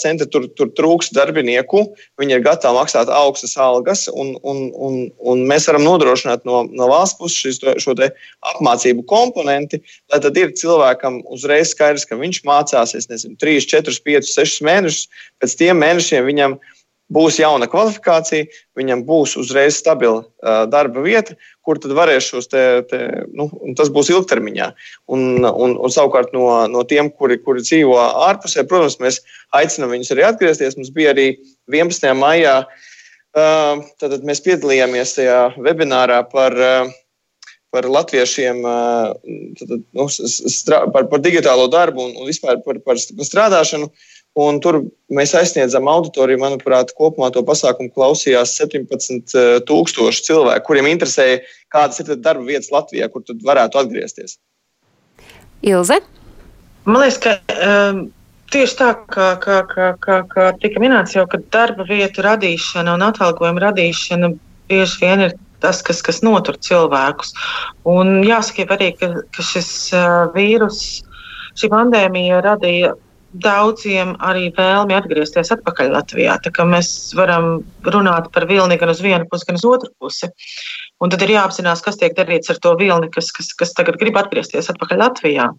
centri, 0.00 0.28
tur, 0.30 0.46
tur 0.58 0.70
trūks 0.78 1.10
darbinieku. 1.16 1.82
Viņi 2.20 2.36
ir 2.36 2.44
gatavi 2.46 2.78
maksāt 2.78 3.10
augstas 3.14 3.56
algas, 3.60 4.06
un, 4.12 4.34
un, 4.46 4.64
un, 4.74 4.98
un 5.32 5.44
mēs 5.50 5.68
varam 5.70 5.86
nodrošināt 5.86 6.46
no, 6.48 6.62
no 6.70 6.90
valsts 6.90 7.18
puses 7.20 7.38
šis, 7.42 7.62
šo 7.82 7.96
apmācību 8.54 9.06
komponenti, 9.10 9.82
lai 10.12 10.22
tad 10.22 10.38
ir 10.38 10.54
cilvēkam 10.58 11.20
uzreiz 11.34 11.74
skaidrs, 11.74 12.06
ka 12.08 12.18
viņš 12.20 12.42
mācās, 12.46 12.96
nezinu, 13.10 13.38
3, 13.42 13.64
4, 13.70 14.02
5, 14.06 14.34
6 14.34 14.66
mēnešus. 14.68 15.24
Pēc 15.42 15.56
tiem 15.58 15.82
mēnešiem 15.82 16.28
viņam 16.28 16.60
ir 16.60 16.78
būs 17.14 17.38
jauna 17.40 17.68
kvalifikācija, 17.70 18.46
viņam 18.78 19.02
būs 19.08 19.34
uzreiz 19.40 19.78
stabila 19.80 20.22
uh, 20.22 20.62
darba 20.70 21.02
vieta, 21.04 21.34
kur 21.66 21.80
tad 21.82 21.94
varēs 21.98 22.30
šos 22.30 22.50
te, 22.50 22.62
te 22.90 23.00
nu, 23.36 23.48
tas 23.78 23.90
būs 23.92 24.12
ilgtermiņā. 24.14 24.70
Un, 25.12 25.42
un, 25.48 25.74
un 25.76 25.94
savukārt 25.94 26.34
no, 26.36 26.46
no 26.70 26.84
tiem, 26.88 27.10
kuri, 27.10 27.40
kuri 27.42 27.64
dzīvo 27.66 27.98
ārpusē, 28.28 28.66
protams, 28.70 29.00
mēs 29.02 29.20
aicinām 29.56 29.92
viņus 29.94 30.14
arī 30.14 30.26
atgriezties. 30.28 30.78
Mums 30.78 30.94
bija 30.94 31.14
arī 31.14 31.28
11. 31.72 32.06
maijā, 32.18 32.56
uh, 32.64 33.84
tad 34.02 34.18
mēs 34.26 34.44
piedalījāmies 34.46 35.18
tajā 35.18 35.44
webinārā 35.58 36.24
par. 36.32 36.56
Uh, 36.56 36.96
par 37.70 37.86
latviešiem, 37.86 38.64
tad, 39.60 39.68
nu, 39.94 40.06
strā, 40.10 40.80
par, 40.90 41.04
par 41.06 41.20
digitālo 41.22 41.68
darbu 41.70 42.02
un, 42.02 42.16
un 42.18 42.26
vispār 42.26 42.56
par, 42.64 42.80
par 42.82 42.98
strādāšanu. 42.98 43.86
Uh, 43.86 44.08
Un 44.40 44.60
tur 44.62 44.78
mēs 45.12 45.34
aizsniedzam 45.36 45.88
auditoriju. 45.90 46.40
Manuprāt, 46.40 46.94
kopumā 46.96 47.30
to 47.34 47.42
pasākumu 47.46 47.90
klausījās 47.92 48.54
17,000 48.60 49.40
eh, 49.66 50.20
cilvēku, 50.28 50.66
kuriem 50.68 50.88
interesēja, 50.92 51.42
kādas 51.74 52.00
ir 52.00 52.14
darba 52.16 52.46
vietas 52.46 52.70
Latvijā, 52.74 53.10
kur 53.12 53.24
tad 53.26 53.42
varētu 53.46 53.82
atgriezties. 53.82 54.38
Ilze? 55.66 56.00
Man 56.86 57.02
liekas, 57.02 57.18
ka 57.20 57.34
um, 57.66 58.06
tieši 58.54 58.78
tā, 58.78 58.94
kā, 59.12 59.34
kā, 59.42 59.60
kā, 59.68 59.90
kā, 60.00 60.22
kā 60.30 60.46
tika 60.62 60.80
minēts, 60.82 61.14
jau 61.18 61.26
ka 61.28 61.42
darba 61.52 61.84
vietu 61.88 62.24
radīšana 62.24 62.96
un 62.96 63.04
atalgojuma 63.10 63.66
radīšana 63.66 64.32
bieži 64.70 65.02
vien 65.02 65.26
ir 65.26 65.36
tas, 65.60 65.82
kas, 65.84 66.00
kas 66.06 66.22
notur 66.24 66.56
cilvēkus. 66.64 67.34
Un 67.90 68.22
jāsaka 68.24 68.70
arī, 68.78 68.94
ka, 68.96 69.12
ka 69.36 69.44
šis 69.44 69.70
uh, 69.92 70.30
vīrus, 70.32 71.02
šī 71.60 71.68
pandēmija 71.72 72.40
radīja 72.46 72.94
daudziem 73.32 74.16
arī 74.26 74.48
vēlmi 74.56 74.96
atgriezties 74.96 75.52
atpakaļ 75.54 75.92
Latvijā. 75.94 76.36
Mēs 76.66 76.90
varam 77.18 77.60
runāt 77.86 78.30
par 78.34 78.46
vilni 78.50 78.78
gan 78.80 78.90
uz 78.90 79.02
vienu 79.04 79.28
pusi, 79.30 79.46
gan 79.48 79.58
uz 79.60 79.66
otru 79.68 79.90
pusi. 79.98 80.30
Un 81.00 81.12
tad 81.12 81.22
ir 81.22 81.36
jāapzinās, 81.36 81.82
kas 81.84 82.00
tiek 82.00 82.16
darīts 82.16 82.50
ar 82.50 82.58
to 82.62 82.74
vilni, 82.80 83.10
kas, 83.14 83.30
kas, 83.32 83.52
kas 83.54 83.74
tagad 83.76 84.00
grib 84.00 84.18
atgriezties 84.18 84.70
atpakaļ 84.72 85.04
Latvijā. 85.04 85.50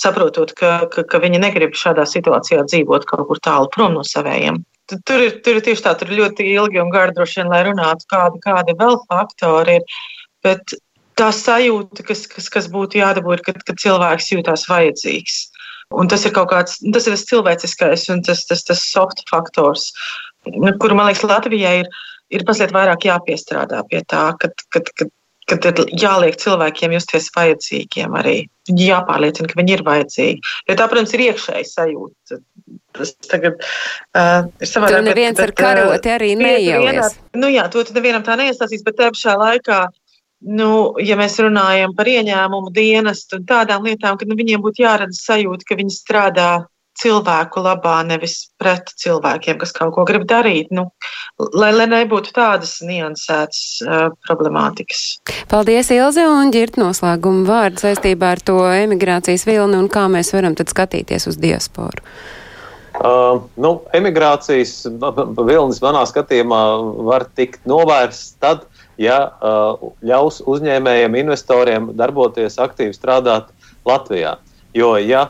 Saprotot, 0.00 0.52
ka, 0.56 0.86
ka, 0.92 1.04
ka 1.04 1.20
viņi 1.20 1.40
negrib 1.42 1.74
šādā 1.76 2.06
situācijā 2.08 2.62
dzīvot 2.68 3.08
kaut 3.08 3.26
kur 3.28 3.40
tālu 3.42 3.68
prom 3.72 3.96
no 3.98 4.04
savējiem. 4.06 4.62
Tur 5.06 5.22
ir, 5.22 5.34
tur 5.44 5.58
ir 5.58 5.64
tieši 5.64 5.84
tā, 5.84 5.94
tur 5.98 6.10
ir 6.10 6.22
ļoti 6.22 6.46
ilgi 6.54 6.80
un 6.82 6.90
gari 6.90 7.14
droši 7.14 7.42
vien, 7.42 7.50
lai 7.52 7.60
runātu, 7.66 8.08
kādi, 8.10 8.40
kādi 8.42 8.74
vēl 8.78 8.96
faktori 9.10 9.76
ir. 9.78 9.98
Bet 10.42 10.72
tā 11.20 11.28
sajūta, 11.36 12.04
kas, 12.06 12.24
kas, 12.30 12.48
kas 12.52 12.68
būtu 12.72 13.00
jādabū, 13.02 13.36
ir, 13.36 13.44
kad, 13.44 13.60
kad 13.66 13.80
cilvēks 13.82 14.32
jūtās 14.32 14.64
vajadzīgs. 14.70 15.40
Un 15.90 16.10
tas 16.10 16.22
ir 16.26 16.34
kaut 16.34 16.52
kāds, 16.52 16.78
tas 16.94 17.06
ir 17.08 17.16
tas 17.16 17.26
cilvēciskais 17.26 18.08
un 18.14 18.20
tas, 18.26 18.44
tas, 18.46 18.62
tas 18.66 18.82
soft 18.92 19.24
faktors, 19.30 19.88
kuru, 20.46 20.94
man 20.94 21.08
liekas, 21.08 21.24
Latvijai 21.26 21.80
ir, 21.82 21.88
ir 22.30 22.44
mazliet 22.46 22.74
vairāk 22.74 23.08
jāpiestrādā 23.08 23.82
pie 23.90 24.04
tā, 24.06 24.28
kad, 24.38 24.54
kad, 24.70 24.92
kad, 24.94 25.10
kad 25.50 25.66
ir 25.66 25.90
jāliek 25.98 26.38
cilvēkiem 26.38 26.94
justies 26.94 27.26
vajadzīgiem 27.34 28.14
arī. 28.20 28.36
Jāpārliecina, 28.70 29.50
ka 29.50 29.58
viņi 29.58 29.74
ir 29.74 29.82
vajadzīgi. 29.86 30.52
Jo 30.70 30.76
tā, 30.78 30.86
protams, 30.86 31.14
ir 31.16 31.24
iekšēji 31.26 31.66
sajūta. 31.72 32.38
Tas 32.94 33.12
tagad 33.26 33.58
uh, 33.58 34.46
ir 34.62 34.70
savādāk. 34.70 35.00
Tur 35.00 35.08
neviens 35.08 35.38
bet, 35.38 35.48
ar 35.48 35.52
karoti 35.58 36.12
arī 36.12 36.30
neielies. 36.38 37.18
Nu 37.34 37.50
jā, 37.50 37.66
to 37.72 37.82
nevienam 37.96 38.22
tā 38.26 38.38
neiestāsīs, 38.38 38.86
bet 38.86 38.98
te 39.00 39.10
pašā 39.10 39.34
laikā 39.40 39.80
nu, 40.40 40.70
ja 41.02 41.16
mēs 41.20 41.38
runājam 41.42 41.94
par 41.96 42.08
ieņēmumu 42.10 42.72
dienestu 42.74 43.40
un 43.40 43.46
tādām 43.48 43.86
lietām, 43.88 44.18
ka 44.18 44.28
nu, 44.28 44.38
viņiem 44.38 44.62
būtu 44.64 44.84
jārada 44.84 45.16
sajūta, 45.16 45.68
ka 45.68 45.78
viņi 45.80 45.96
strādā 45.96 46.50
cilvēku 47.00 47.62
labā, 47.64 48.00
nevis 48.06 48.50
pret 48.60 48.90
cilvēkiem, 49.00 49.58
kas 49.60 49.72
kaut 49.76 49.94
ko 49.96 50.04
grib 50.08 50.26
darīt. 50.28 50.72
Nu, 50.74 50.88
lai, 51.38 51.70
lai 51.72 51.86
nebūtu 51.90 52.34
tādas 52.36 52.78
niansētas 52.84 53.62
uh, 53.86 54.02
problemātikas. 54.26 55.20
Paldies, 55.50 55.92
Ilze, 55.94 56.26
un 56.28 56.52
ģirt 56.54 56.80
noslēgumu 56.80 57.46
vārdu 57.48 57.86
saistībā 57.86 58.34
ar 58.36 58.44
to 58.44 58.58
emigrācijas 58.68 59.46
vilni 59.48 59.80
un 59.80 59.88
kā 59.92 60.06
mēs 60.12 60.34
varam 60.36 60.58
tad 60.58 60.72
skatīties 60.72 61.30
uz 61.30 61.40
diasporu. 61.40 62.04
Uh, 63.00 63.46
nu, 63.56 63.78
emigrācijas 63.96 64.82
vilnis 65.38 65.78
manā 65.80 66.02
skatījumā 66.10 66.60
var 67.06 67.24
tikt 67.38 67.62
novērsts 67.70 68.34
tad, 68.42 68.66
ja 69.00 69.18
uh, 69.30 69.90
ļaus 70.04 70.42
uzņēmējiem, 70.50 71.16
investoriem 71.22 71.90
darboties 71.98 72.60
aktīvi 72.60 72.94
strādāt 72.96 73.48
Latvijā. 73.88 74.36
Jo, 74.76 74.94
ja 75.00 75.28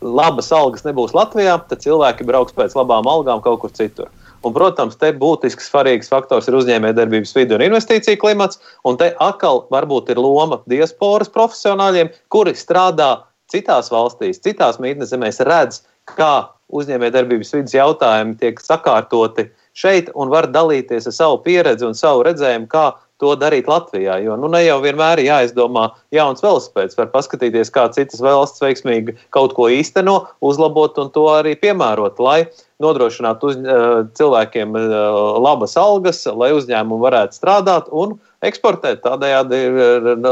labas 0.00 0.52
algas 0.54 0.86
nebūs 0.86 1.16
Latvijā, 1.16 1.58
tad 1.68 1.82
cilvēki 1.82 2.26
brauks 2.28 2.54
pēc 2.56 2.76
labām 2.78 3.08
algām 3.10 3.42
kaut 3.44 3.60
kur 3.64 3.74
citur. 3.74 4.12
Un, 4.46 4.52
protams, 4.54 4.94
te 4.94 5.10
būtisks 5.18 5.66
svarīgs 5.66 6.10
faktors 6.12 6.46
ir 6.46 6.54
uzņēmējdarbības 6.60 7.34
vidi 7.34 7.56
un 7.56 7.64
investīcija 7.66 8.20
klimats. 8.22 8.60
Un 8.86 8.98
te 9.00 9.10
atkal 9.18 9.64
varbūt 9.74 10.12
ir 10.14 10.20
loma 10.22 10.60
diasporas 10.70 11.30
profesionāļiem, 11.34 12.12
kuri 12.30 12.54
strādā 12.54 13.10
citās 13.50 13.90
valstīs, 13.90 14.38
citās 14.44 14.78
mītnes 14.78 15.10
zemēs, 15.10 15.42
redz, 15.48 15.82
kā 16.14 16.52
uzņēmējdarbības 16.70 17.54
vidas 17.56 17.74
jautājumi 17.74 18.36
tiek 18.38 18.60
sakārtoti 18.62 19.48
šeit 19.78 20.12
un 20.14 20.30
var 20.30 20.46
dalīties 20.52 21.08
ar 21.08 21.16
savu 21.16 21.40
pieredzi 21.42 21.86
un 21.88 21.96
savu 21.98 22.22
redzējumu, 22.28 22.68
kā 22.70 22.92
to 23.22 23.34
darīt 23.38 23.68
Latvijā. 23.70 24.18
Jo 24.22 24.36
nu, 24.40 24.50
ne 24.52 24.62
jau 24.64 24.78
vienmēr 24.82 25.22
ir 25.22 25.30
jāizdomā 25.30 25.88
jauns 26.14 26.42
velospēds. 26.44 26.98
Var 26.98 27.10
paskatīties, 27.14 27.72
kā 27.74 27.88
citas 27.94 28.22
valsts 28.24 28.62
veiksmīgi 28.62 29.16
kaut 29.34 29.56
ko 29.58 29.68
īsteno, 29.72 30.20
uzlabot 30.44 30.98
un 31.02 31.10
to 31.14 31.26
arī 31.32 31.56
piemērot, 31.58 32.22
lai 32.22 32.38
nodrošinātu 32.82 33.50
uz, 33.50 33.58
cilvēkiem 34.18 34.76
labas 35.42 35.74
algas, 35.80 36.22
lai 36.30 36.52
uzņēmumi 36.54 37.06
varētu 37.08 37.38
strādāt 37.40 37.90
un 37.90 38.14
eksportēt. 38.46 39.02
Tādējādi 39.02 39.64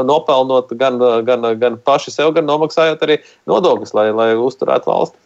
nopelnot 0.06 0.70
gan, 0.78 1.02
gan, 1.26 1.50
gan 1.58 1.78
paši 1.82 2.14
sev, 2.14 2.36
gan 2.38 2.46
nomaksājot 2.46 3.02
arī 3.02 3.18
nodokļus, 3.50 3.96
lai, 3.98 4.10
lai 4.14 4.30
uzturētu 4.38 4.92
valsti. 4.92 5.25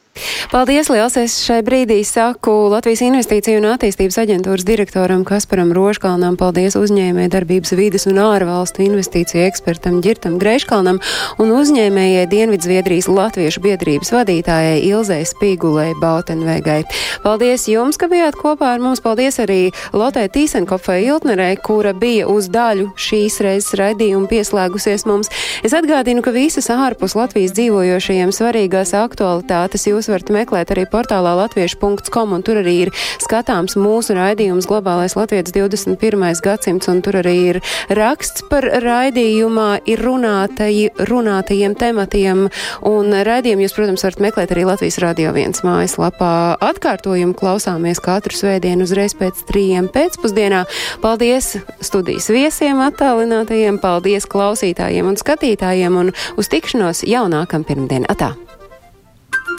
Paldies, 0.50 0.88
liels! 0.90 1.14
Es 1.14 1.36
šai 1.44 1.60
brīdī 1.62 2.00
saku 2.02 2.50
Latvijas 2.72 3.04
Investīciju 3.06 3.60
un 3.60 3.68
attīstības 3.70 4.16
aģentūras 4.18 4.64
direktoram 4.66 5.20
Kasparam 5.22 5.70
Roškalnam, 5.76 6.34
paldies 6.40 6.74
uzņēmē 6.74 7.28
darbības 7.30 7.70
vides 7.78 8.08
un 8.10 8.18
ārvalstu 8.18 8.82
investīciju 8.82 9.44
ekspertam 9.46 10.00
Girtam 10.02 10.40
Greiškalnam 10.42 10.98
un 11.38 11.52
uzņēmējai 11.54 12.24
Dienvidzviedrijas 12.32 13.06
Latviešu 13.06 13.62
biedrības 13.62 14.10
vadītājai 14.16 14.80
Ilzei 14.88 15.20
Spīgulei 15.30 15.94
Bautenvegai. 16.02 16.80
Paldies 17.22 17.68
jums, 17.70 18.00
ka 18.00 18.10
bijāt 18.10 18.34
kopā 18.40 18.72
ar 18.74 18.82
mums. 18.82 19.04
Paldies 19.04 19.38
arī 19.44 19.70
Lotē 19.94 20.26
Tīsenkopai 20.34 21.04
Iltnerei, 21.04 21.54
kura 21.62 21.94
bija 21.94 22.26
uz 22.26 22.50
daļu 22.50 22.90
šīs 22.98 23.38
reizes 23.46 23.78
raidījuma 23.78 24.26
pieslēgusies 24.34 25.06
mums. 25.06 25.30
Es 25.62 25.78
atgādinu, 25.78 26.26
ka 26.26 26.34
visas 26.34 26.72
ārpus 26.74 27.14
Latvijas 27.14 27.54
dzīvojošajiem 27.54 28.34
svarīgās 28.34 28.96
aktualitātes 28.98 29.86
jūs 29.86 29.99
jūs 30.00 30.10
varat 30.10 30.32
meklēt 30.32 30.72
arī 30.72 30.86
portālā 30.88 31.34
latviešu.com, 31.44 32.32
un 32.34 32.44
tur 32.44 32.60
arī 32.62 32.74
ir 32.86 32.92
skatāms 33.20 33.76
mūsu 33.78 34.16
raidījums 34.16 34.68
Globālais 34.70 35.16
Latvijas 35.18 35.52
21. 35.52 36.40
gadsimts, 36.44 36.88
un 36.90 37.02
tur 37.04 37.20
arī 37.20 37.36
ir 37.52 37.60
raksts 37.92 38.46
par 38.50 38.64
raidījumā, 38.82 39.68
ir 39.90 40.02
runātaji, 40.04 40.90
runātajiem 41.10 41.76
tematiem, 41.78 42.46
un 42.88 43.14
raidījumu 43.26 43.66
jūs, 43.66 43.76
protams, 43.76 44.04
varat 44.06 44.24
meklēt 44.24 44.54
arī 44.54 44.66
Latvijas 44.68 45.00
Radio 45.04 45.34
1 45.36 45.62
mājaslapā. 45.66 46.32
Atkārtojumu 46.70 47.36
klausāmies 47.38 48.02
katru 48.04 48.36
svētdienu 48.36 48.88
uzreiz 48.88 49.16
pēc 49.18 49.44
trījiem 49.50 49.90
pēcpusdienā. 49.92 50.64
Paldies 51.04 51.56
studijas 51.84 52.30
viesiem 52.32 52.80
attālinātajiem, 52.86 53.80
paldies 53.82 54.28
klausītājiem 54.30 55.12
un 55.12 55.20
skatītājiem, 55.20 56.00
un 56.04 56.14
uz 56.40 56.52
tikšanos 56.52 57.04
jau 57.08 57.26
nākam 57.32 57.66
pirmdien. 57.68 58.08
Atā! 58.10 58.34